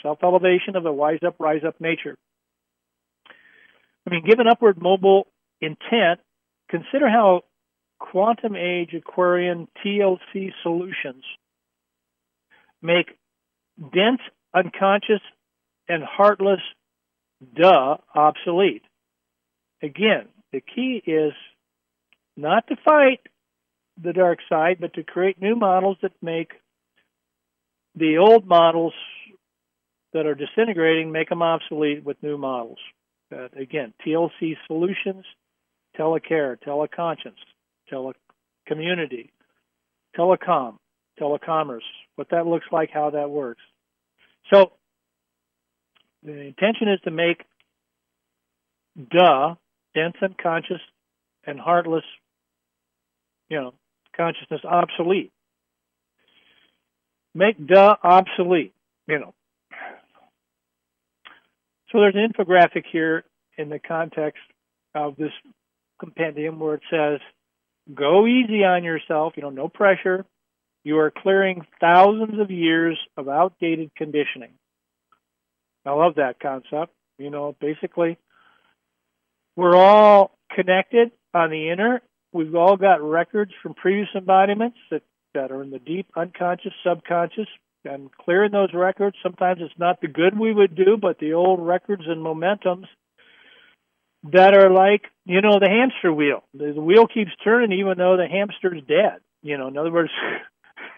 Self 0.02 0.20
elevation 0.24 0.76
of 0.76 0.86
a 0.86 0.94
wise 0.94 1.20
up, 1.26 1.36
rise 1.40 1.64
up 1.68 1.80
nature. 1.80 2.18
I 4.08 4.12
mean, 4.12 4.24
given 4.28 4.48
upward 4.48 4.82
mobile 4.82 5.28
intent, 5.62 6.20
consider 6.70 7.10
how 7.10 7.42
quantum 8.00 8.56
age 8.56 8.94
Aquarian 8.94 9.68
TLC 9.84 10.52
solutions 10.64 11.24
make 12.82 13.08
dense, 13.94 14.22
unconscious, 14.54 15.22
and 15.88 16.04
heartless 16.04 16.62
duh, 17.56 17.98
obsolete. 18.16 18.84
Again, 19.82 20.28
the 20.52 20.62
key 20.62 21.02
is 21.06 21.34
not 22.38 22.68
to 22.68 22.76
fight 22.84 23.20
the 24.02 24.14
dark 24.14 24.40
side, 24.48 24.78
but 24.80 24.94
to 24.94 25.04
create 25.04 25.42
new 25.42 25.56
models 25.56 25.98
that 26.02 26.14
make 26.22 26.52
the 27.96 28.18
old 28.18 28.48
models 28.48 28.94
that 30.14 30.26
are 30.26 30.36
disintegrating, 30.36 31.12
make 31.12 31.30
them 31.30 31.42
obsolete 31.42 32.04
with 32.04 32.22
new 32.24 32.38
models. 32.38 32.80
Uh, 33.32 33.48
again, 33.56 33.94
TLC 34.06 34.56
solutions, 34.68 35.24
telecare, 35.98 36.58
teleconscience, 36.66 37.38
telecommunity, 37.92 39.30
telecom, 40.18 40.78
telecommerce, 41.20 41.82
what 42.16 42.30
that 42.32 42.48
looks 42.48 42.66
like, 42.72 42.90
how 42.92 43.12
that 43.12 43.30
works. 43.30 43.62
So 44.52 44.72
the 46.24 46.40
intention 46.40 46.90
is 46.90 47.00
to 47.04 47.12
make 47.12 47.44
duh, 49.12 49.56
dense 49.94 50.16
and 50.22 50.38
conscious 50.38 50.82
and 51.46 51.60
heartless, 51.60 52.04
you 53.50 53.60
know, 53.60 53.74
consciousness 54.16 54.62
obsolete. 54.64 55.32
Make 57.34 57.66
duh 57.66 57.96
obsolete, 58.04 58.74
you 59.08 59.20
know. 59.20 59.34
So 61.92 62.00
there's 62.00 62.16
an 62.16 62.32
infographic 62.32 62.84
here 62.92 63.24
in 63.58 63.70
the 63.70 63.80
context 63.80 64.42
of 64.94 65.16
this 65.16 65.32
compendium 66.00 66.60
where 66.60 66.76
it 66.76 66.84
says, 66.90 67.20
go 67.94 68.28
easy 68.28 68.64
on 68.64 68.84
yourself, 68.84 69.34
you 69.36 69.44
know, 69.44 69.50
no 69.50 69.68
pressure. 69.68 70.26
you 70.84 70.98
are 71.00 71.12
clearing 71.12 71.66
thousands 71.80 72.40
of 72.40 72.52
years 72.52 72.98
of 73.18 73.28
outdated 73.28 73.92
conditioning. 73.96 74.54
I 75.86 75.92
love 75.92 76.16
that 76.16 76.40
concept. 76.40 76.94
You 77.18 77.30
know, 77.30 77.56
basically, 77.60 78.18
we're 79.56 79.76
all 79.76 80.38
connected 80.56 81.12
on 81.34 81.50
the 81.50 81.70
inner. 81.70 82.02
We've 82.32 82.56
all 82.56 82.78
got 82.78 83.02
records 83.02 83.52
from 83.62 83.74
previous 83.74 84.08
embodiments 84.16 84.78
that, 84.92 85.02
that 85.34 85.52
are 85.52 85.64
in 85.64 85.72
the 85.72 85.80
deep 85.80 86.08
unconscious, 86.16 86.72
subconscious, 86.86 87.48
and 87.86 88.10
clearing 88.12 88.52
those 88.52 88.74
records. 88.74 89.16
Sometimes 89.24 89.60
it's 89.62 89.78
not 89.78 90.02
the 90.02 90.08
good 90.08 90.38
we 90.38 90.54
would 90.54 90.76
do, 90.76 90.98
but 91.00 91.20
the 91.20 91.34
old 91.34 91.66
records 91.66 92.04
and 92.08 92.24
momentums 92.24 92.86
that 94.32 94.54
are 94.54 94.70
like, 94.70 95.04
you 95.26 95.42
know, 95.42 95.60
the 95.60 95.70
hamster 95.70 96.14
wheel. 96.14 96.44
The, 96.54 96.74
the 96.74 96.82
wheel 96.82 97.08
keeps 97.08 97.32
turning 97.44 97.72
even 97.80 97.98
though 97.98 98.18
the 98.18 98.28
hamster's 98.28 98.82
dead. 98.88 99.20
You 99.42 99.58
know, 99.58 99.68
in 99.68 99.78
other 99.78 99.92
words, 99.92 100.12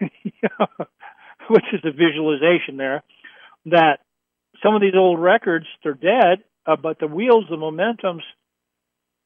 which 0.00 1.64
is 1.72 1.80
a 1.84 1.92
visualization 1.92 2.76
there, 2.76 3.02
that 3.66 3.98
some 4.62 4.74
of 4.74 4.80
these 4.80 4.94
old 4.96 5.20
records, 5.20 5.66
they're 5.82 5.94
dead, 5.94 6.44
uh, 6.66 6.76
but 6.76 6.98
the 6.98 7.06
wheels, 7.06 7.44
the 7.48 7.56
momentums 7.56 8.22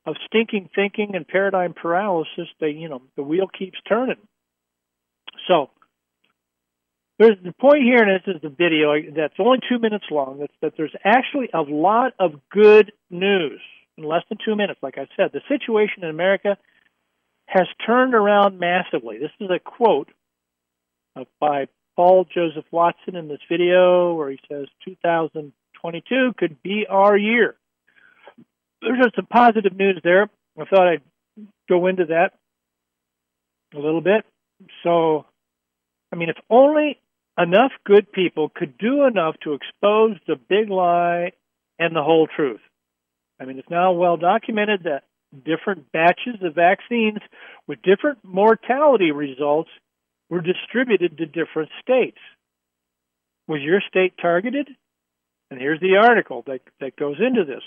of 0.06 0.16
stinking 0.26 0.68
thinking 0.74 1.14
and 1.14 1.26
paradigm 1.26 1.74
paralysis, 1.74 2.48
they, 2.60 2.70
you 2.70 2.88
know, 2.88 3.02
the 3.16 3.22
wheel 3.22 3.46
keeps 3.48 3.78
turning. 3.88 4.16
So, 5.48 5.70
there's 7.18 7.36
the 7.42 7.52
point 7.52 7.82
here, 7.82 8.02
and 8.02 8.20
this 8.20 8.36
is 8.36 8.42
the 8.42 8.50
video 8.50 8.94
that's 9.14 9.34
only 9.38 9.58
two 9.68 9.78
minutes 9.78 10.04
long. 10.10 10.38
That's 10.38 10.52
that 10.60 10.74
there's 10.76 10.94
actually 11.04 11.48
a 11.54 11.62
lot 11.62 12.12
of 12.18 12.32
good 12.50 12.92
news 13.10 13.60
in 13.96 14.04
less 14.04 14.22
than 14.28 14.38
two 14.44 14.54
minutes. 14.54 14.80
Like 14.82 14.98
I 14.98 15.08
said, 15.16 15.30
the 15.32 15.40
situation 15.48 16.04
in 16.04 16.10
America 16.10 16.58
has 17.46 17.66
turned 17.86 18.14
around 18.14 18.58
massively. 18.58 19.18
This 19.18 19.30
is 19.40 19.48
a 19.50 19.58
quote 19.58 20.10
by 21.40 21.68
Paul 21.94 22.26
Joseph 22.32 22.66
Watson 22.70 23.16
in 23.16 23.28
this 23.28 23.40
video 23.50 24.14
where 24.14 24.30
he 24.30 24.38
says 24.50 24.66
2022 24.84 26.32
could 26.36 26.62
be 26.62 26.86
our 26.88 27.16
year. 27.16 27.56
There's 28.82 29.02
just 29.02 29.16
some 29.16 29.26
positive 29.26 29.74
news 29.74 30.00
there. 30.04 30.28
I 30.60 30.64
thought 30.66 30.88
I'd 30.88 31.02
go 31.68 31.86
into 31.86 32.06
that 32.06 32.32
a 33.74 33.78
little 33.78 34.02
bit. 34.02 34.26
So, 34.82 35.24
I 36.12 36.16
mean, 36.16 36.28
if 36.28 36.36
only 36.50 36.98
enough 37.38 37.72
good 37.84 38.10
people 38.12 38.50
could 38.54 38.78
do 38.78 39.04
enough 39.04 39.36
to 39.42 39.54
expose 39.54 40.16
the 40.26 40.36
big 40.36 40.70
lie 40.70 41.32
and 41.78 41.94
the 41.94 42.02
whole 42.02 42.26
truth. 42.26 42.60
I 43.40 43.44
mean, 43.44 43.58
it's 43.58 43.70
now 43.70 43.92
well 43.92 44.16
documented 44.16 44.84
that 44.84 45.04
different 45.44 45.92
batches 45.92 46.36
of 46.42 46.54
vaccines 46.54 47.18
with 47.66 47.82
different 47.82 48.18
mortality 48.22 49.10
results 49.10 49.70
were 50.30 50.40
distributed 50.40 51.18
to 51.18 51.26
different 51.26 51.70
states. 51.82 52.18
Was 53.46 53.60
your 53.60 53.80
state 53.86 54.14
targeted? 54.20 54.68
And 55.50 55.60
here's 55.60 55.80
the 55.80 55.96
article 55.96 56.42
that, 56.46 56.60
that 56.80 56.96
goes 56.96 57.16
into 57.20 57.44
this. 57.44 57.62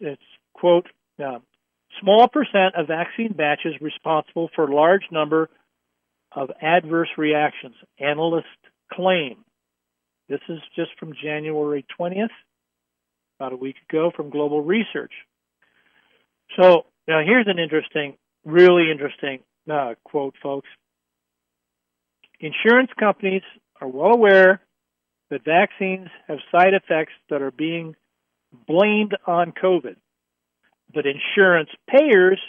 It's, 0.00 0.22
quote, 0.52 0.88
uh, 1.24 1.38
small 2.00 2.28
percent 2.28 2.74
of 2.76 2.88
vaccine 2.88 3.32
batches 3.32 3.74
responsible 3.80 4.50
for 4.54 4.68
large 4.68 5.04
number 5.10 5.48
of 6.32 6.50
adverse 6.60 7.08
reactions, 7.16 7.74
analysts 7.98 8.46
claim. 8.92 9.44
This 10.28 10.40
is 10.48 10.58
just 10.76 10.90
from 10.98 11.12
January 11.20 11.84
20th, 11.98 12.28
about 13.38 13.52
a 13.52 13.56
week 13.56 13.76
ago, 13.88 14.12
from 14.14 14.30
Global 14.30 14.62
Research. 14.62 15.12
So 16.56 16.86
now 17.08 17.20
here's 17.24 17.46
an 17.48 17.58
interesting, 17.58 18.16
really 18.44 18.90
interesting 18.90 19.40
uh, 19.70 19.94
quote, 20.04 20.34
folks. 20.42 20.68
Insurance 22.38 22.90
companies 22.98 23.42
are 23.80 23.88
well 23.88 24.14
aware 24.14 24.60
that 25.30 25.44
vaccines 25.44 26.08
have 26.26 26.38
side 26.50 26.74
effects 26.74 27.12
that 27.28 27.42
are 27.42 27.50
being 27.50 27.94
blamed 28.66 29.16
on 29.26 29.52
COVID, 29.52 29.96
but 30.92 31.04
insurance 31.06 31.70
payers 31.88 32.40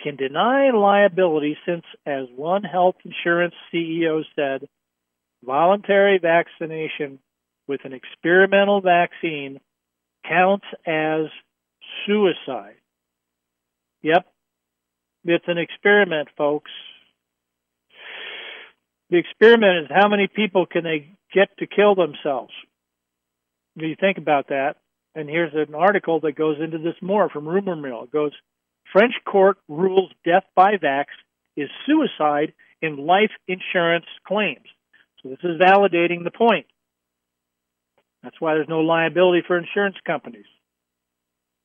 can 0.00 0.16
deny 0.16 0.70
liability 0.70 1.56
since, 1.66 1.84
as 2.06 2.26
one 2.34 2.62
health 2.62 2.96
insurance 3.04 3.54
CEO 3.72 4.22
said, 4.34 4.68
voluntary 5.44 6.18
vaccination 6.18 7.18
with 7.66 7.80
an 7.84 7.92
experimental 7.92 8.80
vaccine 8.80 9.60
counts 10.28 10.66
as 10.86 11.26
suicide. 12.06 12.76
Yep, 14.02 14.26
it's 15.24 15.44
an 15.46 15.58
experiment, 15.58 16.28
folks. 16.36 16.70
The 19.10 19.18
experiment 19.18 19.84
is 19.84 19.90
how 19.94 20.08
many 20.08 20.26
people 20.26 20.66
can 20.66 20.84
they 20.84 21.10
get 21.32 21.56
to 21.58 21.66
kill 21.66 21.94
themselves. 21.94 22.52
Do 23.76 23.86
you 23.86 23.96
think 23.98 24.18
about 24.18 24.48
that? 24.48 24.76
And 25.14 25.28
here's 25.28 25.52
an 25.54 25.74
article 25.74 26.20
that 26.20 26.36
goes 26.36 26.56
into 26.60 26.78
this 26.78 26.96
more 27.02 27.28
from 27.28 27.46
Rumor 27.46 27.76
Mill. 27.76 28.04
It 28.04 28.12
goes, 28.12 28.32
French 28.92 29.14
court 29.24 29.58
rules 29.68 30.10
death 30.24 30.44
by 30.54 30.76
vax 30.76 31.06
is 31.56 31.68
suicide 31.86 32.52
in 32.80 33.06
life 33.06 33.30
insurance 33.46 34.06
claims. 34.26 34.66
So 35.22 35.30
this 35.30 35.38
is 35.42 35.60
validating 35.60 36.24
the 36.24 36.30
point. 36.30 36.66
That's 38.22 38.40
why 38.40 38.54
there's 38.54 38.68
no 38.68 38.80
liability 38.80 39.42
for 39.46 39.58
insurance 39.58 39.96
companies. 40.06 40.46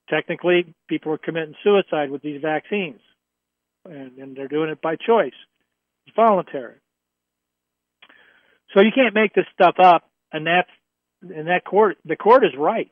Technically, 0.10 0.74
people 0.88 1.12
are 1.12 1.18
committing 1.18 1.56
suicide 1.64 2.10
with 2.10 2.22
these 2.22 2.42
vaccines, 2.42 3.00
and, 3.86 4.18
and 4.18 4.36
they're 4.36 4.48
doing 4.48 4.70
it 4.70 4.82
by 4.82 4.96
choice. 4.96 5.34
It's 6.06 6.16
voluntary. 6.16 6.76
So 8.74 8.82
you 8.82 8.92
can't 8.94 9.14
make 9.14 9.34
this 9.34 9.46
stuff 9.54 9.76
up, 9.80 10.10
and 10.32 10.46
that's 10.46 10.70
and 11.22 11.48
that 11.48 11.66
court 11.66 11.98
the 12.06 12.16
court 12.16 12.44
is 12.46 12.52
right. 12.58 12.92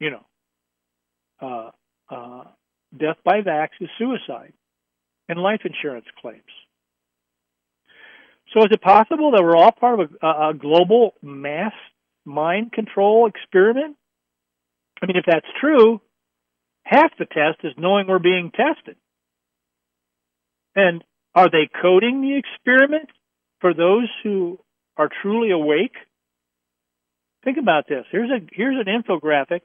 You 0.00 0.10
know, 0.10 0.26
uh, 1.40 1.70
uh, 2.14 2.44
death 2.96 3.16
by 3.24 3.42
vax 3.42 3.68
is 3.80 3.88
suicide, 3.98 4.52
and 5.28 5.38
life 5.38 5.60
insurance 5.64 6.06
claims. 6.20 6.42
So 8.52 8.60
is 8.60 8.68
it 8.70 8.80
possible 8.80 9.32
that 9.32 9.42
we're 9.42 9.56
all 9.56 9.72
part 9.72 10.00
of 10.00 10.10
a, 10.22 10.26
a 10.26 10.54
global 10.54 11.14
mass 11.22 11.72
mind 12.24 12.72
control 12.72 13.26
experiment? 13.26 13.96
I 15.02 15.06
mean, 15.06 15.16
if 15.16 15.24
that's 15.26 15.46
true, 15.60 16.00
half 16.82 17.10
the 17.18 17.26
test 17.26 17.58
is 17.64 17.72
knowing 17.76 18.06
we're 18.06 18.18
being 18.18 18.50
tested. 18.50 18.96
And 20.74 21.04
are 21.34 21.50
they 21.50 21.68
coding 21.80 22.22
the 22.22 22.38
experiment 22.38 23.10
for 23.60 23.74
those 23.74 24.08
who 24.22 24.58
are 24.96 25.10
truly 25.22 25.50
awake? 25.50 25.94
Think 27.44 27.58
about 27.58 27.86
this. 27.88 28.04
Here's 28.10 28.30
a 28.30 28.40
here's 28.52 28.76
an 28.84 29.02
infographic 29.02 29.60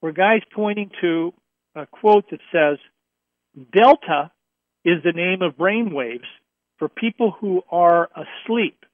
where 0.00 0.12
guys 0.12 0.42
pointing 0.54 0.90
to 1.00 1.32
a 1.74 1.86
quote 1.86 2.24
that 2.30 2.40
says 2.52 2.78
Delta 3.72 4.30
is 4.84 5.02
the 5.02 5.12
name 5.12 5.42
of 5.42 5.56
brain 5.56 5.94
waves 5.94 6.26
for 6.78 6.88
people 6.88 7.34
who 7.40 7.62
are 7.70 8.08
asleep. 8.14 8.84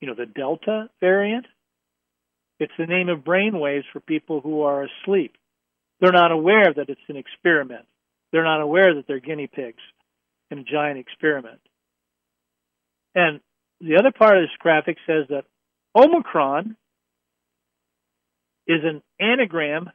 You 0.00 0.08
know, 0.08 0.14
the 0.14 0.26
Delta 0.26 0.88
variant? 1.00 1.46
It's 2.58 2.72
the 2.78 2.86
name 2.86 3.08
of 3.08 3.24
brain 3.24 3.58
waves 3.58 3.86
for 3.92 4.00
people 4.00 4.40
who 4.40 4.62
are 4.62 4.84
asleep. 4.84 5.36
They're 6.00 6.12
not 6.12 6.32
aware 6.32 6.72
that 6.74 6.88
it's 6.88 7.00
an 7.08 7.16
experiment. 7.16 7.86
They're 8.32 8.44
not 8.44 8.60
aware 8.60 8.94
that 8.94 9.06
they're 9.06 9.20
guinea 9.20 9.46
pigs 9.46 9.82
in 10.50 10.58
a 10.58 10.64
giant 10.64 10.98
experiment. 10.98 11.60
And 13.14 13.40
the 13.80 13.96
other 13.98 14.10
part 14.10 14.36
of 14.36 14.44
this 14.44 14.56
graphic 14.58 14.96
says 15.06 15.26
that 15.28 15.44
Omicron 15.94 16.76
is 18.66 18.80
an 18.84 19.02
anagram 19.20 19.90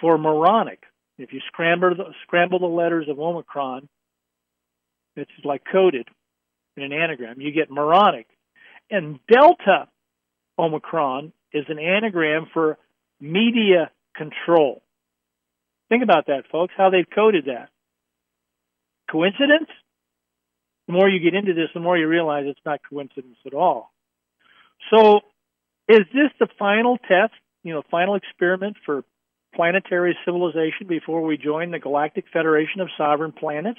for 0.00 0.18
moronic. 0.18 0.82
If 1.18 1.32
you 1.32 1.40
scramble 1.48 1.94
the, 1.96 2.04
scramble 2.22 2.58
the 2.58 2.66
letters 2.66 3.08
of 3.08 3.18
Omicron, 3.18 3.88
it's 5.16 5.30
like 5.44 5.62
coded 5.70 6.08
in 6.76 6.82
an 6.82 6.92
anagram. 6.92 7.40
You 7.40 7.52
get 7.52 7.70
moronic. 7.70 8.26
And 8.90 9.18
Delta 9.30 9.88
Omicron 10.58 11.32
is 11.52 11.64
an 11.68 11.78
anagram 11.78 12.46
for 12.52 12.78
media 13.20 13.90
control. 14.16 14.82
Think 15.88 16.02
about 16.02 16.26
that, 16.26 16.44
folks, 16.50 16.74
how 16.76 16.90
they've 16.90 17.08
coded 17.14 17.46
that. 17.46 17.68
Coincidence? 19.10 19.68
the 20.86 20.92
more 20.92 21.08
you 21.08 21.20
get 21.20 21.34
into 21.34 21.54
this, 21.54 21.68
the 21.72 21.80
more 21.80 21.96
you 21.96 22.06
realize 22.06 22.44
it's 22.46 22.60
not 22.64 22.80
coincidence 22.88 23.38
at 23.46 23.54
all. 23.54 23.92
So, 24.92 25.20
is 25.88 26.00
this 26.12 26.30
the 26.38 26.48
final 26.58 26.98
test, 26.98 27.32
you 27.62 27.72
know, 27.72 27.82
final 27.90 28.16
experiment 28.16 28.76
for 28.84 29.04
planetary 29.54 30.16
civilization 30.24 30.86
before 30.88 31.22
we 31.22 31.36
join 31.36 31.70
the 31.70 31.78
Galactic 31.78 32.24
Federation 32.32 32.80
of 32.80 32.88
Sovereign 32.98 33.32
Planets? 33.32 33.78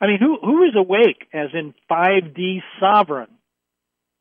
I 0.00 0.06
mean, 0.06 0.18
who 0.18 0.38
who 0.40 0.62
is 0.64 0.74
awake, 0.76 1.26
as 1.32 1.50
in 1.52 1.74
5D 1.90 2.62
sovereign? 2.80 3.28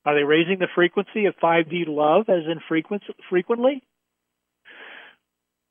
Are 0.06 0.16
they 0.16 0.24
raising 0.24 0.60
the 0.60 0.68
frequency 0.74 1.26
of 1.26 1.36
5D 1.42 1.88
love, 1.88 2.30
as 2.30 2.44
in 2.50 2.60
frequently? 2.68 3.84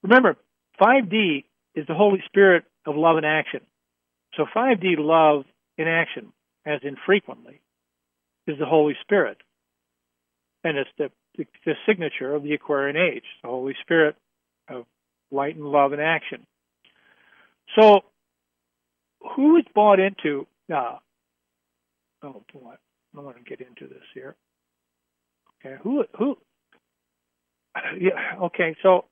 Remember, 0.03 0.37
5D 0.81 1.45
is 1.75 1.87
the 1.87 1.95
Holy 1.95 2.23
Spirit 2.27 2.65
of 2.87 2.97
love 2.97 3.17
and 3.17 3.27
action. 3.27 3.61
So 4.35 4.45
5D 4.55 4.97
love 4.99 5.45
in 5.77 5.89
action. 5.89 6.33
as 6.67 6.81
infrequently, 6.83 7.61
is 8.47 8.59
the 8.59 8.67
Holy 8.67 8.95
Spirit. 9.03 9.39
And 10.65 10.77
it's 10.77 10.91
the, 10.99 11.11
the, 11.37 11.47
the 11.65 11.75
signature 11.87 12.35
of 12.35 12.43
the 12.43 12.53
Aquarian 12.55 12.97
age, 12.97 13.25
the 13.43 13.49
Holy 13.49 13.75
Spirit 13.83 14.17
of 14.69 14.85
light 15.31 15.57
and 15.57 15.65
love 15.65 15.93
and 15.93 16.03
action. 16.03 16.47
So, 17.79 18.03
who 19.21 19.57
is 19.57 19.65
bought 19.75 20.01
into? 20.01 20.47
Uh, 20.73 20.97
oh 22.23 22.43
boy, 22.53 22.75
I 23.17 23.21
want 23.21 23.37
to 23.37 23.43
get 23.43 23.61
into 23.61 23.87
this 23.87 24.05
here. 24.15 24.37
Okay, 25.65 25.77
who 25.83 26.05
who? 26.17 26.37
Yeah, 28.01 28.45
okay. 28.47 28.75
So, 28.83 29.05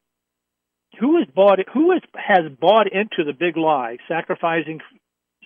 who 0.99 1.19
is 1.19 1.27
bought? 1.35 1.59
Who 1.73 1.93
is, 1.93 2.03
has 2.15 2.51
bought 2.61 2.87
into 2.93 3.25
the 3.25 3.33
big 3.33 3.57
lie, 3.57 3.99
sacrificing 4.09 4.81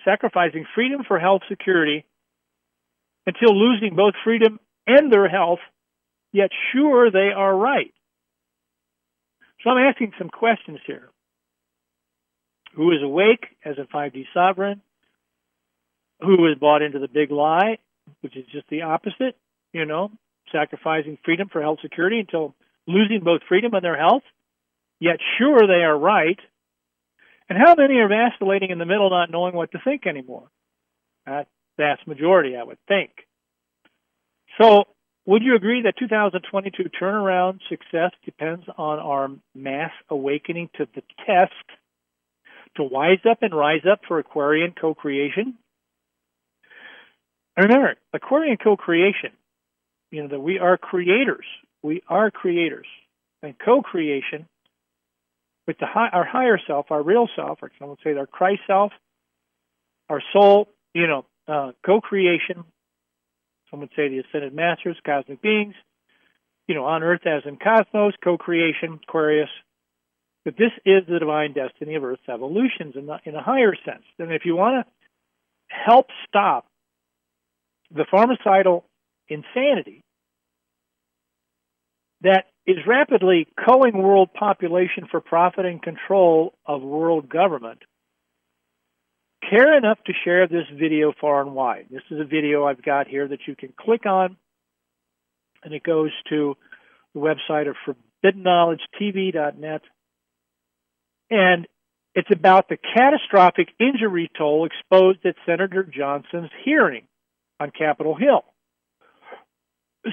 sacrificing 0.03 0.65
freedom 0.73 1.03
for 1.07 1.19
health 1.19 1.41
security 1.49 2.05
until 3.25 3.55
losing 3.55 3.95
both 3.95 4.13
freedom 4.23 4.59
and 4.87 5.11
their 5.11 5.29
health, 5.29 5.59
yet 6.31 6.49
sure 6.73 7.11
they 7.11 7.29
are 7.35 7.55
right. 7.55 7.93
So 9.63 9.69
I'm 9.69 9.87
asking 9.87 10.13
some 10.17 10.29
questions 10.29 10.79
here. 10.87 11.09
Who 12.75 12.91
is 12.91 13.03
awake 13.03 13.45
as 13.65 13.77
a 13.77 13.83
5D 13.83 14.25
sovereign? 14.33 14.81
Who 16.21 16.47
is 16.47 16.57
bought 16.57 16.81
into 16.81 16.99
the 16.99 17.07
big 17.07 17.31
lie, 17.31 17.79
which 18.21 18.37
is 18.37 18.45
just 18.51 18.67
the 18.69 18.83
opposite, 18.83 19.35
you 19.73 19.85
know, 19.85 20.11
sacrificing 20.51 21.17
freedom 21.23 21.49
for 21.51 21.61
health 21.61 21.79
security 21.81 22.19
until 22.19 22.55
losing 22.87 23.21
both 23.23 23.41
freedom 23.47 23.73
and 23.73 23.83
their 23.83 23.97
health, 23.97 24.23
yet 24.99 25.17
sure 25.37 25.59
they 25.67 25.83
are 25.83 25.97
right. 25.97 26.39
And 27.49 27.57
how 27.57 27.75
many 27.75 27.95
are 27.95 28.07
vacillating 28.07 28.69
in 28.69 28.77
the 28.77 28.85
middle, 28.85 29.09
not 29.09 29.31
knowing 29.31 29.53
what 29.53 29.71
to 29.71 29.79
think 29.83 30.05
anymore? 30.05 30.47
That 31.25 31.47
vast 31.77 32.07
majority, 32.07 32.55
I 32.55 32.63
would 32.63 32.77
think. 32.87 33.11
So, 34.61 34.85
would 35.25 35.43
you 35.43 35.55
agree 35.55 35.83
that 35.83 35.97
2022 35.97 36.89
turnaround 36.99 37.59
success 37.69 38.11
depends 38.25 38.65
on 38.77 38.99
our 38.99 39.29
mass 39.53 39.91
awakening 40.09 40.69
to 40.77 40.87
the 40.95 41.03
test 41.25 41.53
to 42.77 42.83
wise 42.83 43.19
up 43.29 43.39
and 43.41 43.53
rise 43.53 43.85
up 43.89 44.01
for 44.07 44.19
Aquarian 44.19 44.73
co 44.79 44.93
creation? 44.93 45.57
Remember, 47.57 47.95
Aquarian 48.13 48.57
co 48.57 48.77
creation, 48.77 49.31
you 50.11 50.23
know, 50.23 50.29
that 50.29 50.39
we 50.39 50.59
are 50.59 50.77
creators. 50.77 51.45
We 51.83 52.01
are 52.07 52.31
creators. 52.31 52.87
And 53.43 53.55
co 53.57 53.81
creation 53.81 54.47
with 55.67 55.77
the 55.79 55.85
high, 55.85 56.09
our 56.11 56.25
higher 56.25 56.59
self, 56.67 56.87
our 56.91 57.01
real 57.01 57.27
self, 57.35 57.59
or 57.61 57.71
some 57.79 57.89
would 57.89 57.99
say 58.03 58.13
our 58.13 58.27
Christ 58.27 58.61
self, 58.67 58.91
our 60.09 60.21
soul, 60.33 60.67
you 60.93 61.07
know, 61.07 61.25
uh, 61.47 61.71
co-creation. 61.85 62.63
Some 63.69 63.79
would 63.79 63.91
say 63.95 64.09
the 64.09 64.19
ascended 64.19 64.53
masters, 64.53 64.97
cosmic 65.05 65.41
beings, 65.41 65.75
you 66.67 66.75
know, 66.75 66.85
on 66.85 67.03
Earth 67.03 67.25
as 67.25 67.43
in 67.45 67.57
cosmos, 67.57 68.13
co-creation, 68.23 68.99
Aquarius. 69.07 69.49
But 70.43 70.57
this 70.57 70.71
is 70.85 71.03
the 71.07 71.19
divine 71.19 71.53
destiny 71.53 71.95
of 71.95 72.03
Earth's 72.03 72.27
evolutions 72.27 72.95
in, 72.95 73.05
the, 73.05 73.19
in 73.25 73.35
a 73.35 73.43
higher 73.43 73.75
sense. 73.85 74.03
And 74.17 74.31
if 74.31 74.45
you 74.45 74.55
want 74.55 74.85
to 74.85 74.91
help 75.67 76.07
stop 76.27 76.65
the 77.91 78.05
pharmacidal 78.11 78.83
insanity 79.27 80.03
that 82.21 82.45
is 82.65 82.77
rapidly 82.87 83.47
culling 83.65 83.97
world 83.97 84.29
population 84.33 85.07
for 85.09 85.21
profit 85.21 85.65
and 85.65 85.81
control 85.81 86.53
of 86.65 86.81
world 86.81 87.29
government, 87.29 87.79
care 89.47 89.75
enough 89.77 89.97
to 90.05 90.13
share 90.23 90.47
this 90.47 90.65
video 90.73 91.13
far 91.19 91.41
and 91.41 91.53
wide. 91.53 91.87
This 91.89 92.03
is 92.09 92.19
a 92.19 92.25
video 92.25 92.65
I've 92.65 92.83
got 92.83 93.07
here 93.07 93.27
that 93.27 93.47
you 93.47 93.55
can 93.55 93.73
click 93.77 94.05
on, 94.05 94.37
and 95.63 95.73
it 95.73 95.83
goes 95.83 96.11
to 96.29 96.55
the 97.13 97.19
website 97.19 97.67
of 97.67 97.75
forbiddenknowledgetv.net. 98.23 99.81
And 101.31 101.65
it's 102.13 102.29
about 102.31 102.67
the 102.67 102.77
catastrophic 102.77 103.69
injury 103.79 104.29
toll 104.37 104.65
exposed 104.65 105.25
at 105.25 105.35
Senator 105.45 105.83
Johnson's 105.83 106.51
hearing 106.63 107.07
on 107.59 107.71
Capitol 107.71 108.15
Hill. 108.15 108.43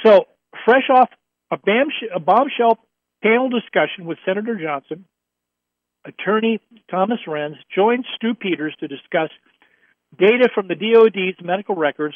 So, 0.04 0.26
fresh 0.64 0.88
off 0.94 1.10
a, 1.50 2.20
bombshell 2.20 2.78
panel 3.22 3.48
discussion 3.48 4.04
with 4.04 4.18
Senator 4.24 4.56
Johnson, 4.62 5.06
attorney 6.04 6.60
Thomas 6.90 7.18
Renz 7.26 7.56
joined 7.74 8.04
Stu 8.14 8.34
Peters 8.34 8.76
to 8.80 8.86
discuss 8.86 9.30
data 10.16 10.48
from 10.54 10.68
the 10.68 10.74
DoD's 10.74 11.42
medical 11.42 11.74
records 11.74 12.14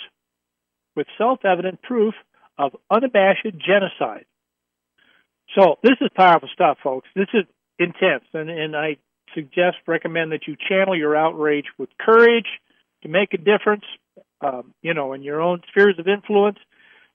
with 0.94 1.06
self-evident 1.18 1.82
proof 1.82 2.14
of 2.58 2.76
unabashed 2.90 3.46
genocide. 3.66 4.26
So 5.58 5.78
this 5.82 5.96
is 6.00 6.08
powerful 6.14 6.48
stuff, 6.52 6.78
folks. 6.84 7.08
This 7.16 7.28
is 7.34 7.44
intense, 7.78 8.24
and, 8.34 8.50
and 8.50 8.76
I 8.76 8.96
suggest, 9.34 9.76
recommend 9.86 10.32
that 10.32 10.46
you 10.46 10.56
channel 10.68 10.96
your 10.96 11.16
outrage 11.16 11.66
with 11.78 11.88
courage 11.98 12.46
to 13.02 13.08
make 13.08 13.34
a 13.34 13.38
difference, 13.38 13.84
um, 14.40 14.74
you 14.82 14.94
know, 14.94 15.12
in 15.12 15.22
your 15.22 15.40
own 15.40 15.62
spheres 15.68 15.98
of 15.98 16.06
influence 16.06 16.58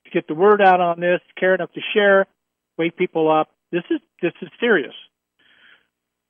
to 0.05 0.12
get 0.12 0.28
the 0.28 0.34
word 0.34 0.62
out 0.62 0.82
on 0.82 0.99
this, 0.99 1.22
care 1.39 1.53
enough 1.53 1.72
to 1.74 1.82
share, 1.93 2.26
wake 2.78 2.97
people 2.97 3.32
up. 3.32 3.49
This 3.72 3.84
is 3.89 3.99
this 4.22 4.34
is 4.41 4.49
serious. 4.60 4.93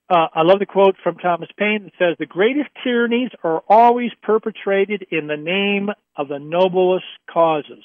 Uh, 0.10 0.28
I 0.34 0.44
love 0.44 0.60
the 0.60 0.66
quote 0.66 0.96
from 1.04 1.18
Thomas 1.18 1.50
Paine 1.58 1.84
that 1.84 1.94
says, 2.00 2.16
"The 2.18 2.26
greatest 2.26 2.70
tyrannies 2.84 3.30
are 3.44 3.62
always 3.68 4.12
perpetrated 4.24 5.08
in 5.12 5.28
the 5.28 5.38
name 5.38 5.90
of 6.16 6.28
the 6.28 6.40
noblest 6.40 7.06
causes." 7.30 7.84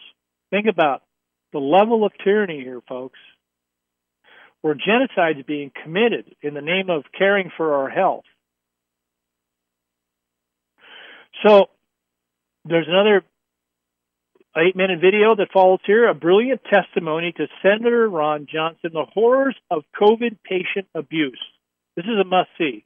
Think 0.51 0.66
about 0.66 1.03
the 1.53 1.59
level 1.59 2.05
of 2.05 2.12
tyranny 2.22 2.62
here, 2.62 2.80
folks, 2.88 3.18
where 4.63 4.75
genocide 4.75 5.39
is 5.39 5.45
being 5.45 5.71
committed 5.83 6.35
in 6.41 6.55
the 6.55 6.61
name 6.61 6.89
of 6.89 7.05
caring 7.17 7.51
for 7.57 7.75
our 7.75 7.91
health. 7.91 8.25
So 11.45 11.67
there's 12.65 12.87
another 12.89 13.25
eight 14.57 14.77
minute 14.77 15.01
video 15.01 15.35
that 15.35 15.49
follows 15.53 15.81
here 15.85 16.09
a 16.09 16.15
brilliant 16.15 16.61
testimony 16.65 17.33
to 17.33 17.47
Senator 17.63 18.09
Ron 18.09 18.47
Johnson, 18.51 18.91
the 18.93 19.07
horrors 19.13 19.57
of 19.71 19.83
COVID 20.01 20.39
patient 20.45 20.87
abuse. 20.95 21.41
This 21.97 22.05
is 22.05 22.19
a 22.21 22.25
must 22.25 22.51
see. 22.59 22.85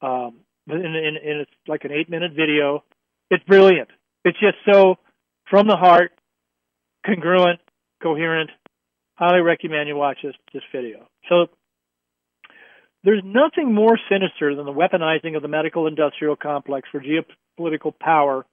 Um, 0.00 0.40
and, 0.68 0.84
and, 0.84 1.16
and 1.16 1.40
it's 1.40 1.50
like 1.66 1.84
an 1.84 1.92
eight 1.92 2.08
minute 2.08 2.32
video. 2.36 2.84
It's 3.30 3.44
brilliant. 3.44 3.88
It's 4.24 4.38
just 4.38 4.56
so 4.70 4.96
from 5.48 5.66
the 5.66 5.76
heart, 5.76 6.12
congruent, 7.04 7.60
coherent. 8.02 8.50
Highly 9.14 9.40
recommend 9.40 9.88
you 9.88 9.96
watch 9.96 10.18
this, 10.22 10.34
this 10.52 10.62
video. 10.74 11.06
So 11.28 11.46
there's 13.04 13.22
nothing 13.24 13.74
more 13.74 13.98
sinister 14.10 14.54
than 14.54 14.64
the 14.64 14.72
weaponizing 14.72 15.36
of 15.36 15.42
the 15.42 15.48
medical 15.48 15.86
industrial 15.86 16.36
complex 16.36 16.88
for 16.90 17.00
geopolitical 17.00 17.92
power 17.98 18.46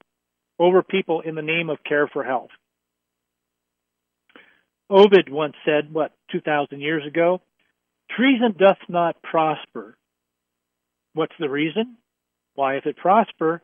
over 0.58 0.84
people 0.84 1.22
in 1.22 1.36
the 1.36 1.42
name 1.42 1.70
of 1.70 1.78
care 1.88 2.08
for 2.08 2.24
health. 2.24 2.50
Ovid 4.90 5.30
once 5.30 5.54
said, 5.66 5.94
what, 5.94 6.12
2,000 6.32 6.82
years 6.82 7.06
ago? 7.06 7.42
Treason 8.12 8.56
doth 8.58 8.80
not 8.90 9.22
prosper. 9.22 9.96
What's 11.14 11.36
the 11.40 11.50
reason? 11.50 11.98
Why, 12.56 12.76
if 12.76 12.86
it 12.86 12.98
prosper, 12.98 13.62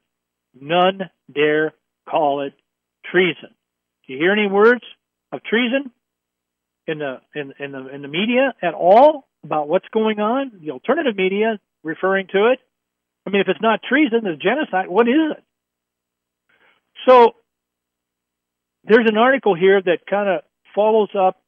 none 0.60 1.10
dare 1.34 1.74
call 2.08 2.41
it 2.41 2.54
treason. 3.12 3.50
Do 4.06 4.14
you 4.14 4.20
hear 4.20 4.32
any 4.32 4.48
words 4.48 4.84
of 5.32 5.43
treason 5.43 5.91
in 6.88 6.99
the 6.99 7.21
in, 7.33 7.53
in 7.59 7.71
the 7.71 7.88
in 7.93 8.01
the 8.01 8.07
media 8.07 8.53
at 8.61 8.73
all 8.73 9.27
about 9.43 9.67
what's 9.67 9.88
going 9.91 10.19
on? 10.19 10.51
The 10.61 10.71
alternative 10.71 11.15
media 11.15 11.59
referring 11.83 12.27
to 12.27 12.51
it. 12.51 12.59
I 13.27 13.31
mean, 13.31 13.41
if 13.41 13.47
it's 13.47 13.61
not 13.61 13.81
treason, 13.88 14.21
the 14.23 14.36
genocide. 14.36 14.88
What 14.88 15.07
is 15.07 15.38
it? 15.38 15.43
So 17.07 17.36
there's 18.83 19.07
an 19.07 19.17
article 19.17 19.55
here 19.55 19.81
that 19.81 20.05
kind 20.09 20.29
of 20.29 20.41
follows 20.73 21.09
up 21.17 21.41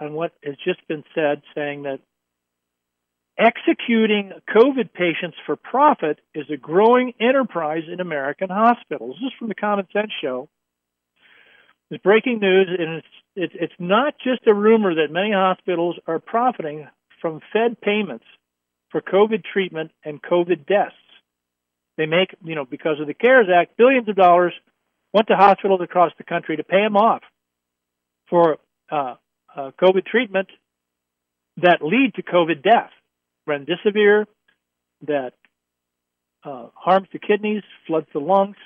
on 0.00 0.12
what 0.12 0.32
has 0.44 0.56
just 0.64 0.86
been 0.88 1.04
said, 1.14 1.42
saying 1.54 1.84
that 1.84 2.00
executing 3.38 4.32
COVID 4.54 4.92
patients 4.92 5.36
for 5.46 5.56
profit 5.56 6.20
is 6.34 6.44
a 6.52 6.56
growing 6.56 7.14
enterprise 7.20 7.84
in 7.90 8.00
American 8.00 8.48
hospitals. 8.50 9.16
This 9.20 9.28
is 9.28 9.38
from 9.38 9.48
the 9.48 9.54
Common 9.54 9.86
Sense 9.92 10.12
Show. 10.20 10.48
It's 11.92 12.02
breaking 12.02 12.40
news, 12.40 12.68
and 12.78 12.94
it's, 12.94 13.06
it's, 13.36 13.54
it's 13.54 13.72
not 13.78 14.14
just 14.24 14.46
a 14.46 14.54
rumor 14.54 14.94
that 14.94 15.12
many 15.12 15.30
hospitals 15.30 15.96
are 16.06 16.18
profiting 16.18 16.88
from 17.20 17.40
Fed 17.52 17.82
payments 17.82 18.24
for 18.88 19.02
COVID 19.02 19.44
treatment 19.44 19.90
and 20.02 20.22
COVID 20.22 20.66
deaths. 20.66 20.94
They 21.98 22.06
make, 22.06 22.34
you 22.42 22.54
know, 22.54 22.64
because 22.64 22.98
of 22.98 23.08
the 23.08 23.12
CARES 23.12 23.48
Act, 23.54 23.76
billions 23.76 24.08
of 24.08 24.16
dollars 24.16 24.54
went 25.12 25.28
to 25.28 25.36
hospitals 25.36 25.82
across 25.82 26.12
the 26.16 26.24
country 26.24 26.56
to 26.56 26.64
pay 26.64 26.82
them 26.82 26.96
off 26.96 27.20
for 28.30 28.56
uh, 28.90 29.16
uh, 29.54 29.72
COVID 29.78 30.06
treatment 30.06 30.48
that 31.58 31.82
lead 31.82 32.14
to 32.14 32.22
COVID 32.22 32.62
death. 32.62 32.90
Remdesivir 33.46 34.24
that 35.06 35.34
uh, 36.42 36.68
harms 36.74 37.08
the 37.12 37.18
kidneys, 37.18 37.64
floods 37.86 38.06
the 38.14 38.18
lungs, 38.18 38.56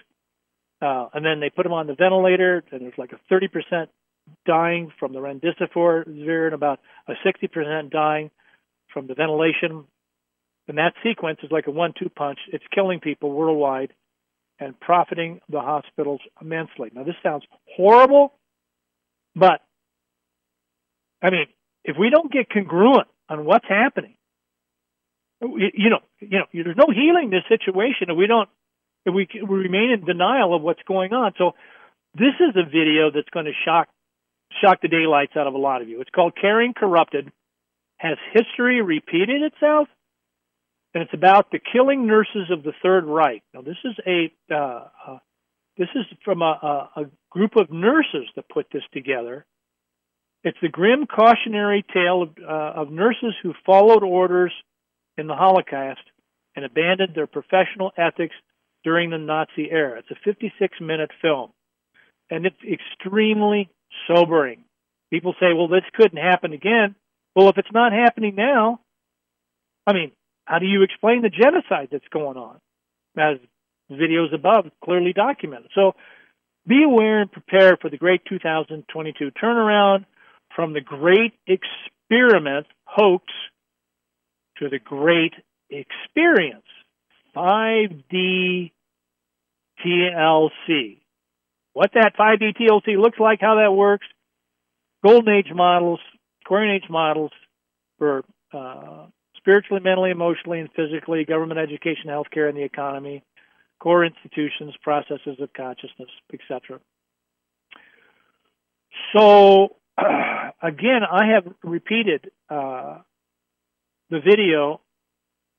uh, 0.80 1.08
and 1.14 1.24
then 1.24 1.40
they 1.40 1.50
put 1.50 1.66
him 1.66 1.72
on 1.72 1.86
the 1.86 1.94
ventilator, 1.94 2.62
and 2.70 2.82
there's 2.82 2.98
like 2.98 3.12
a 3.12 3.32
30% 3.32 3.88
dying 4.44 4.92
from 4.98 5.12
the 5.12 5.20
remdesivir 5.20 6.06
and 6.06 6.54
about 6.54 6.80
a 7.08 7.12
60% 7.24 7.90
dying 7.90 8.30
from 8.92 9.06
the 9.06 9.14
ventilation. 9.14 9.84
And 10.68 10.78
that 10.78 10.94
sequence 11.02 11.38
is 11.42 11.50
like 11.50 11.66
a 11.66 11.70
one-two 11.70 12.10
punch. 12.10 12.38
It's 12.52 12.64
killing 12.74 13.00
people 13.00 13.30
worldwide 13.30 13.92
and 14.58 14.78
profiting 14.80 15.40
the 15.48 15.60
hospitals 15.60 16.20
immensely. 16.40 16.90
Now, 16.92 17.04
this 17.04 17.14
sounds 17.22 17.44
horrible, 17.76 18.32
but 19.34 19.60
I 21.22 21.30
mean, 21.30 21.46
if 21.84 21.96
we 21.98 22.10
don't 22.10 22.32
get 22.32 22.50
congruent 22.50 23.08
on 23.28 23.44
what's 23.44 23.66
happening, 23.68 24.14
you 25.40 25.90
know, 25.90 26.00
you 26.20 26.38
know, 26.38 26.46
there's 26.52 26.76
no 26.76 26.86
healing 26.92 27.30
this 27.30 27.44
situation 27.48 28.08
if 28.10 28.16
we 28.16 28.26
don't, 28.26 28.48
we, 29.14 29.28
we 29.34 29.56
remain 29.56 29.90
in 29.90 30.04
denial 30.04 30.54
of 30.54 30.62
what's 30.62 30.82
going 30.86 31.12
on. 31.12 31.32
So, 31.38 31.52
this 32.14 32.34
is 32.40 32.56
a 32.56 32.64
video 32.64 33.10
that's 33.14 33.28
going 33.30 33.46
to 33.46 33.52
shock 33.64 33.88
shock 34.62 34.80
the 34.80 34.88
daylights 34.88 35.32
out 35.36 35.46
of 35.46 35.54
a 35.54 35.58
lot 35.58 35.82
of 35.82 35.88
you. 35.88 36.00
It's 36.00 36.10
called 36.10 36.32
Caring 36.40 36.72
Corrupted. 36.74 37.30
Has 37.98 38.16
history 38.32 38.80
repeated 38.80 39.42
itself? 39.42 39.88
And 40.94 41.02
it's 41.02 41.12
about 41.12 41.50
the 41.50 41.58
killing 41.58 42.06
nurses 42.06 42.50
of 42.50 42.62
the 42.62 42.72
Third 42.82 43.04
Reich. 43.04 43.42
Now, 43.52 43.60
this 43.60 43.76
is 43.84 43.94
a 44.06 44.32
uh, 44.54 44.88
uh, 45.06 45.18
this 45.76 45.88
is 45.94 46.04
from 46.24 46.40
a, 46.40 46.88
a, 46.96 47.00
a 47.02 47.04
group 47.30 47.56
of 47.56 47.70
nurses 47.70 48.28
that 48.34 48.48
put 48.48 48.66
this 48.72 48.82
together. 48.92 49.44
It's 50.42 50.56
the 50.62 50.68
grim 50.68 51.06
cautionary 51.06 51.84
tale 51.92 52.22
of, 52.22 52.30
uh, 52.38 52.80
of 52.80 52.90
nurses 52.90 53.34
who 53.42 53.52
followed 53.66 54.02
orders 54.02 54.52
in 55.18 55.26
the 55.26 55.34
Holocaust 55.34 56.00
and 56.54 56.64
abandoned 56.64 57.14
their 57.14 57.26
professional 57.26 57.92
ethics 57.98 58.34
during 58.86 59.10
the 59.10 59.18
Nazi 59.18 59.68
era. 59.68 59.98
It's 59.98 60.10
a 60.12 60.24
56 60.24 60.80
minute 60.80 61.10
film, 61.20 61.50
and 62.30 62.46
it's 62.46 62.56
extremely 62.62 63.68
sobering. 64.06 64.62
People 65.10 65.34
say, 65.40 65.52
well, 65.52 65.66
this 65.66 65.82
couldn't 65.94 66.22
happen 66.22 66.52
again. 66.52 66.94
Well, 67.34 67.48
if 67.48 67.58
it's 67.58 67.72
not 67.72 67.92
happening 67.92 68.36
now, 68.36 68.78
I 69.88 69.92
mean, 69.92 70.12
how 70.44 70.60
do 70.60 70.66
you 70.66 70.84
explain 70.84 71.22
the 71.22 71.30
genocide 71.30 71.88
that's 71.90 72.06
going 72.12 72.36
on? 72.36 72.60
As 73.18 73.38
videos 73.90 74.32
above 74.32 74.66
clearly 74.84 75.12
documented. 75.12 75.72
So 75.74 75.96
be 76.64 76.84
aware 76.84 77.22
and 77.22 77.32
prepare 77.32 77.76
for 77.80 77.90
the 77.90 77.96
great 77.96 78.20
2022 78.28 79.32
turnaround 79.42 80.04
from 80.54 80.74
the 80.74 80.80
great 80.80 81.32
experiment 81.48 82.66
hoax 82.84 83.24
to 84.58 84.68
the 84.68 84.78
great 84.78 85.34
experience 85.70 86.62
5D 87.36 88.70
TLC 89.84 91.00
what 91.76 91.90
that 91.92 92.16
5D 92.16 92.56
TLC 92.56 92.96
looks 92.96 93.18
like, 93.18 93.42
how 93.42 93.56
that 93.56 93.70
works, 93.70 94.06
golden 95.04 95.34
age 95.34 95.52
models, 95.54 96.00
Aquarian 96.42 96.74
age 96.74 96.88
models 96.88 97.32
for 97.98 98.24
uh, 98.50 99.04
spiritually, 99.36 99.82
mentally, 99.84 100.10
emotionally, 100.10 100.60
and 100.60 100.70
physically, 100.74 101.26
government, 101.26 101.60
education, 101.60 102.06
healthcare, 102.06 102.48
and 102.48 102.56
the 102.56 102.62
economy, 102.62 103.22
core 103.78 104.06
institutions, 104.06 104.72
processes 104.82 105.36
of 105.38 105.52
consciousness, 105.52 106.08
etc. 106.32 106.80
So, 109.14 109.76
again, 110.62 111.02
I 111.02 111.26
have 111.34 111.46
repeated 111.62 112.30
uh, 112.48 113.00
the 114.08 114.20
video 114.20 114.80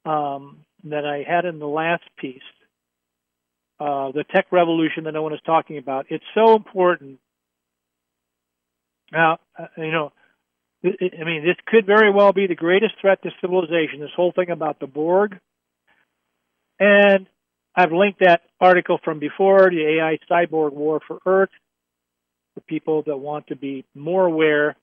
um, 0.03 0.65
that 0.85 1.05
I 1.05 1.23
had 1.31 1.45
in 1.45 1.59
the 1.59 1.67
last 1.67 2.05
piece 2.17 2.41
uh, 3.79 4.11
the 4.11 4.23
tech 4.33 4.47
revolution 4.51 5.03
that 5.03 5.13
no 5.13 5.21
one 5.21 5.33
is 5.33 5.39
talking 5.45 5.77
about. 5.77 6.07
It's 6.09 6.23
so 6.33 6.55
important. 6.55 7.19
Now, 9.11 9.39
uh, 9.57 9.67
you 9.77 9.91
know, 9.91 10.11
I 10.83 11.23
mean, 11.23 11.43
this 11.45 11.55
could 11.65 11.85
very 11.85 12.11
well 12.11 12.33
be 12.33 12.47
the 12.47 12.55
greatest 12.55 12.95
threat 13.01 13.21
to 13.23 13.29
civilization. 13.41 13.99
This 13.99 14.09
whole 14.15 14.31
thing 14.31 14.49
about 14.49 14.79
the 14.79 14.87
Borg, 14.87 15.39
and 16.79 17.27
I've 17.75 17.91
linked 17.91 18.19
that 18.19 18.41
article 18.59 18.99
from 19.03 19.19
before, 19.19 19.69
the 19.69 19.99
AI 19.99 20.17
cyborg 20.29 20.73
war 20.73 20.99
for 21.07 21.19
Earth, 21.25 21.49
for 22.53 22.61
people 22.61 23.03
that 23.03 23.17
want 23.17 23.47
to 23.47 23.55
be 23.55 23.85
more 23.93 24.25
aware 24.25 24.75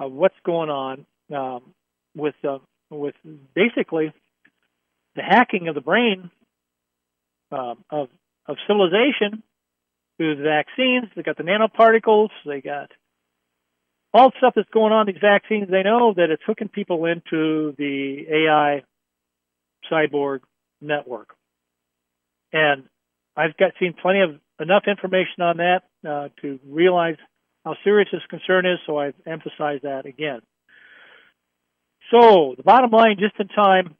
of 0.00 0.12
what's 0.12 0.34
going 0.44 0.70
on 0.70 1.06
um, 1.34 1.62
with 2.16 2.34
uh, 2.48 2.58
with 2.90 3.14
basically 3.54 4.12
the 5.14 5.22
hacking 5.22 5.68
of 5.68 5.74
the 5.74 5.80
brain 5.80 6.30
um, 7.50 7.84
of 7.90 8.08
of 8.46 8.56
civilization 8.66 9.42
through 10.16 10.36
the 10.36 10.42
vaccines. 10.42 11.06
They 11.14 11.22
got 11.22 11.36
the 11.36 11.44
nanoparticles. 11.44 12.30
They 12.46 12.60
got 12.60 12.90
all 14.12 14.30
the 14.30 14.36
stuff 14.38 14.54
that's 14.56 14.68
going 14.70 14.92
on. 14.92 15.06
These 15.06 15.16
vaccines. 15.20 15.68
They 15.70 15.82
know 15.82 16.14
that 16.14 16.30
it's 16.30 16.42
hooking 16.46 16.68
people 16.68 17.04
into 17.06 17.74
the 17.76 18.24
AI 18.30 18.82
cyborg 19.90 20.40
network, 20.80 21.34
and 22.52 22.84
I've 23.36 23.56
got 23.56 23.72
seen 23.78 23.94
plenty 24.00 24.20
of 24.20 24.40
enough 24.60 24.84
information 24.88 25.42
on 25.42 25.58
that 25.58 25.82
uh, 26.08 26.28
to 26.42 26.58
realize 26.66 27.16
how 27.64 27.76
serious 27.84 28.08
this 28.12 28.22
concern 28.28 28.66
is. 28.66 28.78
So 28.86 28.98
I've 28.98 29.14
emphasized 29.26 29.84
that 29.84 30.06
again. 30.06 30.40
So 32.10 32.54
the 32.56 32.62
bottom 32.62 32.90
line, 32.90 33.16
just 33.18 33.34
in 33.38 33.48
time, 33.48 33.94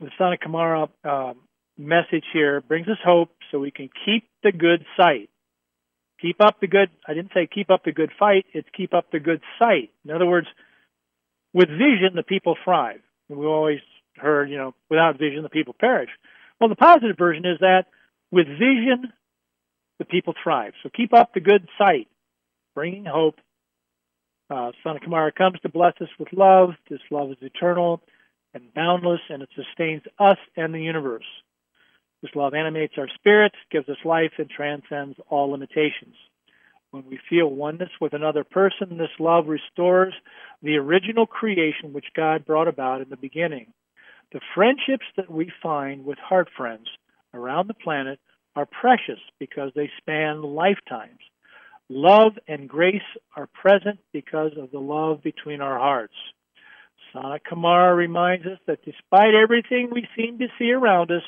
the 0.00 0.10
Sanat 0.18 0.38
Kumara 0.44 0.88
um, 1.04 1.36
message 1.78 2.24
here 2.32 2.60
brings 2.60 2.88
us 2.88 2.98
hope 3.04 3.30
so 3.50 3.58
we 3.58 3.70
can 3.70 3.88
keep 4.04 4.28
the 4.42 4.52
good 4.52 4.84
sight. 4.96 5.30
Keep 6.20 6.40
up 6.40 6.60
the 6.60 6.66
good, 6.66 6.90
I 7.06 7.14
didn't 7.14 7.30
say 7.32 7.48
keep 7.52 7.70
up 7.70 7.84
the 7.84 7.92
good 7.92 8.10
fight, 8.18 8.44
it's 8.52 8.68
keep 8.76 8.92
up 8.92 9.12
the 9.12 9.20
good 9.20 9.40
sight. 9.58 9.90
In 10.04 10.10
other 10.10 10.26
words, 10.26 10.48
with 11.52 11.68
vision, 11.68 12.10
the 12.14 12.24
people 12.24 12.56
thrive. 12.64 13.00
We 13.28 13.46
always 13.46 13.80
heard, 14.16 14.50
you 14.50 14.56
know, 14.56 14.74
without 14.90 15.18
vision, 15.18 15.42
the 15.42 15.48
people 15.48 15.76
perish. 15.78 16.10
Well, 16.60 16.68
the 16.68 16.76
positive 16.76 17.16
version 17.16 17.44
is 17.46 17.58
that 17.60 17.84
with 18.32 18.46
vision, 18.46 19.12
the 19.98 20.04
people 20.04 20.34
thrive. 20.42 20.72
So 20.82 20.90
keep 20.94 21.14
up 21.14 21.34
the 21.34 21.40
good 21.40 21.68
sight, 21.78 22.08
bringing 22.74 23.04
hope. 23.04 23.36
Uh, 24.50 24.68
of 24.68 24.96
Kumara 25.02 25.34
comes 25.34 25.60
to 25.60 25.68
bless 25.68 25.92
us 26.00 26.08
with 26.18 26.32
love. 26.32 26.70
This 26.88 27.00
love 27.10 27.30
is 27.30 27.36
eternal 27.42 28.00
and 28.54 28.72
boundless, 28.74 29.20
and 29.28 29.42
it 29.42 29.50
sustains 29.54 30.02
us 30.18 30.38
and 30.56 30.72
the 30.72 30.80
universe. 30.80 31.26
This 32.22 32.34
love 32.34 32.54
animates 32.54 32.94
our 32.98 33.08
spirits, 33.14 33.54
gives 33.70 33.88
us 33.88 33.96
life, 34.04 34.32
and 34.38 34.50
transcends 34.50 35.18
all 35.28 35.50
limitations. 35.50 36.16
When 36.90 37.04
we 37.06 37.20
feel 37.28 37.48
oneness 37.48 37.90
with 38.00 38.14
another 38.14 38.44
person, 38.44 38.96
this 38.96 39.10
love 39.18 39.46
restores 39.46 40.14
the 40.62 40.76
original 40.76 41.26
creation 41.26 41.92
which 41.92 42.06
God 42.16 42.46
brought 42.46 42.66
about 42.66 43.02
in 43.02 43.10
the 43.10 43.16
beginning. 43.16 43.72
The 44.32 44.40
friendships 44.54 45.06
that 45.16 45.30
we 45.30 45.52
find 45.62 46.04
with 46.04 46.18
heart 46.18 46.48
friends 46.56 46.88
around 47.34 47.68
the 47.68 47.74
planet 47.74 48.18
are 48.56 48.66
precious 48.66 49.20
because 49.38 49.70
they 49.74 49.90
span 49.98 50.42
lifetimes. 50.42 51.20
Love 51.88 52.32
and 52.46 52.68
grace 52.68 53.00
are 53.36 53.46
present 53.46 53.98
because 54.12 54.52
of 54.58 54.70
the 54.70 54.80
love 54.80 55.22
between 55.22 55.60
our 55.60 55.78
hearts. 55.78 56.14
Sanat 57.14 57.40
Kumara 57.50 57.96
reminds 57.96 58.46
us 58.46 58.58
that 58.66 58.84
despite 58.84 59.34
everything 59.34 59.88
we 59.90 60.06
seem 60.16 60.38
to 60.38 60.48
see 60.58 60.72
around 60.72 61.10
us, 61.10 61.22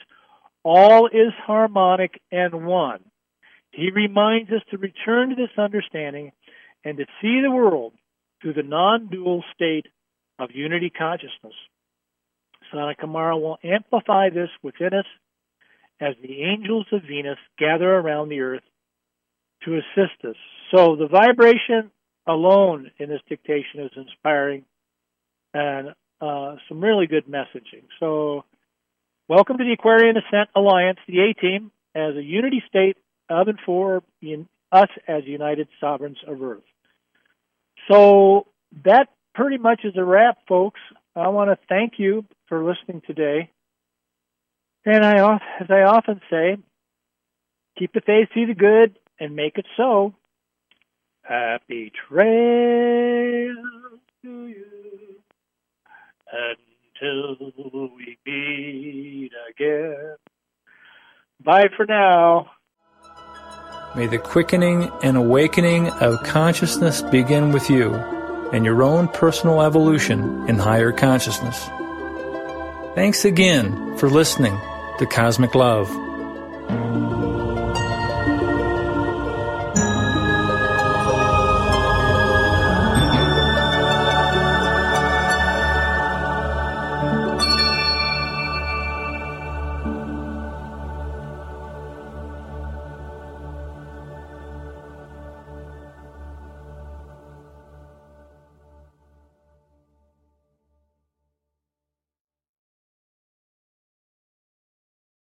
all 0.62 1.06
is 1.06 1.32
harmonic 1.46 2.20
and 2.30 2.66
one. 2.66 3.00
He 3.72 3.90
reminds 3.90 4.50
us 4.50 4.62
to 4.70 4.78
return 4.78 5.30
to 5.30 5.36
this 5.36 5.56
understanding 5.56 6.32
and 6.84 6.98
to 6.98 7.04
see 7.20 7.40
the 7.42 7.50
world 7.50 7.92
through 8.42 8.54
the 8.54 8.62
non 8.62 9.08
dual 9.08 9.44
state 9.54 9.86
of 10.38 10.50
unity 10.52 10.90
consciousness. 10.90 11.54
Sanat 12.72 12.96
Kumara 12.96 13.40
will 13.40 13.58
amplify 13.62 14.30
this 14.30 14.48
within 14.62 14.94
us 14.94 15.06
as 16.00 16.14
the 16.22 16.42
angels 16.42 16.86
of 16.92 17.02
Venus 17.02 17.38
gather 17.58 17.90
around 17.90 18.28
the 18.28 18.40
earth 18.40 18.62
to 19.64 19.76
assist 19.76 20.24
us. 20.24 20.36
So 20.74 20.96
the 20.96 21.08
vibration 21.08 21.90
alone 22.26 22.90
in 22.98 23.08
this 23.08 23.20
dictation 23.28 23.80
is 23.80 23.90
inspiring 23.96 24.64
and 25.52 25.88
uh, 26.20 26.56
some 26.68 26.80
really 26.80 27.06
good 27.06 27.26
messaging. 27.26 27.84
So 27.98 28.44
Welcome 29.30 29.58
to 29.58 29.64
the 29.64 29.74
Aquarian 29.74 30.16
Ascent 30.16 30.48
Alliance, 30.56 30.98
the 31.06 31.20
A 31.20 31.34
Team, 31.34 31.70
as 31.94 32.16
a 32.16 32.20
unity 32.20 32.64
state 32.68 32.96
of 33.28 33.46
and 33.46 33.60
for 33.64 34.02
us 34.72 34.88
as 35.06 35.22
united 35.24 35.68
sovereigns 35.80 36.16
of 36.26 36.42
Earth. 36.42 36.64
So 37.88 38.48
that 38.84 39.06
pretty 39.32 39.56
much 39.56 39.82
is 39.84 39.92
a 39.96 40.02
wrap, 40.02 40.38
folks. 40.48 40.80
I 41.14 41.28
want 41.28 41.48
to 41.48 41.56
thank 41.68 41.92
you 41.96 42.24
for 42.48 42.64
listening 42.64 43.02
today. 43.06 43.50
And 44.84 45.04
I, 45.04 45.36
as 45.60 45.70
I 45.70 45.82
often 45.82 46.20
say, 46.28 46.56
keep 47.78 47.92
the 47.92 48.00
faith, 48.00 48.30
see 48.34 48.46
the 48.46 48.54
good, 48.54 48.98
and 49.20 49.36
make 49.36 49.58
it 49.58 49.66
so. 49.76 50.12
Happy 51.22 51.92
trails 52.08 53.54
to 54.24 54.46
you. 54.48 54.64
And 56.32 56.56
till 57.00 57.36
we 57.96 58.18
meet 58.26 59.32
again. 59.50 60.16
Bye 61.42 61.68
for 61.76 61.86
now. 61.86 62.50
May 63.96 64.06
the 64.06 64.18
quickening 64.18 64.90
and 65.02 65.16
awakening 65.16 65.88
of 65.88 66.22
consciousness 66.22 67.02
begin 67.02 67.50
with 67.50 67.68
you 67.68 67.94
and 68.52 68.64
your 68.64 68.82
own 68.82 69.08
personal 69.08 69.62
evolution 69.62 70.48
in 70.48 70.58
higher 70.58 70.92
consciousness. 70.92 71.68
Thanks 72.94 73.24
again 73.24 73.96
for 73.96 74.08
listening 74.08 74.56
to 74.98 75.06
Cosmic 75.06 75.54
Love. 75.54 75.88